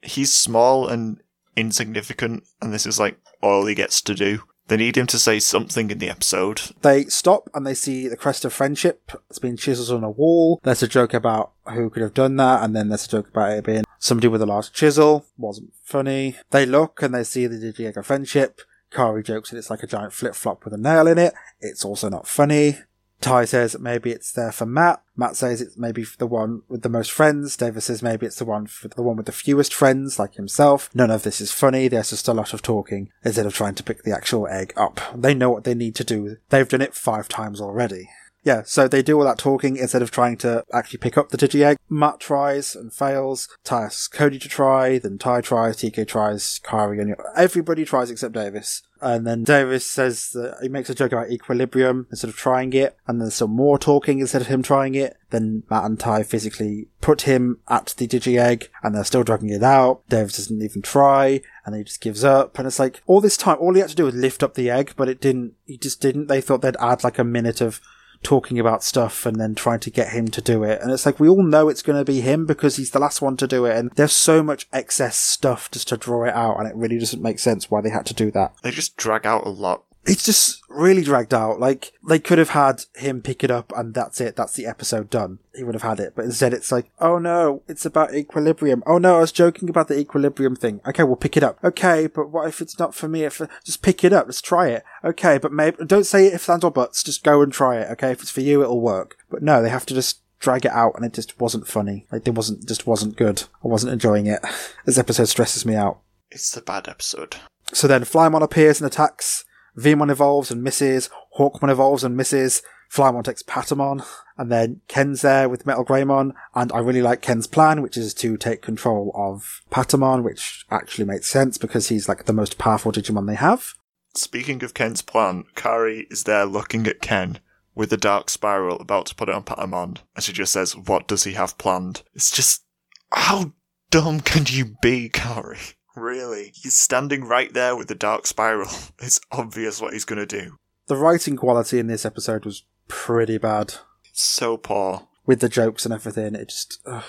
he's 0.01 0.33
small 0.33 0.87
and 0.87 1.21
insignificant, 1.55 2.43
and 2.61 2.73
this 2.73 2.85
is 2.85 2.99
like 2.99 3.19
all 3.41 3.65
he 3.65 3.75
gets 3.75 4.01
to 4.01 4.15
do. 4.15 4.43
They 4.67 4.77
need 4.77 4.97
him 4.97 5.07
to 5.07 5.17
say 5.17 5.39
something 5.39 5.89
in 5.89 5.97
the 5.97 6.11
episode. 6.11 6.61
They 6.83 7.05
stop 7.05 7.49
and 7.55 7.65
they 7.65 7.73
see 7.73 8.07
the 8.07 8.15
crest 8.15 8.45
of 8.45 8.53
friendship. 8.53 9.11
It's 9.27 9.39
been 9.39 9.57
chiseled 9.57 9.89
on 9.97 10.03
a 10.03 10.11
wall. 10.11 10.59
There's 10.63 10.83
a 10.83 10.87
joke 10.87 11.15
about 11.15 11.53
who 11.73 11.89
could 11.89 12.03
have 12.03 12.13
done 12.13 12.35
that, 12.35 12.63
and 12.63 12.75
then 12.75 12.89
there's 12.89 13.05
a 13.05 13.09
joke 13.09 13.29
about 13.29 13.51
it 13.57 13.65
being 13.65 13.83
somebody 13.97 14.27
with 14.27 14.43
a 14.43 14.45
large 14.45 14.71
chisel. 14.71 15.25
Wasn't 15.39 15.73
funny. 15.83 16.35
They 16.51 16.67
look 16.67 17.01
and 17.01 17.15
they 17.15 17.23
see 17.23 17.47
the 17.47 17.55
Digi-Egg 17.55 17.97
of 17.97 18.05
friendship. 18.05 18.61
Kari 18.91 19.23
jokes 19.23 19.51
that 19.51 19.57
it's 19.57 19.69
like 19.69 19.83
a 19.83 19.87
giant 19.87 20.13
flip 20.13 20.35
flop 20.35 20.63
with 20.63 20.73
a 20.73 20.77
nail 20.77 21.07
in 21.07 21.17
it. 21.17 21.33
It's 21.59 21.85
also 21.85 22.09
not 22.09 22.27
funny. 22.27 22.77
Tai 23.21 23.45
says 23.45 23.77
maybe 23.77 24.11
it's 24.11 24.31
there 24.31 24.51
for 24.51 24.65
Matt. 24.65 25.01
Matt 25.17 25.35
says 25.35 25.61
it's 25.61 25.77
maybe 25.77 26.05
the 26.17 26.27
one 26.27 26.61
with 26.69 26.83
the 26.83 26.89
most 26.89 27.11
friends. 27.11 27.57
Davis 27.57 27.85
says 27.85 28.01
maybe 28.01 28.25
it's 28.25 28.37
the 28.37 28.45
one 28.45 28.65
for 28.65 28.87
the 28.87 29.01
one 29.01 29.17
with 29.17 29.25
the 29.25 29.33
fewest 29.33 29.73
friends, 29.73 30.17
like 30.17 30.35
himself. 30.35 30.89
None 30.93 31.11
of 31.11 31.23
this 31.23 31.41
is 31.41 31.51
funny. 31.51 31.89
There's 31.89 32.11
just 32.11 32.29
a 32.29 32.33
lot 32.33 32.53
of 32.53 32.61
talking 32.61 33.11
instead 33.25 33.45
of 33.45 33.53
trying 33.53 33.75
to 33.75 33.83
pick 33.83 34.03
the 34.03 34.15
actual 34.15 34.47
egg 34.47 34.73
up. 34.77 35.01
They 35.13 35.33
know 35.33 35.49
what 35.49 35.65
they 35.65 35.75
need 35.75 35.95
to 35.95 36.05
do. 36.05 36.37
They've 36.49 36.67
done 36.67 36.81
it 36.81 36.95
five 36.95 37.27
times 37.27 37.59
already. 37.59 38.09
Yeah, 38.43 38.63
so 38.63 38.87
they 38.87 39.01
do 39.01 39.17
all 39.17 39.25
that 39.25 39.37
talking 39.37 39.75
instead 39.75 40.01
of 40.01 40.11
trying 40.11 40.37
to 40.37 40.63
actually 40.73 40.99
pick 40.99 41.17
up 41.17 41.29
the 41.29 41.37
Digi 41.37 41.61
Egg. 41.61 41.77
Matt 41.89 42.19
tries 42.19 42.75
and 42.75 42.93
fails. 42.93 43.49
Tai 43.63 43.83
asks 43.83 44.07
Cody 44.07 44.39
to 44.39 44.47
try, 44.47 44.97
then 44.97 45.17
Tai 45.17 45.41
tries, 45.41 45.77
TK 45.77 46.07
tries, 46.07 46.59
Kari, 46.63 46.99
and 46.99 47.15
everybody 47.35 47.83
tries 47.83 48.09
except 48.09 48.33
Davis. 48.33 48.83
And 49.01 49.25
then 49.25 49.43
Davis 49.43 49.85
says 49.85 50.29
that 50.31 50.57
he 50.61 50.67
makes 50.67 50.89
a 50.89 50.95
joke 50.95 51.11
about 51.11 51.31
equilibrium 51.31 52.07
instead 52.09 52.29
of 52.29 52.35
trying 52.35 52.73
it, 52.73 52.97
and 53.07 53.19
there's 53.19 53.35
some 53.35 53.51
more 53.51 53.77
talking 53.77 54.19
instead 54.19 54.41
of 54.41 54.47
him 54.47 54.61
trying 54.61 54.95
it. 54.95 55.17
Then 55.29 55.63
Matt 55.69 55.85
and 55.85 55.99
Tai 55.99 56.23
physically 56.23 56.87
put 57.01 57.21
him 57.21 57.59
at 57.67 57.93
the 57.97 58.07
Digi 58.07 58.39
Egg, 58.39 58.69
and 58.83 58.95
they're 58.95 59.03
still 59.03 59.23
dragging 59.23 59.49
it 59.49 59.63
out. 59.63 60.01
Davis 60.09 60.37
doesn't 60.37 60.61
even 60.61 60.81
try, 60.81 61.41
and 61.65 61.75
he 61.75 61.83
just 61.83 62.01
gives 62.01 62.23
up. 62.23 62.57
And 62.57 62.67
it's 62.67 62.79
like, 62.79 63.01
all 63.05 63.21
this 63.21 63.37
time, 63.37 63.57
all 63.59 63.73
he 63.73 63.81
had 63.81 63.89
to 63.89 63.95
do 63.95 64.05
was 64.05 64.15
lift 64.15 64.43
up 64.43 64.53
the 64.53 64.69
egg, 64.69 64.93
but 64.95 65.09
it 65.09 65.21
didn't, 65.21 65.55
he 65.65 65.77
just 65.77 66.01
didn't. 66.01 66.27
They 66.27 66.41
thought 66.41 66.61
they'd 66.61 66.75
add 66.79 67.03
like 67.03 67.19
a 67.19 67.23
minute 67.23 67.61
of 67.61 67.79
talking 68.23 68.59
about 68.59 68.83
stuff 68.83 69.25
and 69.25 69.39
then 69.39 69.55
trying 69.55 69.79
to 69.79 69.89
get 69.89 70.09
him 70.09 70.27
to 70.29 70.41
do 70.41 70.63
it. 70.63 70.81
And 70.81 70.91
it's 70.91 71.05
like, 71.05 71.19
we 71.19 71.29
all 71.29 71.43
know 71.43 71.69
it's 71.69 71.81
going 71.81 71.97
to 71.97 72.09
be 72.09 72.21
him 72.21 72.45
because 72.45 72.75
he's 72.75 72.91
the 72.91 72.99
last 72.99 73.21
one 73.21 73.37
to 73.37 73.47
do 73.47 73.65
it. 73.65 73.77
And 73.77 73.91
there's 73.91 74.13
so 74.13 74.43
much 74.43 74.67
excess 74.73 75.17
stuff 75.17 75.71
just 75.71 75.87
to 75.89 75.97
draw 75.97 76.25
it 76.25 76.33
out. 76.33 76.59
And 76.59 76.67
it 76.67 76.75
really 76.75 76.99
doesn't 76.99 77.21
make 77.21 77.39
sense 77.39 77.71
why 77.71 77.81
they 77.81 77.89
had 77.89 78.05
to 78.07 78.13
do 78.13 78.31
that. 78.31 78.53
They 78.61 78.71
just 78.71 78.97
drag 78.97 79.25
out 79.25 79.45
a 79.45 79.49
lot. 79.49 79.83
It's 80.05 80.23
just 80.23 80.61
really 80.69 81.03
dragged 81.03 81.33
out. 81.33 81.59
Like, 81.59 81.93
they 82.07 82.19
could 82.19 82.37
have 82.37 82.49
had 82.49 82.85
him 82.95 83.21
pick 83.21 83.43
it 83.43 83.51
up 83.51 83.73
and 83.75 83.93
that's 83.93 84.21
it. 84.21 84.35
That's 84.35 84.53
the 84.53 84.65
episode 84.65 85.09
done. 85.09 85.39
He 85.55 85.63
would 85.63 85.75
have 85.75 85.83
had 85.83 85.99
it. 85.99 86.13
But 86.15 86.25
instead 86.25 86.53
it's 86.53 86.71
like, 86.71 86.89
oh 86.99 87.19
no, 87.19 87.63
it's 87.67 87.85
about 87.85 88.13
equilibrium. 88.13 88.81
Oh 88.85 88.97
no, 88.97 89.17
I 89.17 89.21
was 89.21 89.31
joking 89.31 89.69
about 89.69 89.87
the 89.87 89.99
equilibrium 89.99 90.55
thing. 90.55 90.81
Okay, 90.87 91.03
we'll 91.03 91.15
pick 91.15 91.35
it 91.35 91.43
up. 91.43 91.59
Okay, 91.63 92.07
but 92.07 92.29
what 92.29 92.47
if 92.47 92.61
it's 92.61 92.79
not 92.79 92.95
for 92.95 93.07
me? 93.07 93.23
If 93.23 93.41
Just 93.65 93.81
pick 93.81 94.03
it 94.03 94.13
up. 94.13 94.25
Let's 94.25 94.41
try 94.41 94.69
it. 94.69 94.83
Okay, 95.03 95.37
but 95.37 95.51
maybe, 95.51 95.85
don't 95.85 96.05
say 96.05 96.27
if 96.27 96.47
and 96.49 96.63
or 96.63 96.71
buts. 96.71 97.03
Just 97.03 97.23
go 97.23 97.41
and 97.41 97.51
try 97.51 97.77
it. 97.77 97.91
Okay, 97.91 98.11
if 98.11 98.21
it's 98.21 98.31
for 98.31 98.41
you, 98.41 98.61
it'll 98.61 98.81
work. 98.81 99.17
But 99.29 99.43
no, 99.43 99.61
they 99.61 99.69
have 99.69 99.85
to 99.87 99.93
just 99.93 100.21
drag 100.39 100.65
it 100.65 100.71
out 100.71 100.93
and 100.95 101.05
it 101.05 101.13
just 101.13 101.39
wasn't 101.39 101.67
funny. 101.67 102.07
Like, 102.11 102.27
it 102.27 102.35
wasn't, 102.35 102.67
just 102.67 102.87
wasn't 102.87 103.17
good. 103.17 103.43
I 103.63 103.67
wasn't 103.67 103.93
enjoying 103.93 104.27
it. 104.27 104.39
This 104.85 104.97
episode 104.97 105.25
stresses 105.25 105.67
me 105.67 105.75
out. 105.75 105.99
It's 106.31 106.55
a 106.57 106.61
bad 106.61 106.87
episode. 106.87 107.35
So 107.73 107.87
then 107.87 108.01
Flymon 108.01 108.41
appears 108.41 108.81
and 108.81 108.87
attacks 108.87 109.45
Veemon 109.77 110.11
evolves 110.11 110.51
and 110.51 110.63
misses, 110.63 111.09
Hawkmon 111.37 111.71
evolves 111.71 112.03
and 112.03 112.17
misses, 112.17 112.61
Flymon 112.91 113.23
takes 113.23 113.43
Patamon, 113.43 114.03
and 114.37 114.51
then 114.51 114.81
Ken's 114.87 115.21
there 115.21 115.47
with 115.47 115.65
Metal 115.65 115.85
Greymon, 115.85 116.33
and 116.55 116.71
I 116.71 116.79
really 116.79 117.03
like 117.03 117.21
Ken's 117.21 117.45
plan, 117.45 117.81
which 117.81 117.95
is 117.95 118.13
to 118.15 118.35
take 118.35 118.61
control 118.61 119.11
of 119.15 119.61
Patamon, 119.71 120.23
which 120.23 120.65
actually 120.71 121.05
makes 121.05 121.29
sense 121.29 121.57
because 121.57 121.89
he's 121.89 122.09
like 122.09 122.25
the 122.25 122.33
most 122.33 122.57
powerful 122.57 122.91
Digimon 122.91 123.27
they 123.27 123.35
have. 123.35 123.73
Speaking 124.15 124.63
of 124.63 124.73
Ken's 124.73 125.03
plan, 125.03 125.43
Kari 125.55 126.07
is 126.09 126.23
there 126.23 126.45
looking 126.45 126.87
at 126.87 127.01
Ken 127.01 127.39
with 127.75 127.91
the 127.91 127.97
dark 127.97 128.29
spiral 128.29 128.79
about 128.79 129.05
to 129.05 129.15
put 129.15 129.29
it 129.29 129.35
on 129.35 129.43
Patamon, 129.43 129.97
and 130.15 130.23
she 130.23 130.33
just 130.33 130.51
says, 130.51 130.75
What 130.75 131.07
does 131.07 131.25
he 131.25 131.33
have 131.33 131.57
planned? 131.57 132.03
It's 132.13 132.31
just. 132.31 132.63
How 133.11 133.53
dumb 133.89 134.19
can 134.19 134.45
you 134.47 134.75
be, 134.81 135.09
Kari? 135.09 135.57
Really? 135.99 136.51
He's 136.55 136.77
standing 136.77 137.25
right 137.25 137.53
there 137.53 137.75
with 137.75 137.87
the 137.87 137.95
dark 137.95 138.27
spiral. 138.27 138.69
It's 139.01 139.19
obvious 139.31 139.81
what 139.81 139.93
he's 139.93 140.05
gonna 140.05 140.25
do. 140.25 140.55
The 140.87 140.95
writing 140.95 141.35
quality 141.37 141.79
in 141.79 141.87
this 141.87 142.05
episode 142.05 142.45
was 142.45 142.63
pretty 142.87 143.37
bad 143.37 143.75
It's 144.09 144.23
so 144.23 144.57
poor. 144.57 145.07
with 145.25 145.39
the 145.39 145.49
jokes 145.49 145.85
and 145.85 145.93
everything. 145.93 146.35
It 146.35 146.49
just. 146.49 146.79
ugh. 146.85 147.03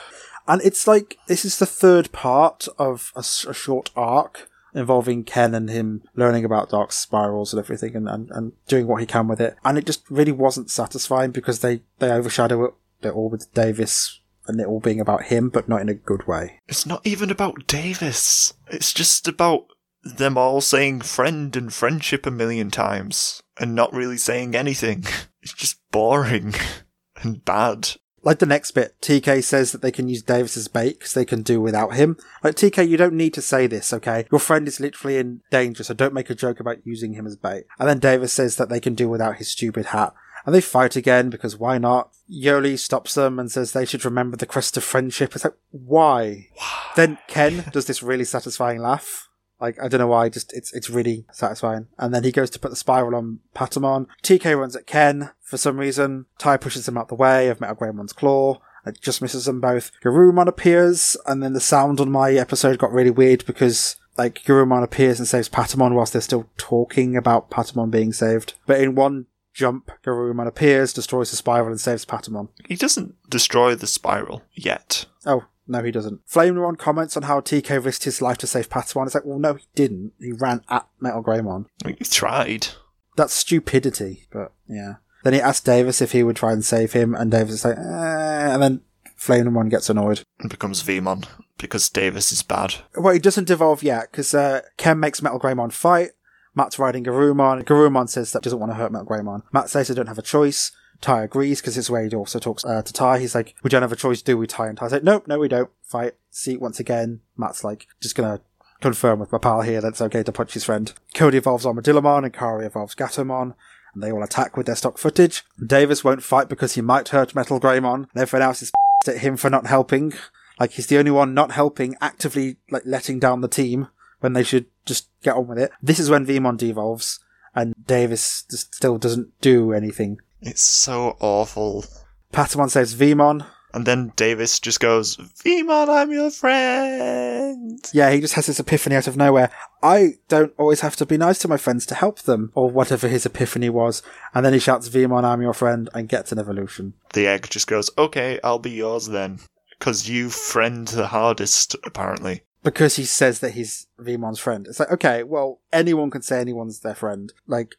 And 0.48 0.61
it's 0.62 0.87
like, 0.87 1.16
this 1.29 1.44
is 1.44 1.59
the 1.59 1.66
third 1.66 2.11
part 2.12 2.66
of 2.79 3.12
a 3.14 3.22
short 3.22 3.90
arc 3.94 4.48
involving 4.74 5.24
Ken 5.24 5.55
and 5.55 5.68
him 5.70 6.03
learning 6.14 6.44
about 6.44 6.70
dark 6.70 6.92
spirals 6.92 7.53
and 7.53 7.59
everything 7.62 7.94
and, 7.96 8.09
and, 8.09 8.31
and 8.31 8.53
doing 8.68 8.87
what 8.87 9.00
he 9.00 9.07
can 9.07 9.29
with 9.29 9.40
it. 9.40 9.57
And 9.64 9.76
it 9.79 9.87
just 9.87 10.03
really 10.11 10.33
wasn't 10.33 10.70
satisfying 10.70 11.31
because 11.31 11.61
they, 11.61 11.83
they 11.98 12.11
overshadow 12.11 12.64
it, 12.64 12.74
it 13.03 13.11
all 13.11 13.29
with 13.29 13.53
Davis 13.55 14.20
and 14.46 14.61
it 14.61 14.66
all 14.66 14.81
being 14.81 15.00
about 15.00 15.24
him, 15.24 15.48
but 15.48 15.68
not 15.68 15.81
in 15.81 15.88
a 15.88 15.94
good 15.94 16.26
way. 16.26 16.61
It's 16.68 16.87
not 16.87 17.07
even 17.07 17.31
about 17.31 17.66
Davis. 17.66 18.53
It's 18.68 18.92
just 18.92 19.29
about 19.29 19.66
them 20.03 20.38
all 20.38 20.61
saying 20.61 21.03
friend 21.03 21.55
and 21.57 21.72
friendship 21.72 22.26
a 22.26 22.31
million 22.31 22.70
times 22.70 23.42
and 23.59 23.74
not 23.74 23.92
really 23.92 24.18
saying 24.18 24.55
anything. 24.55 25.05
It's 25.42 25.55
just 25.55 25.81
boring 25.90 26.53
and 27.22 27.42
bad. 27.46 27.92
Like 28.22 28.40
the 28.40 28.46
next 28.46 28.72
bit, 28.72 29.00
TK 29.00 29.42
says 29.42 29.72
that 29.72 29.81
they 29.81 29.90
can 29.90 30.09
use 30.09 30.22
Davis 30.22 30.57
as 30.57 30.68
bait 30.68 30.98
because 30.98 31.14
they 31.14 31.24
can 31.24 31.40
do 31.40 31.61
without 31.61 31.94
him. 31.94 32.18
Like, 32.44 32.57
TK, 32.57 32.87
you 32.87 32.98
don't 32.98 33.14
need 33.14 33.33
to 33.35 33.40
say 33.40 33.66
this, 33.66 33.92
okay? 33.94 34.26
Your 34.31 34.38
friend 34.38 34.68
is 34.68 34.81
literally 34.81 35.16
in 35.16 35.40
danger, 35.50 35.83
so 35.83 35.94
don't 35.94 36.12
make 36.12 36.29
a 36.29 36.35
joke 36.35 36.61
about 36.61 36.85
using 36.85 37.14
him 37.14 37.26
as 37.26 37.37
bait. 37.37 37.64
And 37.79 37.88
then 37.88 37.98
Davis 37.98 38.35
says 38.35 38.57
that 38.57 38.68
they 38.68 38.81
can 38.81 38.94
do 38.94 39.09
without 39.09 39.37
his 39.37 39.48
stupid 39.48 39.87
hat. 39.87 40.12
And 40.46 40.55
they 40.55 40.61
fight 40.61 40.96
again 40.96 41.31
because 41.31 41.57
why 41.57 41.79
not? 41.79 42.11
Yolei 42.31 42.79
stops 42.79 43.14
them 43.14 43.38
and 43.38 43.50
says 43.50 43.72
they 43.72 43.85
should 43.85 44.05
remember 44.05 44.37
the 44.37 44.46
crest 44.46 44.76
of 44.76 44.85
friendship. 44.85 45.35
It's 45.35 45.44
like, 45.44 45.57
why? 45.70 46.48
Then 46.96 47.18
Ken 47.29 47.64
does 47.72 47.87
this 47.87 48.03
really 48.03 48.24
satisfying 48.24 48.81
laugh. 48.81 49.29
Like, 49.61 49.79
I 49.83 49.88
don't 49.88 50.00
know 50.00 50.07
why, 50.07 50.31
just, 50.31 50.55
it's, 50.55 50.72
it's 50.72 50.88
really 50.88 51.26
satisfying. 51.33 51.88
And 51.98 52.14
then 52.14 52.24
he 52.24 52.33
goes 52.33 52.48
to 52.50 52.59
put 52.59 52.70
the 52.70 52.76
spiral 52.76 53.14
on 53.14 53.40
Patamon. 53.55 54.07
TK 54.22 54.59
runs 54.59 54.74
at 54.74 54.87
Ken 54.87 55.33
for 55.42 55.59
some 55.59 55.79
reason. 55.79 56.26
Tai 56.38 56.57
pushes 56.57 56.88
him 56.88 56.96
out 56.96 57.09
the 57.09 57.14
way 57.14 57.48
of 57.48 57.61
Metal 57.61 57.76
Greymon's 57.76 58.14
claw. 58.14 58.61
It 58.87 59.03
just 59.03 59.20
misses 59.20 59.44
them 59.44 59.61
both. 59.61 59.92
Garurumon 60.03 60.46
appears, 60.46 61.14
and 61.26 61.42
then 61.42 61.53
the 61.53 61.61
sound 61.61 62.00
on 62.00 62.11
my 62.11 62.33
episode 62.33 62.79
got 62.79 62.92
really 62.92 63.11
weird 63.11 63.44
because, 63.44 63.96
like, 64.16 64.42
Garurumon 64.44 64.83
appears 64.83 65.18
and 65.18 65.29
saves 65.29 65.50
Patamon 65.50 65.94
whilst 65.94 66.14
they're 66.14 66.22
still 66.22 66.48
talking 66.57 67.14
about 67.14 67.50
Patamon 67.50 67.90
being 67.90 68.14
saved. 68.14 68.55
But 68.64 68.81
in 68.81 68.94
one 68.94 69.26
jump, 69.61 69.90
Garurumon 70.03 70.46
appears, 70.46 70.92
destroys 70.92 71.31
the 71.31 71.37
spiral, 71.37 71.68
and 71.68 71.81
saves 71.81 72.05
Patamon. 72.05 72.49
He 72.66 72.77
doesn't 72.77 73.14
destroy 73.29 73.75
the 73.75 73.87
spiral 73.87 74.42
yet. 74.55 75.05
Oh, 75.27 75.44
no, 75.68 75.83
he 75.83 75.90
doesn't. 75.90 76.27
Flamedramon 76.27 76.79
comments 76.79 77.16
on 77.16 77.25
how 77.25 77.40
TK 77.40 77.85
risked 77.85 78.05
his 78.05 78.23
life 78.23 78.38
to 78.38 78.46
save 78.46 78.68
Patamon. 78.68 79.07
It's 79.07 79.14
like, 79.14 79.25
well, 79.25 79.38
no, 79.38 79.55
he 79.55 79.66
didn't. 79.75 80.14
He 80.18 80.33
ran 80.33 80.64
at 80.68 80.88
Metal 80.99 81.23
Greymon. 81.23 81.66
He 81.85 82.05
tried. 82.05 82.68
That's 83.16 83.35
stupidity, 83.35 84.27
but 84.33 84.53
yeah. 84.66 84.94
Then 85.23 85.35
he 85.35 85.40
asks 85.40 85.62
Davis 85.62 86.01
if 86.01 86.12
he 86.12 86.23
would 86.23 86.37
try 86.37 86.53
and 86.53 86.64
save 86.64 86.94
him, 86.94 87.14
and 87.14 87.31
Davis 87.31 87.57
is 87.57 87.64
like, 87.66 87.77
eh, 87.77 88.55
and 88.55 88.62
then 88.62 88.81
Flamedramon 89.18 89.70
gets 89.70 89.90
annoyed. 89.90 90.23
And 90.40 90.51
becomes 90.51 90.83
Veemon 90.83 91.27
because 91.59 91.90
Davis 91.90 92.33
is 92.33 92.42
bad. 92.42 92.77
Well, 92.96 93.12
he 93.12 93.20
doesn't 93.20 93.46
devolve 93.46 93.83
yet, 93.83 94.11
because 94.11 94.33
uh, 94.33 94.62
Ken 94.79 94.99
makes 94.99 95.20
Metal 95.20 95.38
Greymon 95.38 95.73
fight. 95.73 96.12
Matt's 96.54 96.78
riding 96.78 97.04
Garurumon. 97.04 97.64
Garurumon 97.64 98.08
says 98.08 98.32
that 98.32 98.42
doesn't 98.42 98.58
want 98.58 98.72
to 98.72 98.76
hurt 98.76 98.92
Metal 98.92 99.06
Greymon. 99.06 99.42
Matt 99.52 99.70
says 99.70 99.88
they 99.88 99.94
don't 99.94 100.08
have 100.08 100.18
a 100.18 100.22
choice. 100.22 100.72
Tai 101.00 101.22
agrees, 101.22 101.60
because 101.60 101.78
it's 101.78 101.88
where 101.88 102.06
he 102.06 102.14
also 102.14 102.38
talks 102.38 102.64
uh, 102.64 102.82
to 102.82 102.92
Tai. 102.92 103.20
He's 103.20 103.34
like, 103.34 103.54
we 103.62 103.70
don't 103.70 103.82
have 103.82 103.92
a 103.92 103.96
choice, 103.96 104.20
do 104.20 104.36
we, 104.36 104.46
Tai? 104.46 104.68
And 104.68 104.78
Tai's 104.78 104.92
like, 104.92 105.02
nope, 105.02 105.26
no, 105.26 105.38
we 105.38 105.48
don't. 105.48 105.70
Fight. 105.82 106.14
See, 106.30 106.56
once 106.56 106.78
again, 106.78 107.20
Matt's 107.38 107.64
like, 107.64 107.86
just 108.02 108.14
gonna 108.14 108.40
confirm 108.80 109.18
with 109.18 109.32
my 109.32 109.38
pal 109.38 109.62
here 109.62 109.80
that 109.80 109.88
it's 109.88 110.02
okay 110.02 110.22
to 110.22 110.32
punch 110.32 110.52
his 110.52 110.64
friend. 110.64 110.92
Cody 111.14 111.38
evolves 111.38 111.64
Armadillomon, 111.64 112.24
and 112.24 112.32
Kari 112.32 112.66
evolves 112.66 112.94
Gatomon. 112.94 113.54
And 113.94 114.02
they 114.02 114.12
all 114.12 114.22
attack 114.22 114.56
with 114.56 114.66
their 114.66 114.76
stock 114.76 114.98
footage. 114.98 115.44
Davis 115.64 116.04
won't 116.04 116.22
fight 116.22 116.48
because 116.48 116.74
he 116.74 116.80
might 116.80 117.08
hurt 117.08 117.34
Metal 117.34 117.58
Greymon. 117.58 118.06
And 118.12 118.22
everyone 118.22 118.46
else 118.46 118.62
is 118.62 118.72
at 119.08 119.18
him 119.18 119.36
for 119.36 119.50
not 119.50 119.66
helping. 119.66 120.12
Like 120.60 120.72
he's 120.72 120.86
the 120.86 120.98
only 120.98 121.10
one 121.10 121.34
not 121.34 121.52
helping, 121.52 121.96
actively 122.00 122.58
like 122.70 122.82
letting 122.84 123.18
down 123.18 123.40
the 123.40 123.48
team 123.48 123.88
when 124.20 124.33
they 124.33 124.42
should 124.42 124.66
just 124.87 125.09
get 125.22 125.37
on 125.37 125.48
with 125.48 125.59
it. 125.59 125.72
This 125.83 125.98
is 125.98 126.09
when 126.09 126.26
Veemon 126.26 126.59
devolves, 126.59 127.20
and 127.54 127.74
Davis 127.87 128.44
just 128.50 128.74
still 128.74 128.98
doesn't 128.98 129.38
do 129.40 129.72
anything. 129.72 130.18
It's 130.40 130.62
so 130.62 131.16
awful. 131.20 131.85
Patamon 132.33 132.70
saves 132.70 132.94
Veemon. 132.94 133.44
And 133.72 133.87
then 133.87 134.12
Davis 134.16 134.59
just 134.59 134.80
goes, 134.80 135.16
Veemon, 135.16 135.88
I'm 135.88 136.11
your 136.11 136.33
friend. 136.33 137.78
Yeah, 137.92 138.11
he 138.11 138.20
just 138.20 138.35
has 138.35 138.46
this 138.46 138.59
epiphany 138.59 138.96
out 138.96 139.06
of 139.06 139.16
nowhere. 139.16 139.50
I 139.80 140.14
don't 140.28 140.52
always 140.59 140.80
have 140.80 140.96
to 140.96 141.06
be 141.06 141.16
nice 141.16 141.38
to 141.40 141.48
my 141.48 141.56
friends 141.56 141.87
to 141.87 141.94
help 141.94 142.20
them, 142.22 142.50
or 142.56 142.68
whatever 142.68 143.06
his 143.06 143.26
epiphany 143.26 143.70
was. 143.70 144.02
And 144.35 144.44
then 144.44 144.54
he 144.54 144.59
shouts, 144.59 144.88
Veemon, 144.88 145.22
I'm 145.22 145.42
your 145.42 145.54
friend, 145.54 145.88
and 145.94 146.09
gets 146.09 146.33
an 146.33 146.40
evolution. 146.40 146.94
The 147.12 147.28
egg 147.28 147.48
just 147.48 147.68
goes, 147.68 147.90
okay, 147.96 148.40
I'll 148.42 148.59
be 148.59 148.72
yours 148.72 149.06
then. 149.06 149.38
Because 149.78 150.09
you 150.09 150.30
friend 150.30 150.88
the 150.88 151.06
hardest, 151.06 151.76
apparently. 151.85 152.42
Because 152.62 152.96
he 152.96 153.05
says 153.05 153.40
that 153.40 153.53
he's 153.53 153.87
Veemon's 153.99 154.38
friend. 154.38 154.66
It's 154.66 154.81
like, 154.81 154.92
okay, 154.92 155.23
well, 155.23 155.61
anyone 155.73 156.11
can 156.11 156.23
say 156.23 156.40
anyone's 156.40 156.81
their 156.81 156.94
friend. 156.94 157.33
Like, 157.46 157.77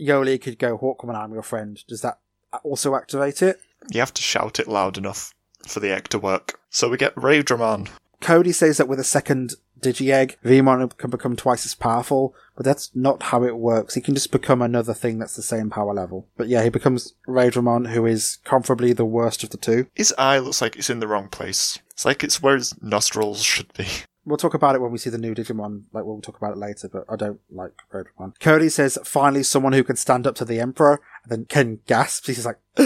Yolei 0.00 0.40
could 0.40 0.58
go, 0.58 0.78
Hawkmon, 0.78 1.14
I'm 1.14 1.32
your 1.32 1.42
friend. 1.42 1.82
Does 1.86 2.00
that 2.00 2.18
also 2.62 2.94
activate 2.94 3.42
it? 3.42 3.60
You 3.90 4.00
have 4.00 4.14
to 4.14 4.22
shout 4.22 4.58
it 4.58 4.68
loud 4.68 4.96
enough 4.96 5.34
for 5.66 5.80
the 5.80 5.92
egg 5.94 6.08
to 6.08 6.18
work. 6.18 6.60
So 6.70 6.88
we 6.88 6.96
get 6.96 7.14
Raidramon. 7.14 7.88
Cody 8.20 8.52
says 8.52 8.76
that 8.76 8.88
with 8.88 9.00
a 9.00 9.04
second 9.04 9.54
Digi-Egg, 9.80 10.38
Veemon 10.44 10.96
can 10.96 11.10
become 11.10 11.34
twice 11.34 11.66
as 11.66 11.74
powerful, 11.74 12.34
but 12.54 12.64
that's 12.64 12.90
not 12.94 13.24
how 13.24 13.42
it 13.42 13.56
works. 13.56 13.94
He 13.94 14.00
can 14.00 14.14
just 14.14 14.30
become 14.30 14.62
another 14.62 14.94
thing 14.94 15.18
that's 15.18 15.34
the 15.34 15.42
same 15.42 15.70
power 15.70 15.92
level. 15.92 16.28
But 16.36 16.46
yeah, 16.46 16.62
he 16.62 16.68
becomes 16.68 17.14
Raidramon, 17.26 17.88
who 17.90 18.06
is 18.06 18.38
comfortably 18.44 18.92
the 18.92 19.04
worst 19.04 19.42
of 19.42 19.50
the 19.50 19.56
two. 19.56 19.88
His 19.94 20.14
eye 20.16 20.38
looks 20.38 20.62
like 20.62 20.76
it's 20.76 20.88
in 20.88 21.00
the 21.00 21.08
wrong 21.08 21.28
place. 21.28 21.80
It's 21.90 22.04
like 22.04 22.22
it's 22.22 22.40
where 22.40 22.54
his 22.54 22.80
nostrils 22.80 23.42
should 23.42 23.72
be. 23.74 23.88
We'll 24.24 24.36
talk 24.36 24.54
about 24.54 24.74
it 24.74 24.80
when 24.80 24.92
we 24.92 24.98
see 24.98 25.10
the 25.10 25.18
new 25.18 25.34
Digimon, 25.34 25.84
like 25.92 26.04
we'll 26.04 26.20
talk 26.20 26.36
about 26.36 26.52
it 26.52 26.58
later, 26.58 26.88
but 26.88 27.04
I 27.08 27.16
don't 27.16 27.40
like 27.50 27.72
Raidramon. 27.92 28.38
Cody 28.38 28.68
says, 28.68 28.98
finally 29.04 29.42
someone 29.42 29.72
who 29.72 29.82
can 29.82 29.96
stand 29.96 30.26
up 30.26 30.36
to 30.36 30.44
the 30.44 30.60
Emperor, 30.60 31.00
and 31.24 31.32
then 31.32 31.44
Ken 31.46 31.80
gasps. 31.86 32.28
He's 32.28 32.46
like, 32.46 32.58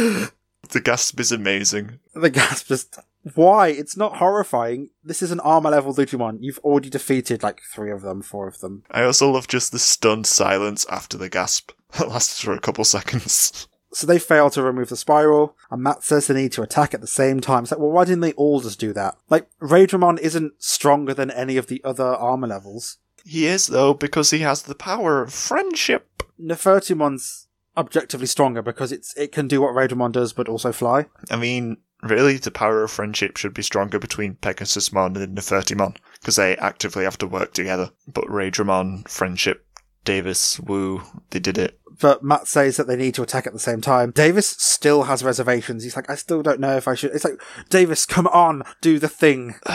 The 0.70 0.80
gasp 0.80 1.20
is 1.20 1.32
amazing. 1.32 2.00
The 2.14 2.30
gasp 2.30 2.68
just. 2.68 2.98
Why? 3.34 3.68
It's 3.68 3.96
not 3.96 4.16
horrifying. 4.16 4.90
This 5.02 5.20
is 5.20 5.32
an 5.32 5.40
armor 5.40 5.70
level 5.70 5.94
Digimon. 5.94 6.38
You've 6.40 6.60
already 6.60 6.90
defeated 6.90 7.42
like 7.42 7.60
three 7.72 7.90
of 7.90 8.02
them, 8.02 8.22
four 8.22 8.46
of 8.46 8.60
them. 8.60 8.84
I 8.90 9.02
also 9.02 9.30
love 9.30 9.48
just 9.48 9.72
the 9.72 9.78
stunned 9.78 10.26
silence 10.26 10.86
after 10.90 11.16
the 11.16 11.28
gasp. 11.28 11.72
That 11.98 12.08
lasts 12.08 12.42
for 12.42 12.52
a 12.52 12.60
couple 12.60 12.84
seconds. 12.84 13.68
So 13.92 14.06
they 14.06 14.18
fail 14.18 14.50
to 14.50 14.62
remove 14.62 14.88
the 14.88 14.96
spiral, 14.96 15.56
and 15.70 15.82
Matt 15.82 16.02
says 16.02 16.26
they 16.26 16.34
need 16.34 16.52
to 16.52 16.62
attack 16.62 16.92
at 16.92 17.00
the 17.00 17.06
same 17.06 17.40
time. 17.40 17.62
It's 17.62 17.72
like, 17.72 17.80
well, 17.80 17.90
why 17.90 18.04
didn't 18.04 18.20
they 18.20 18.32
all 18.32 18.60
just 18.60 18.80
do 18.80 18.92
that? 18.92 19.16
Like, 19.30 19.48
Raidramon 19.60 20.18
isn't 20.18 20.54
stronger 20.58 21.14
than 21.14 21.30
any 21.30 21.56
of 21.56 21.68
the 21.68 21.80
other 21.84 22.04
armor 22.04 22.48
levels. 22.48 22.98
He 23.24 23.46
is, 23.46 23.68
though, 23.68 23.94
because 23.94 24.30
he 24.30 24.40
has 24.40 24.62
the 24.62 24.74
power 24.74 25.22
of 25.22 25.32
friendship. 25.32 26.22
Nefertimon's 26.40 27.48
objectively 27.76 28.26
stronger 28.26 28.62
because 28.62 28.92
it's 28.92 29.16
it 29.16 29.32
can 29.32 29.48
do 29.48 29.60
what 29.60 29.74
Raidramon 29.74 30.12
does, 30.12 30.32
but 30.32 30.48
also 30.48 30.72
fly. 30.72 31.06
I 31.30 31.36
mean, 31.36 31.78
really, 32.02 32.36
the 32.36 32.50
power 32.50 32.82
of 32.82 32.90
friendship 32.90 33.36
should 33.36 33.54
be 33.54 33.62
stronger 33.62 33.98
between 33.98 34.36
Pegasusmon 34.36 35.16
and 35.16 35.36
Nefertimon, 35.36 35.96
because 36.20 36.36
they 36.36 36.56
actively 36.56 37.04
have 37.04 37.18
to 37.18 37.26
work 37.26 37.52
together. 37.52 37.90
But 38.06 38.24
Raidramon, 38.26 39.08
friendship, 39.08 39.65
Davis, 40.06 40.58
Wu, 40.60 41.02
they 41.30 41.38
did 41.38 41.58
it. 41.58 41.78
but 42.00 42.22
Matt 42.22 42.46
says 42.48 42.76
that 42.78 42.86
they 42.86 42.96
need 42.96 43.14
to 43.16 43.22
attack 43.22 43.46
at 43.46 43.52
the 43.52 43.58
same 43.58 43.80
time. 43.82 44.10
Davis 44.12 44.48
still 44.48 45.02
has 45.02 45.22
reservations. 45.24 45.82
He's 45.84 45.96
like, 45.96 46.08
I 46.08 46.14
still 46.14 46.42
don't 46.42 46.60
know 46.60 46.76
if 46.76 46.88
I 46.88 46.94
should. 46.94 47.10
It's 47.14 47.24
like, 47.24 47.40
Davis, 47.68 48.06
come 48.06 48.26
on, 48.28 48.62
do 48.80 48.98
the 48.98 49.08
thing. 49.08 49.56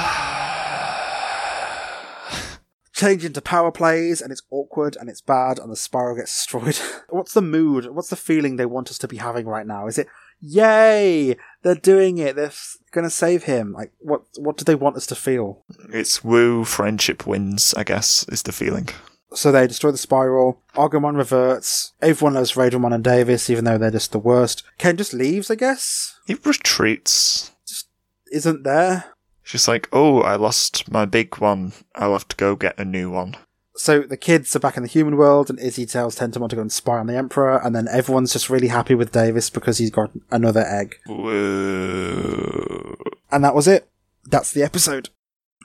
Change 2.94 3.26
into 3.26 3.42
power 3.42 3.72
plays, 3.72 4.22
and 4.22 4.32
it's 4.32 4.44
awkward 4.52 4.96
and 5.00 5.10
it's 5.10 5.22
bad, 5.22 5.58
and 5.58 5.72
the 5.72 5.76
spiral 5.76 6.16
gets 6.18 6.34
destroyed. 6.36 6.78
What's 7.10 7.34
the 7.34 7.42
mood? 7.42 7.88
What's 7.92 8.10
the 8.10 8.16
feeling 8.16 8.56
they 8.58 8.66
want 8.68 8.92
us 8.92 8.98
to 9.00 9.08
be 9.08 9.18
having 9.18 9.48
right 9.48 9.66
now? 9.66 9.88
Is 9.88 9.98
it, 9.98 10.08
yay, 10.40 11.36
they're 11.64 11.74
doing 11.74 12.20
it, 12.20 12.36
they're 12.36 12.46
f- 12.48 12.78
gonna 12.92 13.10
save 13.10 13.44
him? 13.44 13.74
Like, 13.74 13.92
what, 14.00 14.22
what 14.38 14.58
do 14.58 14.66
they 14.66 14.76
want 14.76 14.98
us 14.98 15.08
to 15.08 15.16
feel? 15.16 15.64
It's 15.92 16.24
woo, 16.24 16.64
friendship 16.64 17.26
wins, 17.26 17.74
I 17.76 17.84
guess, 17.84 18.26
is 18.30 18.44
the 18.44 18.52
feeling. 18.52 18.90
So 19.34 19.52
they 19.52 19.66
destroy 19.66 19.92
the 19.92 19.98
spiral. 19.98 20.62
Agumon 20.76 21.16
reverts. 21.16 21.94
Everyone 22.02 22.34
loves 22.34 22.54
Raidramon 22.54 22.94
and 22.94 23.04
Davis, 23.04 23.50
even 23.50 23.64
though 23.64 23.78
they're 23.78 23.92
just 23.92 24.12
the 24.12 24.20
worst. 24.20 24.64
Ken 24.78 24.98
just 24.98 25.14
leaves, 25.14 25.50
I 25.50 25.56
guess. 25.56 26.16
He 26.28 26.34
retreats. 26.34 27.52
Just 27.68 27.88
isn't 28.32 28.64
there. 28.64 29.06
She's 29.44 29.68
like, 29.68 29.88
oh, 29.92 30.22
I 30.22 30.36
lost 30.36 30.92
my 30.92 31.06
big 31.06 31.38
one. 31.38 31.74
I'll 31.96 32.14
have 32.14 32.28
to 32.28 32.36
go 32.36 32.56
get 32.56 32.80
a 32.80 32.86
new 32.86 33.10
one. 33.10 33.36
So 33.76 34.02
the 34.02 34.18
kids 34.18 34.56
are 34.56 34.60
back 34.60 34.78
in 34.78 34.84
the 34.84 34.90
human 34.90 35.16
world, 35.18 35.50
and 35.50 35.58
Izzy 35.60 35.86
tells 35.86 36.18
Tentomon 36.18 36.50
to 36.50 36.56
go 36.56 36.62
and 36.62 36.72
spy 36.72 36.98
on 37.00 37.08
the 37.08 37.16
Emperor, 37.16 37.58
and 37.58 37.74
then 37.76 37.88
everyone's 37.88 38.34
just 38.34 38.50
really 38.50 38.68
happy 38.68 38.96
with 38.96 39.12
Davis 39.12 39.50
because 39.50 39.78
he's 39.78 39.90
got 39.90 40.12
another 40.30 40.62
egg. 40.62 40.98
Whoa. 41.08 42.96
And 43.32 43.44
that 43.44 43.56
was 43.56 43.68
it. 43.68 43.90
That's 44.26 44.52
the 44.52 44.62
episode. 44.62 45.10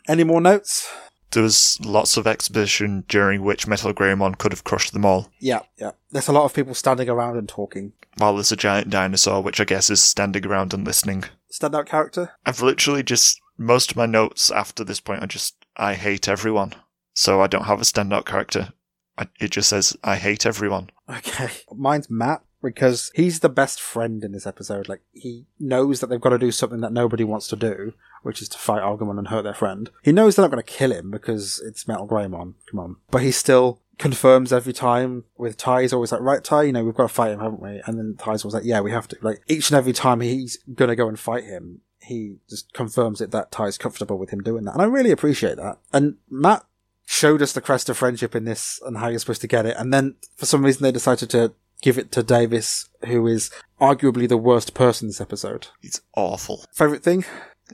Any 0.09 0.25
more 0.25 0.41
notes? 0.41 0.91
There 1.37 1.43
was 1.43 1.78
lots 1.84 2.16
of 2.16 2.26
exposition 2.26 3.05
during 3.09 3.43
which 3.43 3.66
Metal 3.66 3.93
Greymon 3.93 4.39
could 4.39 4.53
have 4.53 4.64
crushed 4.64 4.95
them 4.95 5.05
all. 5.05 5.30
Yeah, 5.39 5.61
yeah. 5.76 5.91
There's 6.11 6.28
a 6.28 6.32
lot 6.32 6.47
of 6.47 6.55
people 6.55 6.72
standing 6.72 7.11
around 7.11 7.37
and 7.37 7.47
talking. 7.47 7.93
While 8.16 8.37
there's 8.37 8.53
a 8.53 8.57
giant 8.57 8.89
dinosaur, 8.89 9.43
which 9.43 9.61
I 9.61 9.64
guess 9.64 9.91
is 9.91 10.01
standing 10.01 10.47
around 10.47 10.72
and 10.72 10.87
listening. 10.87 11.24
Standout 11.53 11.84
character? 11.84 12.30
I've 12.47 12.62
literally 12.62 13.03
just 13.03 13.39
most 13.59 13.91
of 13.91 13.99
my 13.99 14.07
notes 14.07 14.51
after 14.51 14.82
this 14.82 14.99
point 14.99 15.22
are 15.22 15.26
just 15.26 15.57
I 15.76 15.93
hate 15.93 16.26
everyone. 16.26 16.72
So 17.12 17.43
I 17.43 17.49
don't 17.49 17.66
have 17.66 17.82
a 17.82 17.84
standout 17.84 18.24
character. 18.24 18.72
I, 19.18 19.26
it 19.39 19.51
just 19.51 19.68
says 19.68 19.95
I 20.03 20.16
hate 20.16 20.47
everyone. 20.47 20.89
Okay. 21.07 21.51
Mine's 21.76 22.09
Matt 22.09 22.45
because 22.62 23.11
he's 23.14 23.41
the 23.41 23.51
best 23.51 23.78
friend 23.78 24.24
in 24.24 24.32
this 24.32 24.47
episode. 24.47 24.89
Like 24.89 25.03
he 25.12 25.45
knows 25.61 26.01
that 26.01 26.07
they've 26.07 26.18
got 26.18 26.30
to 26.30 26.39
do 26.39 26.51
something 26.51 26.80
that 26.80 26.93
nobody 26.93 27.24
wants 27.24 27.47
to 27.49 27.57
do, 27.57 27.93
which 28.27 28.43
is 28.43 28.49
to 28.49 28.59
fight 28.59 28.83
Agumon 28.83 29.18
and 29.18 29.29
hurt 29.29 29.43
their 29.43 29.55
friend. 29.55 29.89
He 30.03 30.11
knows 30.11 30.35
they're 30.35 30.45
not 30.45 30.51
going 30.51 30.62
to 30.62 30.72
kill 30.72 30.93
him 30.93 31.12
because 31.12 31.62
it's 31.64 31.87
Metal 31.87 32.09
Greymon. 32.09 32.55
Come 32.68 32.81
on. 32.81 32.97
But 33.09 33.22
he 33.22 33.31
still 33.31 33.81
confirms 33.99 34.53
every 34.53 34.72
time 34.72 35.24
with 35.39 35.57
Tai. 35.57 35.83
He's 35.83 35.93
always 35.93 36.11
like, 36.11 36.20
right, 36.20 36.43
Tai, 36.43 36.64
you 36.64 36.72
know, 36.72 36.85
we've 36.85 36.95
got 36.95 37.05
to 37.05 37.14
fight 37.14 37.31
him, 37.31 37.39
haven't 37.39 37.62
we? 37.62 37.81
And 37.87 37.97
then 37.97 38.16
Tai's 38.18 38.45
always 38.45 38.55
like, 38.55 38.64
yeah, 38.64 38.81
we 38.81 38.91
have 38.91 39.07
to. 39.09 39.16
Like 39.22 39.43
each 39.47 39.70
and 39.70 39.79
every 39.79 39.93
time 39.93 40.20
he's 40.20 40.59
going 40.74 40.89
to 40.89 40.97
go 40.97 41.09
and 41.09 41.18
fight 41.18 41.45
him, 41.45 41.83
he 42.01 42.39
just 42.51 42.72
confirms 42.72 43.20
it 43.20 43.31
that 43.31 43.53
Tai's 43.53 43.79
comfortable 43.79 44.18
with 44.18 44.31
him 44.31 44.41
doing 44.41 44.64
that. 44.64 44.74
And 44.74 44.83
I 44.83 44.87
really 44.87 45.12
appreciate 45.12 45.57
that. 45.57 45.79
And 45.93 46.16
Matt 46.29 46.66
showed 47.07 47.43
us 47.43 47.53
the 47.53 47.61
crest 47.61 47.89
of 47.89 47.97
friendship 47.97 48.35
in 48.35 48.45
this 48.45 48.81
and 48.85 48.99
how 48.99 49.07
you're 49.07 49.20
supposed 49.20 49.41
to 49.43 49.47
get 49.47 49.66
it. 49.66 49.77
And 49.79 49.95
then 49.95 50.16
for 50.35 50.47
some 50.47 50.64
reason 50.64 50.83
they 50.83 50.93
decided 50.93 51.31
to 51.31 51.53
give 51.81 51.97
it 51.97 52.11
to 52.12 52.22
Davis, 52.22 52.89
who 53.05 53.27
is 53.29 53.51
arguably 53.81 54.29
the 54.29 54.37
worst 54.37 54.74
person 54.74 55.09
this 55.09 55.20
episode. 55.20 55.68
It's 55.83 56.01
awful. 56.16 56.64
Favorite 56.72 57.05
thing? 57.05 57.24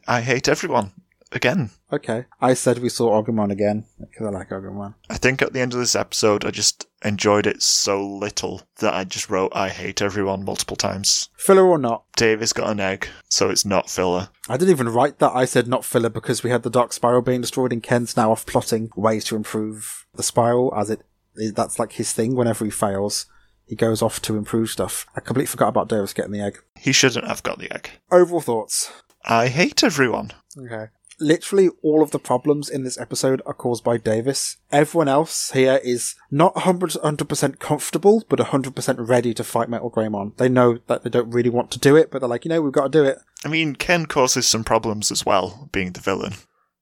I 0.07 0.21
hate 0.21 0.49
everyone. 0.49 0.93
Again. 1.35 1.71
Okay. 1.91 2.27
I 2.43 2.53
said 2.53 2.79
we 2.79 2.91
saw 2.91 3.23
Agumon 3.23 3.51
again 3.51 3.87
because 3.99 4.27
I 4.27 4.31
like 4.31 4.51
Agumon. 4.51 4.95
I 5.09 5.17
think 5.17 5.41
at 5.41 5.55
the 5.55 5.61
end 5.61 5.73
of 5.73 5.79
this 5.79 5.97
episode, 5.97 6.45
I 6.45 6.51
just 6.51 6.87
enjoyed 7.03 7.47
it 7.47 7.63
so 7.63 8.07
little 8.07 8.63
that 8.81 8.93
I 8.93 9.05
just 9.05 9.31
wrote 9.31 9.51
I 9.55 9.71
hate 9.71 10.03
everyone 10.03 10.45
multiple 10.45 10.77
times. 10.77 11.31
Filler 11.39 11.67
or 11.67 11.79
not? 11.79 12.05
Davis 12.17 12.53
got 12.53 12.69
an 12.69 12.81
egg, 12.81 13.09
so 13.31 13.49
it's 13.49 13.65
not 13.65 13.89
filler. 13.89 14.29
I 14.47 14.59
didn't 14.59 14.73
even 14.73 14.91
write 14.91 15.21
that. 15.21 15.33
I 15.35 15.47
said 15.47 15.69
not 15.69 15.87
filler 15.87 16.11
because 16.11 16.43
we 16.43 16.51
had 16.51 16.65
the 16.65 16.71
Dark 16.71 16.93
Spiral 16.93 17.23
being 17.23 17.41
destroyed 17.41 17.73
and 17.73 17.83
Ken's 17.83 18.15
now 18.15 18.31
off 18.31 18.45
plotting 18.45 18.91
ways 18.95 19.25
to 19.25 19.37
improve 19.37 20.07
the 20.15 20.23
spiral 20.23 20.73
as 20.77 20.91
it 20.91 21.01
that's 21.35 21.79
like 21.79 21.93
his 21.93 22.13
thing 22.13 22.35
whenever 22.35 22.65
he 22.65 22.71
fails. 22.71 23.25
He 23.73 23.77
goes 23.77 24.03
off 24.03 24.21
to 24.21 24.37
improve 24.37 24.69
stuff. 24.69 25.07
I 25.17 25.21
completely 25.21 25.47
forgot 25.47 25.69
about 25.69 25.89
Davis 25.89 26.13
getting 26.13 26.33
the 26.33 26.43
egg. 26.43 26.59
He 26.79 26.93
shouldn't 26.93 27.27
have 27.27 27.43
got 27.43 27.59
the 27.59 27.73
egg. 27.73 27.89
Overall 28.11 28.43
thoughts. 28.43 28.93
I 29.25 29.49
hate 29.49 29.83
everyone. 29.83 30.33
Okay. 30.59 30.89
Literally 31.19 31.71
all 31.83 32.03
of 32.03 32.11
the 32.11 32.19
problems 32.19 32.69
in 32.69 32.85
this 32.85 33.01
episode 33.01 33.41
are 33.47 33.55
caused 33.55 33.83
by 33.83 33.97
Davis. 33.97 34.59
Everyone 34.71 35.09
else 35.09 35.53
here 35.53 35.81
is 35.83 36.17
not 36.31 36.55
100% 36.55 37.59
comfortable, 37.61 38.23
but 38.29 38.39
100% 38.39 39.09
ready 39.09 39.33
to 39.33 39.43
fight 39.43 39.71
Metal 39.71 39.91
Greymon. 39.91 40.37
They 40.37 40.51
know 40.51 40.79
that 40.89 41.03
they 41.03 41.09
don't 41.09 41.31
really 41.31 41.49
want 41.49 41.71
to 41.71 41.79
do 41.79 41.97
it, 41.97 42.11
but 42.11 42.19
they're 42.19 42.29
like, 42.29 42.45
you 42.45 42.51
know, 42.51 42.61
we've 42.61 42.75
got 42.75 42.93
to 42.93 42.99
do 42.99 43.05
it. 43.05 43.17
I 43.43 43.49
mean, 43.49 43.75
Ken 43.75 44.05
causes 44.05 44.47
some 44.47 44.65
problems 44.65 45.11
as 45.11 45.25
well, 45.25 45.71
being 45.73 45.93
the 45.93 46.01
villain, 46.01 46.35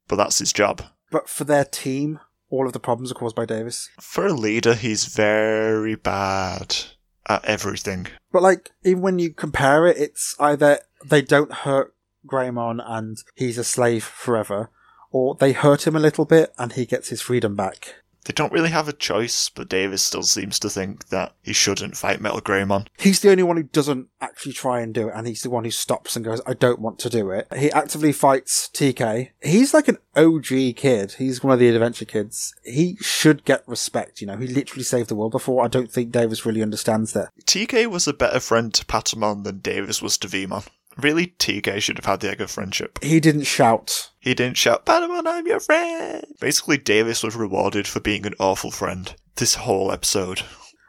but 0.08 0.16
that's 0.16 0.40
his 0.40 0.52
job. 0.52 0.82
But 1.12 1.28
for 1.28 1.44
their 1.44 1.64
team, 1.64 2.18
all 2.50 2.66
of 2.66 2.72
the 2.72 2.80
problems 2.80 3.10
are 3.10 3.14
caused 3.14 3.36
by 3.36 3.46
Davis. 3.46 3.88
For 4.00 4.26
a 4.26 4.32
leader, 4.32 4.74
he's 4.74 5.04
very 5.06 5.94
bad 5.94 6.76
at 7.28 7.44
everything. 7.44 8.08
But 8.32 8.42
like, 8.42 8.70
even 8.84 9.02
when 9.02 9.18
you 9.18 9.32
compare 9.32 9.86
it, 9.86 9.96
it's 9.96 10.34
either 10.38 10.80
they 11.04 11.22
don't 11.22 11.52
hurt 11.52 11.94
Greymon 12.26 12.82
and 12.84 13.18
he's 13.34 13.56
a 13.56 13.64
slave 13.64 14.04
forever, 14.04 14.70
or 15.10 15.36
they 15.36 15.52
hurt 15.52 15.86
him 15.86 15.96
a 15.96 16.00
little 16.00 16.24
bit 16.24 16.52
and 16.58 16.72
he 16.72 16.84
gets 16.86 17.08
his 17.08 17.22
freedom 17.22 17.56
back. 17.56 17.94
They 18.24 18.32
don't 18.32 18.52
really 18.52 18.70
have 18.70 18.88
a 18.88 18.92
choice, 18.92 19.48
but 19.48 19.68
Davis 19.68 20.02
still 20.02 20.22
seems 20.22 20.58
to 20.60 20.70
think 20.70 21.08
that 21.08 21.34
he 21.42 21.52
shouldn't 21.52 21.96
fight 21.96 22.20
Metal 22.20 22.40
Greymon. 22.40 22.86
He's 22.98 23.20
the 23.20 23.30
only 23.30 23.42
one 23.42 23.56
who 23.56 23.62
doesn't 23.62 24.08
actually 24.20 24.52
try 24.52 24.80
and 24.80 24.92
do 24.92 25.08
it, 25.08 25.14
and 25.14 25.26
he's 25.26 25.42
the 25.42 25.50
one 25.50 25.64
who 25.64 25.70
stops 25.70 26.16
and 26.16 26.24
goes, 26.24 26.40
I 26.46 26.54
don't 26.54 26.80
want 26.80 26.98
to 27.00 27.10
do 27.10 27.30
it. 27.30 27.48
He 27.56 27.72
actively 27.72 28.12
fights 28.12 28.68
TK. 28.72 29.30
He's 29.42 29.72
like 29.72 29.88
an 29.88 29.98
OG 30.16 30.76
kid. 30.76 31.12
He's 31.12 31.42
one 31.42 31.52
of 31.52 31.58
the 31.58 31.68
adventure 31.68 32.04
kids. 32.04 32.54
He 32.64 32.96
should 33.00 33.44
get 33.44 33.66
respect, 33.66 34.20
you 34.20 34.26
know. 34.26 34.36
He 34.36 34.46
literally 34.46 34.84
saved 34.84 35.08
the 35.08 35.16
world 35.16 35.32
before. 35.32 35.64
I 35.64 35.68
don't 35.68 35.90
think 35.90 36.12
Davis 36.12 36.44
really 36.44 36.62
understands 36.62 37.12
that. 37.14 37.30
TK 37.46 37.86
was 37.86 38.06
a 38.06 38.12
better 38.12 38.40
friend 38.40 38.72
to 38.74 38.84
Patamon 38.84 39.44
than 39.44 39.58
Davis 39.58 40.02
was 40.02 40.18
to 40.18 40.28
Veemon. 40.28 40.66
Really, 40.96 41.28
TK 41.38 41.80
should 41.80 41.98
have 41.98 42.04
had 42.04 42.20
the 42.20 42.30
egg 42.30 42.40
of 42.40 42.50
friendship. 42.50 42.98
He 43.02 43.20
didn't 43.20 43.44
shout. 43.44 44.10
He 44.18 44.34
didn't 44.34 44.56
shout, 44.56 44.84
Patamon, 44.84 45.26
I'm 45.26 45.46
your 45.46 45.60
friend! 45.60 46.24
Basically, 46.40 46.78
Davis 46.78 47.22
was 47.22 47.36
rewarded 47.36 47.86
for 47.86 48.00
being 48.00 48.26
an 48.26 48.34
awful 48.38 48.70
friend 48.70 49.14
this 49.36 49.54
whole 49.54 49.92
episode. 49.92 50.42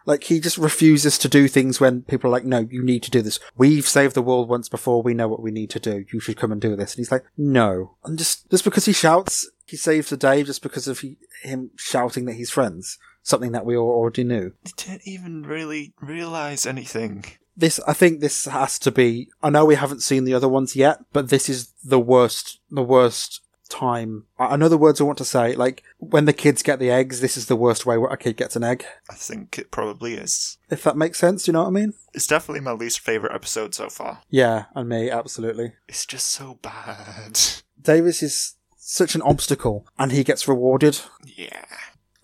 Like, 0.05 0.23
he 0.25 0.39
just 0.39 0.57
refuses 0.57 1.17
to 1.19 1.29
do 1.29 1.47
things 1.47 1.79
when 1.79 2.01
people 2.01 2.29
are 2.29 2.31
like, 2.31 2.43
no, 2.43 2.67
you 2.69 2.83
need 2.83 3.03
to 3.03 3.11
do 3.11 3.21
this. 3.21 3.39
We've 3.55 3.87
saved 3.87 4.15
the 4.15 4.21
world 4.21 4.49
once 4.49 4.67
before. 4.67 5.03
We 5.03 5.13
know 5.13 5.27
what 5.27 5.43
we 5.43 5.51
need 5.51 5.69
to 5.71 5.79
do. 5.79 6.05
You 6.11 6.19
should 6.19 6.37
come 6.37 6.51
and 6.51 6.59
do 6.59 6.75
this. 6.75 6.93
And 6.93 6.97
he's 6.97 7.11
like, 7.11 7.23
no. 7.37 7.97
And 8.03 8.17
just, 8.17 8.49
just 8.49 8.63
because 8.63 8.85
he 8.85 8.93
shouts, 8.93 9.49
he 9.65 9.77
saves 9.77 10.09
the 10.09 10.17
day 10.17 10.43
just 10.43 10.63
because 10.63 10.87
of 10.87 10.99
he, 10.99 11.17
him 11.43 11.69
shouting 11.77 12.25
that 12.25 12.33
he's 12.33 12.49
friends. 12.49 12.97
Something 13.23 13.51
that 13.51 13.65
we 13.65 13.77
all 13.77 13.91
already 13.91 14.23
knew. 14.23 14.53
He 14.65 14.73
didn't 14.75 15.01
even 15.05 15.43
really 15.43 15.93
realize 16.01 16.65
anything. 16.65 17.23
This, 17.55 17.79
I 17.87 17.93
think 17.93 18.19
this 18.19 18.45
has 18.45 18.79
to 18.79 18.91
be, 18.91 19.29
I 19.43 19.49
know 19.49 19.65
we 19.65 19.75
haven't 19.75 20.01
seen 20.01 20.23
the 20.23 20.33
other 20.33 20.49
ones 20.49 20.75
yet, 20.75 20.99
but 21.11 21.29
this 21.29 21.49
is 21.49 21.73
the 21.83 21.99
worst, 21.99 22.59
the 22.69 22.83
worst 22.83 23.41
time. 23.69 24.25
I 24.37 24.57
know 24.57 24.69
the 24.69 24.77
words 24.77 24.99
I 24.99 25.05
want 25.05 25.17
to 25.19 25.25
say. 25.25 25.55
Like, 25.55 25.83
when 25.97 26.25
the 26.25 26.33
kids 26.33 26.61
get 26.61 26.79
the 26.79 26.91
eggs, 26.91 27.21
this 27.21 27.37
is 27.37 27.47
the 27.47 27.55
worst 27.55 27.85
way 27.85 27.97
where 27.97 28.11
a 28.11 28.17
kid 28.17 28.37
gets 28.37 28.55
an 28.55 28.63
egg. 28.63 28.85
I 29.09 29.15
think 29.15 29.57
it 29.57 29.71
probably 29.71 30.13
is. 30.15 30.57
If 30.69 30.83
that 30.83 30.97
makes 30.97 31.19
sense, 31.19 31.47
you 31.47 31.53
know 31.53 31.61
what 31.61 31.69
I 31.69 31.71
mean? 31.71 31.93
It's 32.13 32.27
definitely 32.27 32.61
my 32.61 32.73
least 32.73 32.99
favourite 32.99 33.33
episode 33.33 33.73
so 33.73 33.89
far. 33.89 34.21
Yeah, 34.29 34.65
and 34.75 34.89
me, 34.89 35.09
absolutely. 35.09 35.73
It's 35.87 36.05
just 36.05 36.27
so 36.27 36.59
bad. 36.61 37.39
Davis 37.81 38.21
is 38.21 38.55
such 38.77 39.15
an 39.15 39.21
obstacle, 39.21 39.87
and 39.97 40.11
he 40.11 40.23
gets 40.23 40.47
rewarded. 40.47 40.99
Yeah. 41.25 41.65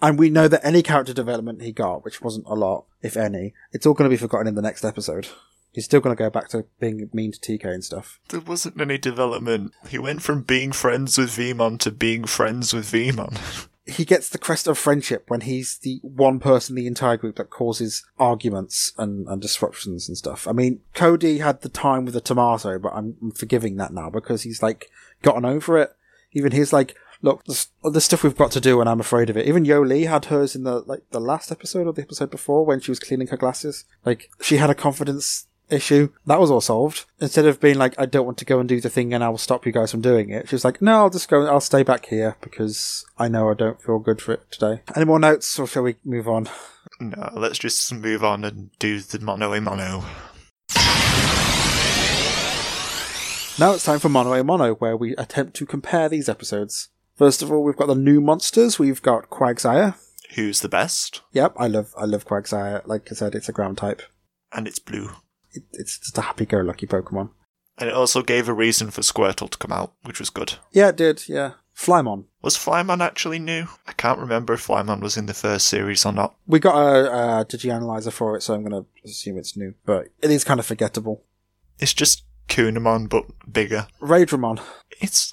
And 0.02 0.20
we 0.20 0.30
know 0.30 0.48
that 0.48 0.66
any 0.66 0.84
character 0.84 1.14
development 1.14 1.62
he 1.62 1.72
got, 1.72 2.06
which 2.06 2.22
wasn't 2.22 2.45
a 2.48 2.54
lot, 2.54 2.86
if 3.02 3.18
any, 3.18 3.54
it's 3.72 3.86
all 3.86 3.93
going 3.93 4.10
to 4.10 4.14
be 4.14 4.20
forgotten 4.20 4.48
in 4.48 4.56
the 4.56 4.62
next 4.62 4.84
episode. 4.84 5.28
He's 5.72 5.86
still 5.86 6.00
going 6.00 6.16
to 6.16 6.20
go 6.24 6.30
back 6.30 6.50
to 6.50 6.66
being 6.80 7.10
mean 7.14 7.32
to 7.32 7.39
TK 7.39 7.66
and 7.66 7.84
stuff. 7.84 8.20
There 8.30 8.39
wasn't 8.39 8.82
any 8.82 8.98
development. 8.98 9.74
He 9.88 10.00
went 10.00 10.22
from 10.22 10.41
being 10.41 10.72
friends 10.72 11.18
with 11.18 11.30
Veemon 11.30 11.80
to 11.82 11.91
being 11.91 12.26
friends 12.26 12.74
with 12.74 12.91
Veemon. 12.91 13.68
He 13.89 14.04
gets 14.04 14.28
the 14.28 14.38
crest 14.38 14.68
of 14.68 14.78
friendship 14.78 15.30
when 15.30 15.39
he's 15.39 15.78
the 15.78 16.02
one 16.02 16.41
person 16.41 16.74
in 16.78 16.84
the 16.84 16.88
entire 16.88 17.16
group 17.16 17.38
that 17.38 17.50
causes 17.50 18.06
arguments 18.20 18.91
and, 18.98 19.26
and 19.30 19.41
disruptions 19.41 20.10
and 20.10 20.18
stuff. 20.18 20.45
I 20.45 20.52
mean, 20.52 20.82
Cody 20.93 21.38
had 21.38 21.62
the 21.62 21.70
time 21.70 22.04
with 22.04 22.14
the 22.14 22.20
tomato, 22.20 22.80
but 22.80 22.91
I'm, 22.93 23.16
I'm 23.22 23.32
forgiving 23.32 23.78
that 23.78 23.93
now 23.93 24.10
because 24.10 24.41
he's 24.41 24.62
like 24.62 24.91
gotten 25.22 25.45
over 25.45 25.78
it. 25.78 25.95
Even 26.34 26.52
he's 26.52 26.74
like, 26.74 26.98
look, 27.22 27.43
there's, 27.45 27.68
there's 27.84 28.05
stuff 28.05 28.24
we've 28.24 28.38
got 28.38 28.51
to 28.51 28.61
do 28.61 28.80
and 28.80 28.89
I'm 28.89 28.99
afraid 28.99 29.30
of 29.30 29.38
it. 29.38 29.47
Even 29.47 29.65
Yolei 29.65 30.07
had 30.07 30.26
hers 30.26 30.55
in 30.55 30.63
the, 30.63 30.80
like, 30.82 31.03
the 31.11 31.20
last 31.20 31.51
episode 31.51 31.88
or 31.88 31.93
the 31.93 32.01
episode 32.01 32.32
before 32.32 32.65
when 32.65 32.80
she 32.80 32.91
was 32.91 32.99
cleaning 32.99 33.28
her 33.28 33.38
glasses. 33.38 33.86
Like, 34.05 34.30
she 34.41 34.57
had 34.57 34.70
a 34.70 34.76
confidence 34.76 35.47
issue. 35.70 36.09
That 36.26 36.39
was 36.39 36.51
all 36.51 36.61
solved. 36.61 37.05
Instead 37.20 37.45
of 37.45 37.59
being 37.59 37.78
like, 37.78 37.93
I 37.97 38.05
don't 38.05 38.26
want 38.26 38.38
to 38.39 38.45
go 38.45 38.59
and 38.59 38.70
do 38.70 38.80
the 38.80 38.89
thing 38.89 39.13
and 39.13 39.24
I 39.24 39.30
will 39.30 39.38
stop 39.38 39.65
you 39.65 39.72
guys 39.72 39.91
from 39.91 40.01
doing 40.01 40.30
it. 40.30 40.47
She 40.49 40.55
was 40.55 40.65
like, 40.65 40.82
no, 40.82 40.97
I'll 40.97 41.09
just 41.09 41.30
go, 41.30 41.45
I'll 41.45 41.59
stay 41.59 41.84
back 41.84 42.05
here 42.07 42.38
because 42.41 43.05
I 43.18 43.28
know 43.28 43.49
I 43.49 43.53
don't 43.53 43.82
feel 43.82 43.99
good 43.99 44.22
for 44.22 44.34
it 44.34 44.49
today. 44.51 44.82
Any 44.95 45.05
more 45.05 45.20
notes 45.20 45.57
or 45.59 45.68
shall 45.68 45.84
we 45.84 45.95
move 46.03 46.28
on? 46.28 46.49
no, 46.99 47.32
let's 47.36 47.59
just 47.59 47.93
move 47.93 48.24
on 48.24 48.43
and 48.43 48.70
do 48.80 48.99
the 48.99 49.20
mono 49.20 49.53
a 49.53 49.61
mono. 49.61 50.03
Now 53.59 53.72
it's 53.72 53.86
time 53.86 53.97
for 53.97 54.07
Mono 54.07 54.34
a 54.34 54.43
Mono, 54.43 54.76
where 54.76 54.95
we 54.95 55.15
attempt 55.15 55.55
to 55.55 55.65
compare 55.65 56.07
these 56.07 56.30
episodes. 56.30 56.89
First 57.18 57.41
of 57.41 57.51
all, 57.51 57.63
we've 57.63 57.76
got 57.76 57.88
the 57.88 57.95
new 57.95 58.22
monsters. 58.22 58.78
We've 58.78 59.01
got 59.01 59.30
Quagsire. 59.30 59.95
Who's 60.36 60.61
the 60.61 60.70
best? 60.70 61.22
Yep, 61.32 61.55
I 61.57 61.68
love, 61.68 61.93
I 61.97 62.05
love 62.05 62.26
Quagsire. 62.26 62.86
Like 62.86 63.07
I 63.11 63.15
said, 63.15 63.34
it's 63.34 63.49
a 63.49 63.53
ground 63.53 63.78
type. 63.78 64.03
And 64.51 64.68
it's 64.68 64.80
blue. 64.80 65.09
It, 65.51 65.63
it's 65.74 65.97
just 65.97 66.18
a 66.18 66.22
happy-go-lucky 66.22 66.86
Pokemon. 66.86 67.32
And 67.78 67.89
it 67.89 67.95
also 67.95 68.22
gave 68.22 68.47
a 68.47 68.53
reason 68.53 68.91
for 68.91 69.01
Squirtle 69.01 69.49
to 69.49 69.57
come 69.57 69.72
out, 69.72 69.93
which 70.03 70.20
was 70.20 70.30
good. 70.30 70.55
Yeah, 70.72 70.89
it 70.89 70.97
did. 70.97 71.28
Yeah, 71.28 71.53
Flymon. 71.76 72.26
Was 72.41 72.57
Flymon 72.57 73.01
actually 73.01 73.39
new? 73.39 73.68
I 73.88 73.93
can't 73.93 74.20
remember 74.20 74.53
if 74.53 74.68
Flymon 74.68 75.01
was 75.01 75.18
in 75.18 75.28
the 75.28 75.34
first 75.34 75.68
series 75.68 76.05
or 76.05 76.11
not. 76.11 76.36
We 76.45 76.59
got 76.59 76.76
a, 76.76 77.39
a 77.39 77.45
Digi-Analyzer 77.45 78.11
for 78.11 78.36
it, 78.36 78.41
so 78.41 78.53
I'm 78.53 78.63
going 78.63 78.84
to 78.84 79.09
assume 79.09 79.38
it's 79.38 79.55
new, 79.57 79.74
but 79.86 80.07
it 80.22 80.30
is 80.32 80.43
kind 80.43 80.59
of 80.59 80.65
forgettable. 80.65 81.24
It's 81.80 81.93
just 81.93 82.26
Kunemon, 82.47 83.09
but 83.09 83.26
bigger. 83.51 83.88
Raidramon. 84.01 84.59
It's. 84.99 85.32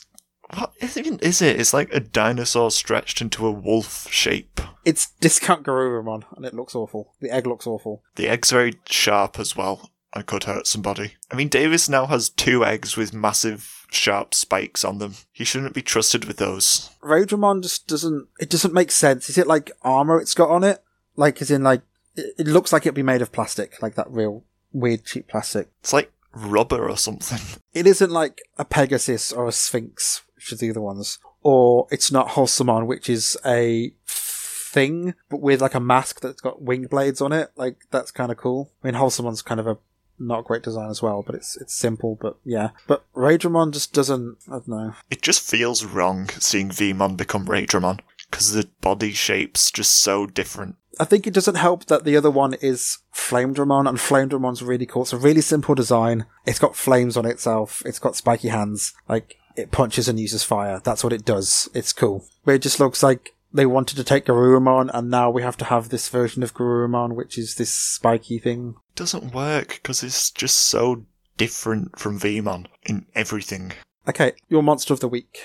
What 0.54 0.72
even 0.82 1.18
is 1.20 1.42
it? 1.42 1.58
It's 1.58 1.74
like 1.74 1.92
a 1.92 2.00
dinosaur 2.00 2.70
stretched 2.70 3.20
into 3.20 3.46
a 3.46 3.52
wolf 3.52 4.08
shape. 4.10 4.60
It's 4.84 5.10
Discount 5.20 5.64
Garurumon, 5.64 6.24
and 6.36 6.44
it 6.44 6.54
looks 6.54 6.74
awful. 6.74 7.14
The 7.20 7.30
egg 7.30 7.46
looks 7.46 7.66
awful. 7.66 8.02
The 8.16 8.28
egg's 8.28 8.50
very 8.50 8.74
sharp 8.86 9.38
as 9.38 9.56
well 9.56 9.90
I 10.14 10.22
could 10.22 10.44
hurt 10.44 10.66
somebody. 10.66 11.14
I 11.30 11.34
mean, 11.34 11.48
Davis 11.48 11.88
now 11.88 12.06
has 12.06 12.28
two 12.28 12.64
eggs 12.64 12.96
with 12.96 13.12
massive 13.12 13.84
sharp 13.90 14.32
spikes 14.32 14.84
on 14.84 14.98
them. 14.98 15.14
He 15.32 15.44
shouldn't 15.44 15.74
be 15.74 15.82
trusted 15.82 16.24
with 16.24 16.36
those. 16.36 16.90
Raidramon 17.02 17.62
just 17.62 17.88
doesn't. 17.88 18.28
It 18.38 18.48
doesn't 18.48 18.72
make 18.72 18.92
sense. 18.92 19.28
Is 19.28 19.36
it 19.36 19.48
like 19.48 19.72
armor 19.82 20.20
it's 20.20 20.34
got 20.34 20.50
on 20.50 20.62
it? 20.62 20.82
Like, 21.16 21.42
as 21.42 21.50
in, 21.50 21.64
like, 21.64 21.82
it, 22.14 22.34
it 22.38 22.46
looks 22.46 22.72
like 22.72 22.82
it'd 22.82 22.94
be 22.94 23.02
made 23.02 23.22
of 23.22 23.32
plastic, 23.32 23.82
like 23.82 23.96
that 23.96 24.10
real 24.10 24.44
weird 24.72 25.04
cheap 25.04 25.26
plastic. 25.26 25.68
It's 25.80 25.92
like 25.92 26.12
rubber 26.32 26.88
or 26.88 26.96
something. 26.96 27.40
It 27.74 27.88
isn't 27.88 28.12
like 28.12 28.40
a 28.56 28.64
Pegasus 28.64 29.32
or 29.32 29.48
a 29.48 29.52
Sphinx, 29.52 30.22
which 30.44 30.52
are 30.52 30.56
the 30.56 30.70
other 30.70 30.80
ones. 30.80 31.18
Or 31.42 31.86
it's 31.90 32.12
not 32.12 32.30
Halsemon, 32.30 32.86
which 32.86 33.08
is 33.08 33.36
a 33.44 33.92
thing, 34.06 35.14
but 35.28 35.40
with 35.40 35.60
like 35.60 35.74
a 35.74 35.80
mask 35.80 36.20
that's 36.20 36.40
got 36.40 36.62
wing 36.62 36.86
blades 36.86 37.20
on 37.20 37.32
it. 37.32 37.50
Like, 37.56 37.86
that's 37.90 38.10
kind 38.10 38.30
of 38.30 38.38
cool. 38.38 38.70
I 38.82 38.88
mean, 38.88 39.00
Halsemon's 39.00 39.42
kind 39.42 39.60
of 39.60 39.66
a 39.66 39.78
not 40.18 40.44
great 40.44 40.62
design 40.62 40.90
as 40.90 41.02
well, 41.02 41.22
but 41.22 41.34
it's 41.34 41.56
it's 41.56 41.74
simple, 41.74 42.16
but 42.20 42.36
yeah. 42.44 42.70
But 42.86 43.04
Raidramon 43.14 43.72
just 43.72 43.92
doesn't, 43.92 44.38
I 44.48 44.52
don't 44.52 44.68
know. 44.68 44.94
It 45.10 45.22
just 45.22 45.42
feels 45.42 45.84
wrong 45.84 46.28
seeing 46.38 46.68
Veemon 46.68 47.16
become 47.16 47.46
Raidramon 47.46 48.00
because 48.30 48.52
the 48.52 48.68
body 48.80 49.12
shape's 49.12 49.70
just 49.70 49.92
so 49.92 50.26
different. 50.26 50.76
I 51.00 51.04
think 51.04 51.26
it 51.26 51.34
doesn't 51.34 51.56
help 51.56 51.86
that 51.86 52.04
the 52.04 52.16
other 52.16 52.30
one 52.30 52.54
is 52.54 52.98
Flamedramon, 53.12 53.88
and 53.88 53.98
Flamedramon's 53.98 54.62
really 54.62 54.86
cool. 54.86 55.02
It's 55.02 55.12
a 55.12 55.18
really 55.18 55.40
simple 55.40 55.74
design. 55.74 56.26
It's 56.46 56.60
got 56.60 56.76
flames 56.76 57.16
on 57.16 57.26
itself. 57.26 57.82
It's 57.84 57.98
got 57.98 58.14
spiky 58.14 58.48
hands. 58.48 58.94
Like, 59.08 59.36
it 59.56 59.70
punches 59.70 60.08
and 60.08 60.18
uses 60.18 60.44
fire. 60.44 60.80
That's 60.82 61.04
what 61.04 61.12
it 61.12 61.24
does. 61.24 61.68
It's 61.74 61.92
cool. 61.92 62.26
But 62.44 62.56
it 62.56 62.62
just 62.62 62.80
looks 62.80 63.02
like 63.02 63.34
they 63.52 63.66
wanted 63.66 63.96
to 63.96 64.04
take 64.04 64.26
Garurumon, 64.26 64.90
and 64.92 65.10
now 65.10 65.30
we 65.30 65.42
have 65.42 65.56
to 65.58 65.64
have 65.66 65.88
this 65.88 66.08
version 66.08 66.42
of 66.42 66.54
Garurumon, 66.54 67.14
which 67.14 67.38
is 67.38 67.54
this 67.54 67.72
spiky 67.72 68.38
thing. 68.38 68.74
It 68.90 68.96
doesn't 68.96 69.34
work 69.34 69.80
because 69.82 70.02
it's 70.02 70.30
just 70.30 70.58
so 70.58 71.06
different 71.36 71.98
from 71.98 72.18
Veemon 72.18 72.66
in 72.84 73.06
everything. 73.14 73.72
Okay, 74.08 74.32
your 74.48 74.62
monster 74.62 74.92
of 74.92 75.00
the 75.00 75.08
week. 75.08 75.38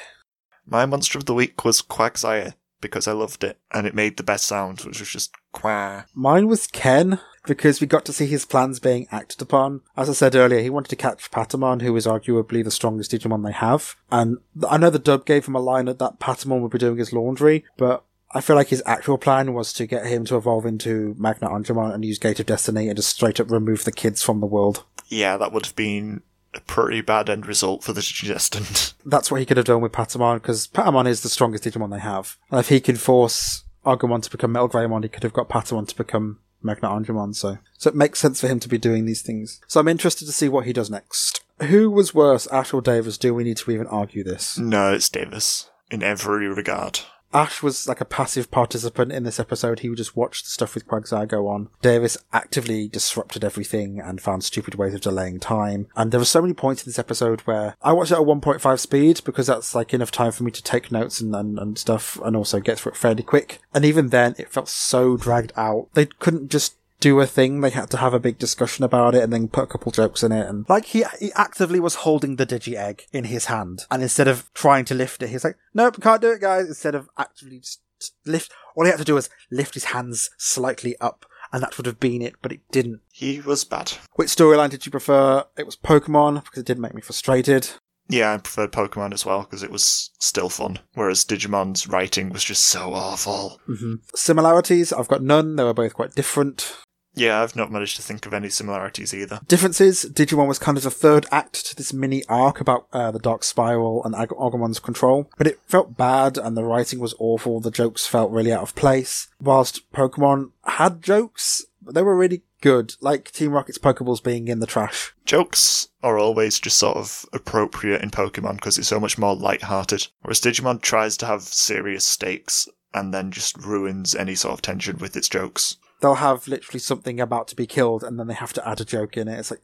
My 0.66 0.86
monster 0.86 1.18
of 1.18 1.26
the 1.26 1.34
week 1.34 1.64
was 1.64 1.82
Quagsire 1.82 2.54
because 2.82 3.08
I 3.08 3.12
loved 3.12 3.44
it 3.44 3.58
and 3.72 3.86
it 3.86 3.96
made 3.96 4.18
the 4.18 4.24
best 4.24 4.46
sound, 4.46 4.82
which 4.82 5.00
was 5.00 5.10
just 5.10 5.32
quack. 5.52 6.08
Mine 6.14 6.48
was 6.48 6.68
Ken 6.68 7.20
because 7.48 7.82
we 7.82 7.88
got 7.88 8.06
to 8.06 8.14
see 8.14 8.26
his 8.26 8.46
plans 8.46 8.80
being 8.80 9.08
acted 9.12 9.42
upon. 9.42 9.82
As 9.96 10.10
I 10.10 10.14
said 10.14 10.36
earlier, 10.36 10.62
he 10.62 10.70
wanted 10.70 10.90
to 10.90 10.96
catch 10.96 11.32
Patamon, 11.32 11.82
who 11.82 11.96
is 11.96 12.06
arguably 12.06 12.64
the 12.64 12.72
strongest 12.72 13.12
Digimon 13.12 13.46
they 13.46 13.52
have. 13.52 13.96
And 14.12 14.38
I 14.68 14.78
know 14.78 14.90
the 14.90 15.00
dub 15.00 15.26
gave 15.26 15.46
him 15.48 15.56
a 15.56 15.60
line 15.60 15.86
that 15.86 16.00
that 16.00 16.20
Patamon 16.20 16.62
would 16.62 16.72
be 16.72 16.78
doing 16.78 16.98
his 16.98 17.14
laundry, 17.14 17.66
but 17.78 18.04
I 18.32 18.42
feel 18.42 18.56
like 18.56 18.68
his 18.68 18.84
actual 18.86 19.18
plan 19.18 19.54
was 19.54 19.74
to 19.74 19.88
get 19.88 20.06
him 20.06 20.26
to 20.26 20.38
evolve 20.38 20.66
into 20.66 21.16
Magna 21.18 21.50
Angemon 21.50 21.94
and 21.94 22.06
use 22.06 22.20
Gate 22.20 22.40
of 22.40 22.46
Destiny 22.46 22.88
and 22.88 22.96
just 22.96 23.10
straight 23.10 23.40
up 23.40 23.50
remove 23.50 23.86
the 23.86 23.92
kids 23.92 24.22
from 24.22 24.40
the 24.40 24.46
world. 24.46 24.84
Yeah, 25.08 25.38
that 25.38 25.52
would 25.52 25.66
have 25.66 25.76
been 25.76 26.22
a 26.54 26.62
pretty 26.62 27.02
bad 27.02 27.30
end 27.30 27.48
result 27.48 27.84
for 27.84 27.94
the 27.94 28.02
Destined. 28.02 28.94
That's 29.06 29.32
what 29.32 29.40
he 29.40 29.46
could 29.46 29.58
have 29.58 29.66
done 29.66 29.82
with 29.82 29.92
Patamon, 29.92 30.36
because 30.36 30.68
Patamon 30.68 31.08
is 31.08 31.22
the 31.22 31.30
strongest 31.30 31.64
Digimon 31.64 31.92
they 31.92 32.00
have. 32.00 32.38
And 32.52 32.60
if 32.60 32.70
he 32.70 32.80
can 32.80 32.96
force 32.98 33.64
Agumon 33.86 34.22
to 34.24 34.30
become 34.30 34.52
Metal 34.52 34.70
Greymon, 34.70 35.04
he 35.04 35.10
could 35.10 35.24
have 35.24 35.34
got 35.34 35.50
Patamon 35.50 35.88
to 35.88 35.96
become 35.96 36.40
Magna 36.62 36.90
Angemon, 36.90 37.36
so. 37.36 37.58
So 37.78 37.90
it 37.90 37.96
makes 37.96 38.20
sense 38.20 38.42
for 38.42 38.48
him 38.48 38.60
to 38.60 38.70
be 38.70 38.78
doing 38.78 39.06
these 39.06 39.22
things. 39.22 39.62
So 39.68 39.80
I'm 39.80 39.88
interested 39.88 40.26
to 40.26 40.32
see 40.32 40.50
what 40.50 40.66
he 40.66 40.74
does 40.74 40.90
next. 40.90 41.42
Who 41.64 41.90
was 41.90 42.14
worse, 42.14 42.48
Ash 42.48 42.74
or 42.74 42.82
Davis? 42.82 43.18
Do 43.18 43.34
we 43.34 43.44
need 43.44 43.58
to 43.58 43.72
even 43.72 43.88
argue 43.88 44.24
this? 44.24 44.58
No, 44.58 44.94
it's 44.94 45.10
Davis 45.10 45.70
in 45.92 46.04
every 46.04 46.48
regard. 46.48 47.02
Ash 47.34 47.62
was 47.62 47.88
like 47.88 48.02
a 48.02 48.06
passive 48.06 48.50
participant 48.50 49.12
in 49.12 49.24
this 49.24 49.40
episode. 49.40 49.80
He 49.80 49.90
would 49.90 49.98
just 49.98 50.16
watch 50.16 50.44
the 50.44 50.50
stuff 50.50 50.76
with 50.76 50.88
Quagsire 50.88 51.28
go 51.28 51.48
on. 51.48 51.70
Davis 51.82 52.18
actively 52.34 52.88
disrupted 52.88 53.44
everything 53.44 54.00
and 54.00 54.22
found 54.22 54.44
stupid 54.44 54.76
ways 54.76 54.94
of 54.94 55.02
delaying 55.02 55.40
time. 55.40 55.88
And 55.96 56.12
there 56.12 56.20
were 56.20 56.26
so 56.26 56.42
many 56.42 56.54
points 56.54 56.84
in 56.84 56.90
this 56.90 57.00
episode 57.00 57.42
where 57.42 57.76
I 57.82 57.94
watched 57.94 58.12
it 58.12 58.16
at 58.16 58.22
1.5 58.22 58.80
speed 58.80 59.22
because 59.24 59.48
that's 59.48 59.76
like 59.76 59.94
enough 59.94 60.12
time 60.12 60.32
for 60.32 60.44
me 60.44 60.52
to 60.52 60.64
take 60.64 60.92
notes 60.92 61.22
and, 61.22 61.36
and, 61.36 61.60
and 61.60 61.78
stuff 61.78 62.20
and 62.24 62.36
also 62.36 62.60
get 62.60 62.80
through 62.80 62.94
it 62.94 62.98
fairly 62.98 63.24
quick. 63.24 63.60
And 63.74 63.86
even 63.86 64.10
then, 64.10 64.36
it 64.38 64.52
felt 64.52 64.68
so 64.68 65.16
dragged 65.16 65.54
out. 65.56 65.90
They 65.94 66.08
couldn't 66.08 66.50
just 66.50 66.76
do 67.00 67.20
a 67.20 67.26
thing. 67.26 67.62
They 67.62 67.70
had 67.70 67.90
to 67.92 67.98
have 67.98 68.14
a 68.14 68.20
big 68.20 68.38
discussion 68.38 68.84
about 68.84 69.16
it 69.16 69.24
and 69.24 69.32
then 69.32 69.48
put 69.48 69.64
a 69.64 69.68
couple 69.68 69.92
jokes 69.92 70.24
in 70.24 70.32
it. 70.32 70.48
And 70.48 70.66
like 70.70 70.86
he, 70.86 71.04
he 71.20 71.32
actively 71.36 71.80
was 71.80 71.96
holding 71.96 72.36
the 72.36 72.46
digi 72.46 72.76
egg 72.76 73.04
in 73.12 73.26
his 73.26 73.46
hand. 73.46 73.86
And 73.90 74.04
instead 74.04 74.28
of 74.28 74.52
trying 74.54 74.86
to 74.86 74.96
lift 74.96 75.22
it, 75.22 75.30
he's 75.30 75.44
like, 75.44 75.58
nope, 75.74 76.02
can't 76.02 76.22
do 76.22 76.32
it, 76.32 76.42
guys. 76.42 76.68
Instead 76.68 76.96
of 76.96 77.10
actually 77.18 77.60
just 77.60 77.82
lift, 78.26 78.52
all 78.76 78.86
he 78.86 78.92
had 78.92 79.00
to 79.00 79.06
do 79.06 79.16
was 79.16 79.30
lift 79.52 79.74
his 79.74 79.86
hands 79.86 80.30
slightly 80.38 80.96
up. 81.00 81.26
And 81.52 81.64
that 81.64 81.78
would 81.78 81.88
have 81.88 82.00
been 82.00 82.22
it, 82.22 82.36
but 82.44 82.52
it 82.52 82.62
didn't. 82.72 83.02
He 83.12 83.42
was 83.42 83.64
bad. 83.64 83.94
Which 84.14 84.30
storyline 84.30 84.70
did 84.70 84.86
you 84.86 84.92
prefer? 84.92 85.46
It 85.58 85.66
was 85.66 85.76
Pokemon 85.76 86.44
because 86.44 86.60
it 86.60 86.66
did 86.68 86.78
make 86.78 86.94
me 86.94 87.02
frustrated. 87.02 87.72
Yeah, 88.08 88.34
I 88.34 88.38
preferred 88.38 88.72
Pokemon 88.72 89.14
as 89.14 89.26
well 89.26 89.42
because 89.42 89.64
it 89.64 89.72
was 89.72 90.12
still 90.20 90.50
fun. 90.50 90.80
Whereas 90.94 91.24
Digimon's 91.24 91.88
writing 91.88 92.30
was 92.30 92.44
just 92.44 92.64
so 92.64 92.94
awful. 92.94 93.60
Mm-hmm. 93.68 93.96
Similarities, 94.16 94.92
I've 94.92 95.08
got 95.08 95.24
none. 95.24 95.56
They 95.56 95.64
were 95.64 95.74
both 95.74 95.94
quite 95.94 96.16
different. 96.16 96.76
Yeah, 97.20 97.42
I've 97.42 97.56
not 97.56 97.72
managed 97.72 97.98
to 97.98 98.02
think 98.02 98.26
of 98.26 98.34
any 98.34 98.50
similarities 98.50 99.14
either. 99.14 99.42
Differences 99.46 100.06
Digimon 100.06 100.48
was 100.48 100.58
kind 100.58 100.78
of 100.78 100.86
the 100.86 100.90
third 100.92 101.26
act 101.32 101.66
to 101.66 101.76
this 101.76 101.92
mini 101.92 102.24
arc 102.30 102.62
about 102.62 102.88
uh, 102.94 103.12
the 103.12 103.20
Dark 103.20 103.44
Spiral 103.44 104.02
and 104.06 104.16
Ag- 104.16 104.30
Agumon's 104.30 104.80
control, 104.80 105.30
but 105.38 105.46
it 105.46 105.60
felt 105.68 105.98
bad 105.98 106.38
and 106.38 106.56
the 106.56 106.64
writing 106.64 107.00
was 107.00 107.14
awful. 107.20 107.60
The 107.60 107.72
jokes 107.72 108.08
felt 108.08 108.32
really 108.32 108.54
out 108.54 108.62
of 108.62 108.74
place. 108.74 109.28
Whilst 109.42 109.92
Pokemon 109.92 110.52
had 110.64 111.02
jokes, 111.02 111.66
they 111.82 112.02
were 112.02 112.16
really 112.16 112.44
good, 112.62 112.96
like 113.02 113.32
Team 113.32 113.52
Rocket's 113.52 113.78
Pokeballs 113.78 114.24
being 114.24 114.48
in 114.48 114.60
the 114.60 114.66
trash. 114.66 115.14
Jokes 115.26 115.90
are 116.02 116.18
always 116.18 116.58
just 116.58 116.80
sort 116.80 116.96
of 116.96 117.26
appropriate 117.34 118.02
in 118.02 118.12
Pokemon 118.12 118.56
because 118.56 118.78
it's 118.78 118.88
so 118.88 119.00
much 119.00 119.18
more 119.18 119.36
light-hearted, 119.36 120.08
whereas 120.22 120.40
Digimon 120.40 120.82
tries 120.82 121.18
to 121.18 121.26
have 121.26 121.42
serious 121.42 122.06
stakes 122.06 122.70
and 122.94 123.14
then 123.14 123.30
just 123.30 123.58
ruins 123.58 124.16
any 124.16 124.36
sort 124.36 124.54
of 124.54 124.62
tension 124.62 124.98
with 125.00 125.18
its 125.18 125.28
jokes 125.28 125.76
they'll 126.02 126.16
have 126.16 126.48
literally 126.48 126.80
something 126.80 127.20
about 127.20 127.48
to 127.50 127.56
be 127.56 127.68
killed 127.68 128.04
and 128.04 128.20
then 128.20 128.28
they 128.28 128.34
have 128.34 128.54
to 128.54 128.68
add 128.68 128.82
a 128.82 128.86
joke 128.86 129.18
in 129.18 129.28
it. 129.28 129.40
It's 129.40 129.52
like, 129.52 129.62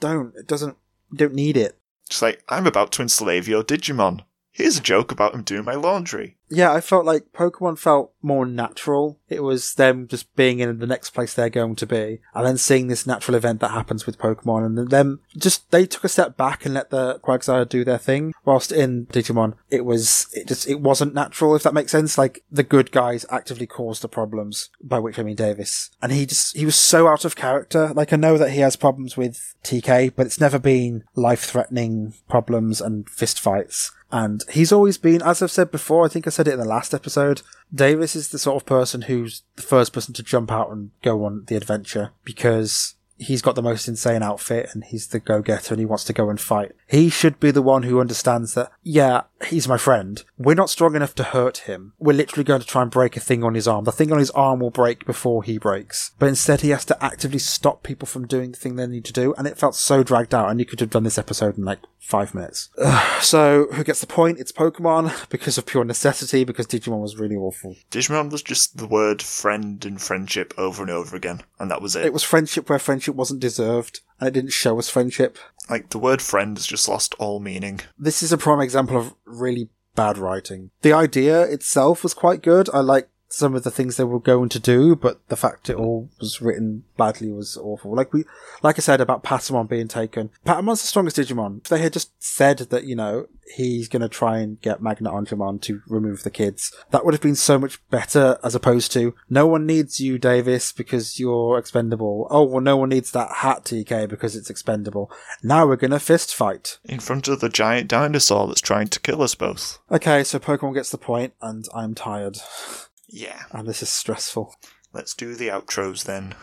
don't, 0.00 0.34
it 0.36 0.46
doesn't, 0.46 0.76
you 1.10 1.18
don't 1.18 1.34
need 1.34 1.56
it. 1.56 1.78
It's 2.06 2.22
like, 2.22 2.42
I'm 2.48 2.66
about 2.66 2.92
to 2.92 3.02
enslave 3.02 3.48
your 3.48 3.64
Digimon. 3.64 4.24
Here's 4.52 4.78
a 4.78 4.82
joke 4.82 5.12
about 5.12 5.34
him 5.34 5.42
doing 5.42 5.64
my 5.64 5.74
laundry. 5.74 6.35
Yeah, 6.48 6.72
I 6.72 6.80
felt 6.80 7.04
like 7.04 7.32
Pokemon 7.32 7.78
felt 7.78 8.12
more 8.22 8.46
natural. 8.46 9.18
It 9.28 9.42
was 9.42 9.74
them 9.74 10.06
just 10.06 10.34
being 10.36 10.60
in 10.60 10.78
the 10.78 10.86
next 10.86 11.10
place 11.10 11.34
they're 11.34 11.50
going 11.50 11.76
to 11.76 11.86
be, 11.86 12.20
and 12.34 12.46
then 12.46 12.58
seeing 12.58 12.86
this 12.86 13.06
natural 13.06 13.34
event 13.36 13.60
that 13.60 13.70
happens 13.70 14.06
with 14.06 14.18
Pokemon, 14.18 14.66
and 14.66 14.90
then 14.90 15.18
just 15.36 15.70
they 15.70 15.86
took 15.86 16.04
a 16.04 16.08
step 16.08 16.36
back 16.36 16.64
and 16.64 16.74
let 16.74 16.90
the 16.90 17.18
Quagsire 17.20 17.68
do 17.68 17.84
their 17.84 17.98
thing. 17.98 18.32
Whilst 18.44 18.70
in 18.70 19.06
Digimon, 19.06 19.54
it 19.70 19.84
was 19.84 20.28
it 20.32 20.46
just 20.46 20.68
it 20.68 20.80
wasn't 20.80 21.14
natural, 21.14 21.56
if 21.56 21.62
that 21.64 21.74
makes 21.74 21.92
sense. 21.92 22.18
Like 22.18 22.44
the 22.50 22.62
good 22.62 22.92
guys 22.92 23.26
actively 23.30 23.66
caused 23.66 24.02
the 24.02 24.08
problems, 24.08 24.70
by 24.82 24.98
which 24.98 25.18
I 25.18 25.22
mean 25.22 25.36
Davis, 25.36 25.90
and 26.00 26.12
he 26.12 26.26
just 26.26 26.56
he 26.56 26.64
was 26.64 26.76
so 26.76 27.08
out 27.08 27.24
of 27.24 27.36
character. 27.36 27.92
Like 27.94 28.12
I 28.12 28.16
know 28.16 28.38
that 28.38 28.50
he 28.50 28.60
has 28.60 28.76
problems 28.76 29.16
with 29.16 29.54
TK, 29.64 30.12
but 30.14 30.26
it's 30.26 30.40
never 30.40 30.58
been 30.58 31.04
life 31.14 31.44
threatening 31.44 32.14
problems 32.28 32.80
and 32.80 33.08
fist 33.08 33.40
fights. 33.40 33.92
And 34.12 34.44
he's 34.50 34.72
always 34.72 34.98
been, 34.98 35.20
as 35.22 35.42
I've 35.42 35.50
said 35.50 35.70
before, 35.70 36.06
I 36.06 36.08
think 36.08 36.26
I 36.26 36.30
said 36.36 36.48
it 36.48 36.52
in 36.52 36.60
the 36.60 36.66
last 36.66 36.92
episode, 36.92 37.40
Davis 37.74 38.14
is 38.14 38.28
the 38.28 38.38
sort 38.38 38.62
of 38.62 38.66
person 38.66 39.02
who's 39.02 39.42
the 39.56 39.62
first 39.62 39.94
person 39.94 40.12
to 40.14 40.22
jump 40.22 40.52
out 40.52 40.70
and 40.70 40.90
go 41.02 41.24
on 41.24 41.44
the 41.46 41.56
adventure 41.56 42.10
because 42.24 42.94
he's 43.16 43.40
got 43.40 43.54
the 43.54 43.62
most 43.62 43.88
insane 43.88 44.22
outfit 44.22 44.68
and 44.74 44.84
he's 44.84 45.06
the 45.06 45.18
go-getter 45.18 45.72
and 45.72 45.80
he 45.80 45.86
wants 45.86 46.04
to 46.04 46.12
go 46.12 46.28
and 46.28 46.38
fight. 46.38 46.72
He 46.88 47.08
should 47.08 47.40
be 47.40 47.50
the 47.50 47.62
one 47.62 47.82
who 47.82 48.00
understands 48.00 48.54
that, 48.54 48.70
yeah, 48.82 49.22
he's 49.46 49.66
my 49.66 49.76
friend. 49.76 50.22
We're 50.38 50.54
not 50.54 50.70
strong 50.70 50.94
enough 50.94 51.14
to 51.16 51.24
hurt 51.24 51.58
him. 51.58 51.94
We're 51.98 52.12
literally 52.12 52.44
going 52.44 52.60
to 52.60 52.66
try 52.66 52.82
and 52.82 52.90
break 52.90 53.16
a 53.16 53.20
thing 53.20 53.42
on 53.42 53.54
his 53.54 53.66
arm. 53.66 53.84
The 53.84 53.92
thing 53.92 54.12
on 54.12 54.18
his 54.18 54.30
arm 54.30 54.60
will 54.60 54.70
break 54.70 55.04
before 55.04 55.42
he 55.42 55.58
breaks. 55.58 56.12
But 56.18 56.28
instead 56.28 56.60
he 56.60 56.70
has 56.70 56.84
to 56.86 57.04
actively 57.04 57.40
stop 57.40 57.82
people 57.82 58.06
from 58.06 58.26
doing 58.26 58.52
the 58.52 58.58
thing 58.58 58.76
they 58.76 58.86
need 58.86 59.04
to 59.06 59.12
do 59.12 59.34
and 59.36 59.46
it 59.46 59.58
felt 59.58 59.74
so 59.74 60.02
dragged 60.02 60.34
out 60.34 60.50
and 60.50 60.60
you 60.60 60.66
could 60.66 60.80
have 60.80 60.90
done 60.90 61.04
this 61.04 61.18
episode 61.18 61.58
in 61.58 61.64
like 61.64 61.80
five 61.98 62.34
minutes. 62.34 62.70
Ugh. 62.78 63.12
So, 63.26 63.66
who 63.72 63.82
gets 63.82 64.00
the 64.00 64.06
point? 64.06 64.38
It's 64.38 64.52
Pokemon 64.52 65.28
because 65.30 65.58
of 65.58 65.66
pure 65.66 65.84
necessity 65.84 66.44
because 66.44 66.66
Digimon 66.66 67.00
was 67.00 67.18
really 67.18 67.34
awful. 67.34 67.74
Digimon 67.90 68.30
was 68.30 68.42
just 68.42 68.76
the 68.76 68.86
word 68.86 69.20
friend 69.20 69.84
and 69.84 70.00
friendship 70.00 70.54
over 70.56 70.82
and 70.82 70.90
over 70.90 71.16
again 71.16 71.42
and 71.58 71.70
that 71.70 71.82
was 71.82 71.96
it. 71.96 72.06
It 72.06 72.12
was 72.12 72.22
friendship 72.22 72.68
where 72.68 72.78
friendship 72.78 73.16
wasn't 73.16 73.40
deserved 73.40 74.00
and 74.20 74.28
it 74.28 74.32
didn't 74.32 74.52
show 74.52 74.78
us 74.78 74.88
friendship. 74.88 75.38
Like 75.68 75.90
the 75.90 75.98
word 75.98 76.22
friend 76.22 76.56
has 76.56 76.66
just 76.66 76.88
lost 76.88 77.14
all 77.18 77.40
meaning. 77.40 77.80
This 77.98 78.22
is 78.22 78.32
a 78.32 78.38
prime 78.38 78.60
example 78.60 78.96
of 78.96 79.14
really 79.24 79.68
bad 79.94 80.18
writing. 80.18 80.70
The 80.82 80.92
idea 80.92 81.42
itself 81.42 82.02
was 82.02 82.14
quite 82.14 82.42
good. 82.42 82.68
I 82.72 82.80
like 82.80 83.08
some 83.28 83.54
of 83.54 83.64
the 83.64 83.70
things 83.70 83.96
they 83.96 84.04
were 84.04 84.20
going 84.20 84.48
to 84.50 84.60
do, 84.60 84.94
but 84.94 85.26
the 85.28 85.36
fact 85.36 85.68
it 85.68 85.76
all 85.76 86.08
was 86.20 86.40
written 86.40 86.84
badly 86.96 87.30
was 87.32 87.56
awful. 87.56 87.94
Like 87.94 88.12
we, 88.12 88.24
like 88.62 88.78
I 88.78 88.80
said 88.80 89.00
about 89.00 89.24
Patamon 89.24 89.68
being 89.68 89.88
taken. 89.88 90.30
Patamon's 90.44 90.80
the 90.80 90.88
strongest 90.88 91.16
Digimon. 91.16 91.58
If 91.62 91.68
they 91.68 91.80
had 91.80 91.92
just 91.92 92.10
said 92.22 92.58
that, 92.58 92.84
you 92.84 92.96
know, 92.96 93.26
he's 93.54 93.88
going 93.88 94.02
to 94.02 94.08
try 94.08 94.38
and 94.38 94.60
get 94.60 94.82
Magna 94.82 95.10
Angemon 95.10 95.60
to 95.62 95.82
remove 95.86 96.22
the 96.22 96.30
kids, 96.30 96.74
that 96.90 97.04
would 97.04 97.14
have 97.14 97.20
been 97.20 97.36
so 97.36 97.58
much 97.58 97.80
better 97.90 98.38
as 98.42 98.54
opposed 98.54 98.92
to, 98.92 99.14
no 99.28 99.46
one 99.46 99.66
needs 99.66 100.00
you, 100.00 100.18
Davis, 100.18 100.72
because 100.72 101.18
you're 101.18 101.58
expendable. 101.58 102.26
Oh, 102.30 102.44
well, 102.44 102.60
no 102.60 102.76
one 102.76 102.90
needs 102.90 103.10
that 103.12 103.36
hat, 103.36 103.64
TK, 103.64 104.08
because 104.08 104.36
it's 104.36 104.50
expendable. 104.50 105.10
Now 105.42 105.66
we're 105.66 105.76
going 105.76 105.90
to 105.90 106.00
fist 106.00 106.34
fight. 106.34 106.78
In 106.84 107.00
front 107.00 107.28
of 107.28 107.40
the 107.40 107.48
giant 107.48 107.88
dinosaur 107.88 108.46
that's 108.46 108.60
trying 108.60 108.88
to 108.88 109.00
kill 109.00 109.22
us 109.22 109.34
both. 109.34 109.78
Okay, 109.90 110.24
so 110.24 110.38
Pokemon 110.38 110.74
gets 110.74 110.90
the 110.90 110.98
point, 110.98 111.34
and 111.40 111.66
I'm 111.74 111.94
tired. 111.94 112.38
Yeah. 113.08 113.42
And 113.52 113.66
this 113.68 113.82
is 113.82 113.88
stressful. 113.88 114.54
Let's 114.92 115.14
do 115.14 115.34
the 115.34 115.48
outros 115.48 116.04
then. 116.04 116.34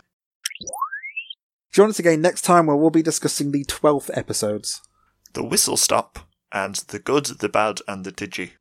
Join 1.72 1.90
us 1.90 1.98
again 1.98 2.20
next 2.20 2.42
time 2.42 2.66
where 2.66 2.76
we'll 2.76 2.90
be 2.90 3.02
discussing 3.02 3.50
the 3.50 3.64
12th 3.64 4.10
episodes. 4.16 4.80
The 5.32 5.44
Whistle 5.44 5.76
Stop 5.76 6.20
and 6.52 6.76
the 6.76 7.00
Good, 7.00 7.26
the 7.26 7.48
Bad, 7.48 7.80
and 7.88 8.04
the 8.04 8.12
Digi. 8.12 8.52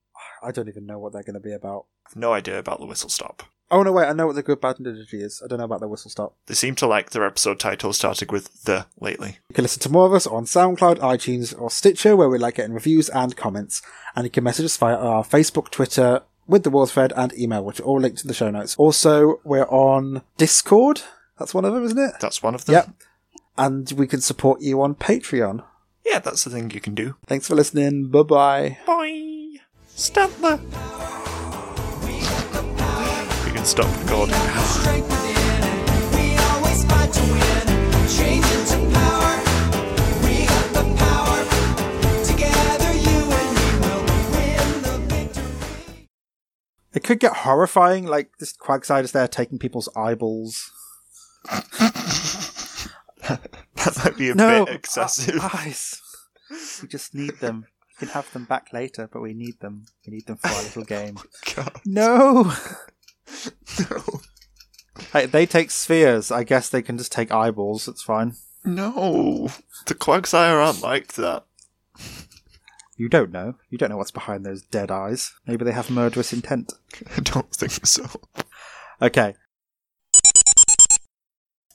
I 0.42 0.52
don't 0.52 0.68
even 0.68 0.86
know 0.86 0.98
what 0.98 1.14
they're 1.14 1.24
going 1.24 1.36
to 1.36 1.40
be 1.40 1.54
about. 1.54 1.86
I've 2.08 2.16
no 2.16 2.34
idea 2.34 2.58
about 2.58 2.80
the 2.80 2.88
Whistle 2.88 3.10
Stop. 3.10 3.44
Oh, 3.74 3.82
no, 3.82 3.92
wait, 3.92 4.06
I 4.06 4.14
know 4.14 4.28
what 4.28 4.36
the 4.36 4.44
good, 4.44 4.62
bad, 4.62 4.78
and 4.78 4.86
the 4.86 4.92
digi 4.92 5.24
is. 5.24 5.42
I 5.44 5.48
don't 5.48 5.58
know 5.58 5.66
about 5.66 5.80
the 5.80 5.88
whistle 5.88 6.12
stop. 6.12 6.36
They 6.46 6.54
seem 6.54 6.76
to 6.76 6.86
like 6.86 7.10
their 7.10 7.26
episode 7.26 7.60
titles 7.60 7.98
starting 7.98 8.28
with 8.32 8.66
the 8.66 8.86
lately. 9.00 9.40
You 9.50 9.56
can 9.56 9.64
listen 9.64 9.82
to 9.82 9.90
more 9.90 10.06
of 10.06 10.14
us 10.14 10.28
on 10.28 10.46
SoundCloud, 10.46 11.00
iTunes, 11.00 11.60
or 11.60 11.72
Stitcher, 11.72 12.16
where 12.16 12.30
we 12.30 12.38
like 12.38 12.56
getting 12.56 12.74
reviews 12.74 13.10
and 13.10 13.36
comments. 13.36 13.82
And 14.16 14.26
you 14.26 14.30
can 14.30 14.44
message 14.44 14.66
us 14.66 14.78
via 14.78 14.96
our 14.96 15.24
Facebook, 15.24 15.72
Twitter, 15.72 16.22
with 16.48 16.64
the 16.64 16.70
Wars 16.70 16.92
thread, 16.92 17.14
and 17.16 17.34
email, 17.34 17.64
which 17.64 17.80
are 17.80 17.84
all 17.84 18.00
linked 18.00 18.22
in 18.22 18.28
the 18.28 18.34
show 18.34 18.50
notes. 18.50 18.76
Also, 18.78 19.40
we're 19.44 19.68
on 19.70 20.22
Discord. 20.38 21.02
That's 21.40 21.54
one 21.54 21.66
of 21.66 21.74
them, 21.74 21.84
isn't 21.86 21.98
it? 21.98 22.16
That's 22.20 22.44
one 22.44 22.56
of 22.56 22.66
them. 22.66 22.74
Yep. 22.74 22.90
And 23.58 23.92
we 23.92 24.08
can 24.08 24.22
support 24.22 24.62
you 24.62 24.82
on 24.82 24.96
Patreon. 24.96 25.64
Yeah, 26.06 26.20
that's 26.20 26.44
the 26.44 26.50
thing 26.50 26.72
you 26.72 26.82
can 26.82 26.96
do. 26.96 27.16
Thanks 27.26 27.48
for 27.48 27.56
listening. 27.56 28.10
Bye 28.10 28.24
bye. 28.24 28.78
Bye. 28.86 29.60
Statler. 29.96 30.60
We 33.46 33.52
can 33.52 33.66
stop 33.66 33.88
recording 34.04 34.36
now. 34.36 35.14
It 46.94 47.04
could 47.04 47.20
get 47.20 47.38
horrifying, 47.38 48.06
like 48.06 48.38
this 48.40 48.54
Quagsire 48.56 49.04
is 49.04 49.12
there 49.14 49.28
taking 49.28 49.60
people's 49.60 49.90
eyeballs. 49.96 50.72
That 53.22 53.98
might 54.06 54.18
be 54.18 54.30
a 54.30 54.36
No, 54.36 54.66
bit 54.66 54.76
excessive. 54.76 55.40
uh, 55.42 55.50
eyes. 55.54 56.02
We 56.82 56.88
just 56.88 57.14
need 57.16 57.40
them. 57.40 57.66
We 58.00 58.08
can 58.08 58.14
have 58.14 58.32
them 58.32 58.46
back 58.46 58.72
later, 58.72 59.10
but 59.12 59.22
we 59.22 59.34
need 59.34 59.60
them. 59.60 59.86
We 60.06 60.14
need 60.14 60.26
them 60.28 60.38
for 60.38 60.48
our 60.50 60.62
little 60.64 60.84
game. 60.98 61.18
God, 61.56 61.82
No. 61.86 62.54
no. 63.90 64.04
Hey, 65.12 65.26
they 65.26 65.46
take 65.46 65.72
spheres. 65.72 66.32
I 66.32 66.44
guess 66.44 66.70
they 66.70 66.82
can 66.82 66.98
just 66.98 67.12
take 67.12 67.32
eyeballs. 67.32 67.88
It's 67.88 68.04
fine. 68.04 68.36
No. 68.64 69.50
The 69.88 69.96
Quagsire 69.96 70.66
aren't 70.66 70.82
like 70.82 71.14
that. 71.14 71.44
You 72.96 73.10
don't 73.10 73.32
know. 73.32 73.56
You 73.70 73.78
don't 73.78 73.90
know 73.90 73.98
what's 73.98 74.12
behind 74.12 74.46
those 74.46 74.62
dead 74.62 74.92
eyes. 74.92 75.34
Maybe 75.48 75.66
they 75.66 75.72
have 75.72 75.90
murderous 75.90 76.32
intent. 76.34 76.74
I 77.18 77.22
don't 77.22 77.52
think 77.54 77.86
so. 77.86 78.08
Okay. 79.02 79.36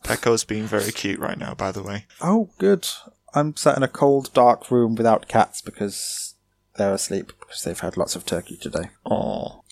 Echo's 0.08 0.44
being 0.44 0.64
very 0.64 0.92
cute 0.92 1.18
right 1.18 1.38
now, 1.38 1.54
by 1.54 1.72
the 1.72 1.82
way. 1.82 2.06
Oh, 2.20 2.50
good. 2.58 2.88
I'm 3.34 3.56
sat 3.56 3.76
in 3.76 3.82
a 3.82 3.88
cold, 3.88 4.32
dark 4.32 4.70
room 4.70 4.94
without 4.94 5.28
cats 5.28 5.60
because 5.60 6.34
they're 6.76 6.94
asleep 6.94 7.32
because 7.40 7.62
they've 7.62 7.78
had 7.78 7.96
lots 7.96 8.16
of 8.16 8.24
turkey 8.24 8.56
today. 8.56 8.90
Oh. 9.04 9.64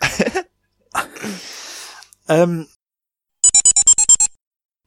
Um, 2.26 2.68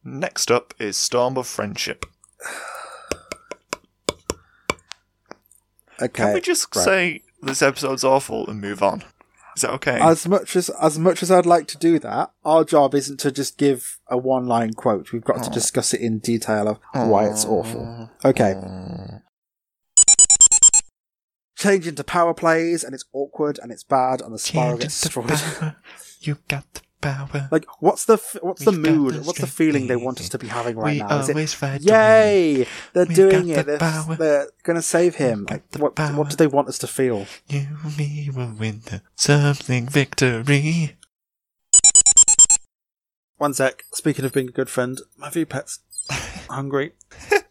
Next 0.02 0.50
up 0.50 0.74
is 0.78 0.96
Storm 0.96 1.36
of 1.36 1.46
Friendship. 1.46 2.04
okay. 6.00 6.08
Can 6.08 6.34
we 6.34 6.40
just 6.40 6.74
right. 6.74 6.84
say 6.84 7.22
this 7.42 7.62
episode's 7.62 8.04
awful 8.04 8.46
and 8.48 8.60
move 8.60 8.82
on? 8.82 9.04
Is 9.56 9.62
that 9.62 9.72
okay? 9.72 9.98
as 10.00 10.28
much 10.28 10.54
as 10.54 10.70
as 10.70 10.98
much 11.00 11.20
as 11.22 11.32
I'd 11.32 11.46
like 11.46 11.66
to 11.68 11.78
do 11.78 11.98
that, 11.98 12.30
our 12.44 12.64
job 12.64 12.94
isn't 12.94 13.18
to 13.20 13.32
just 13.32 13.58
give 13.58 13.98
a 14.08 14.16
one 14.16 14.46
line 14.46 14.74
quote. 14.74 15.12
We've 15.12 15.24
got 15.24 15.42
to 15.42 15.50
oh. 15.50 15.52
discuss 15.52 15.92
it 15.92 16.00
in 16.00 16.20
detail 16.20 16.68
of 16.68 16.78
why 16.92 17.26
it's 17.26 17.44
awful. 17.44 18.10
Oh. 18.24 18.28
Okay. 18.28 18.54
Change 21.56 21.88
into 21.88 22.04
power 22.04 22.34
plays 22.34 22.84
and 22.84 22.94
it's 22.94 23.04
awkward 23.12 23.58
and 23.60 23.72
it's 23.72 23.82
bad 23.82 24.20
and 24.20 24.32
the 24.32 24.38
spiral 24.38 24.78
gets 24.78 25.00
destroyed. 25.00 25.74
You 26.20 26.38
got 26.48 26.64
the 26.74 26.80
power. 27.00 27.48
Like, 27.50 27.66
what's 27.80 28.04
the 28.04 28.14
f- 28.14 28.36
what's 28.42 28.64
the 28.64 28.70
We've 28.72 28.82
got 28.82 28.90
mood? 28.94 29.14
the 29.14 29.22
What's 29.22 29.40
the 29.40 29.46
feeling 29.46 29.86
they 29.86 29.96
want 29.96 30.20
us 30.20 30.28
to 30.30 30.38
be 30.38 30.46
having 30.48 30.76
right 30.76 30.92
we 30.94 30.98
now? 30.98 31.18
Is 31.20 31.28
it 31.28 31.48
fight. 31.50 31.80
Yay! 31.82 32.66
They're 32.92 33.06
We've 33.06 33.16
doing 33.16 33.48
it. 33.48 33.56
the 33.56 33.62
They're, 33.64 33.78
power. 33.78 34.16
they're 34.16 34.48
gonna 34.64 34.82
save 34.82 35.16
him. 35.16 35.46
Like, 35.50 35.70
the 35.70 35.78
what 35.78 35.94
power. 35.94 36.16
what 36.16 36.30
do 36.30 36.36
they 36.36 36.46
want 36.46 36.68
us 36.68 36.78
to 36.78 36.86
feel? 36.86 37.26
You 37.48 37.66
and 37.84 37.96
me 37.96 38.30
will 38.34 38.52
win 38.58 38.82
the 38.84 39.02
something 39.16 39.88
victory. 39.88 40.96
One 43.36 43.54
sec. 43.54 43.84
Speaking 43.92 44.24
of 44.24 44.32
being 44.32 44.48
a 44.48 44.52
good 44.52 44.68
friend, 44.68 45.00
my 45.16 45.30
view 45.30 45.46
pet's 45.46 45.80
hungry. 46.50 46.92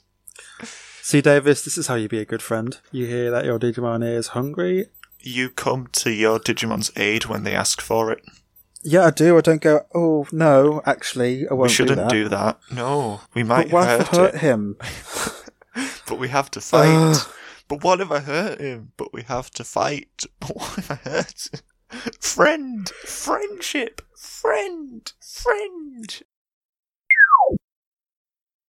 See, 1.01 1.21
Davis, 1.21 1.63
this 1.63 1.77
is 1.77 1.87
how 1.87 1.95
you 1.95 2.09
be 2.09 2.19
a 2.19 2.25
good 2.25 2.41
friend. 2.41 2.77
You 2.91 3.05
hear 3.05 3.31
that 3.31 3.45
your 3.45 3.57
Digimon 3.57 4.03
is 4.05 4.27
hungry. 4.29 4.87
You 5.21 5.49
come 5.49 5.87
to 5.93 6.11
your 6.11 6.37
Digimon's 6.39 6.91
aid 6.97 7.27
when 7.27 7.43
they 7.43 7.55
ask 7.55 7.79
for 7.79 8.11
it. 8.11 8.21
Yeah, 8.89 9.03
I 9.07 9.09
do. 9.09 9.37
I 9.37 9.41
don't 9.41 9.61
go. 9.61 9.85
Oh 9.93 10.27
no, 10.31 10.81
actually, 10.85 11.45
I 11.49 11.53
won't 11.53 11.71
we 11.71 11.73
shouldn't 11.73 12.09
do 12.09 12.23
that. 12.23 12.23
do 12.23 12.29
that. 12.29 12.59
No, 12.71 13.19
we 13.33 13.43
might 13.43 13.65
But 13.69 13.73
what 13.73 13.87
hurt, 13.87 14.07
hurt 14.07 14.35
him? 14.35 14.77
but 16.07 16.17
we 16.17 16.29
have 16.29 16.49
to 16.51 16.61
fight. 16.61 16.87
Ugh. 16.87 17.33
But 17.67 17.83
what 17.83 17.99
if 17.99 18.09
I 18.11 18.19
hurt 18.19 18.61
him? 18.61 18.93
But 18.95 19.11
we 19.11 19.23
have 19.23 19.51
to 19.51 19.65
fight. 19.65 20.23
But 20.39 20.55
what 20.55 20.77
if 20.77 20.89
I 20.89 20.95
hurt 20.95 21.49
him? 21.51 21.59
Friend, 22.21 22.87
friendship, 23.03 24.01
friend, 24.15 25.11
friend. 25.19 26.21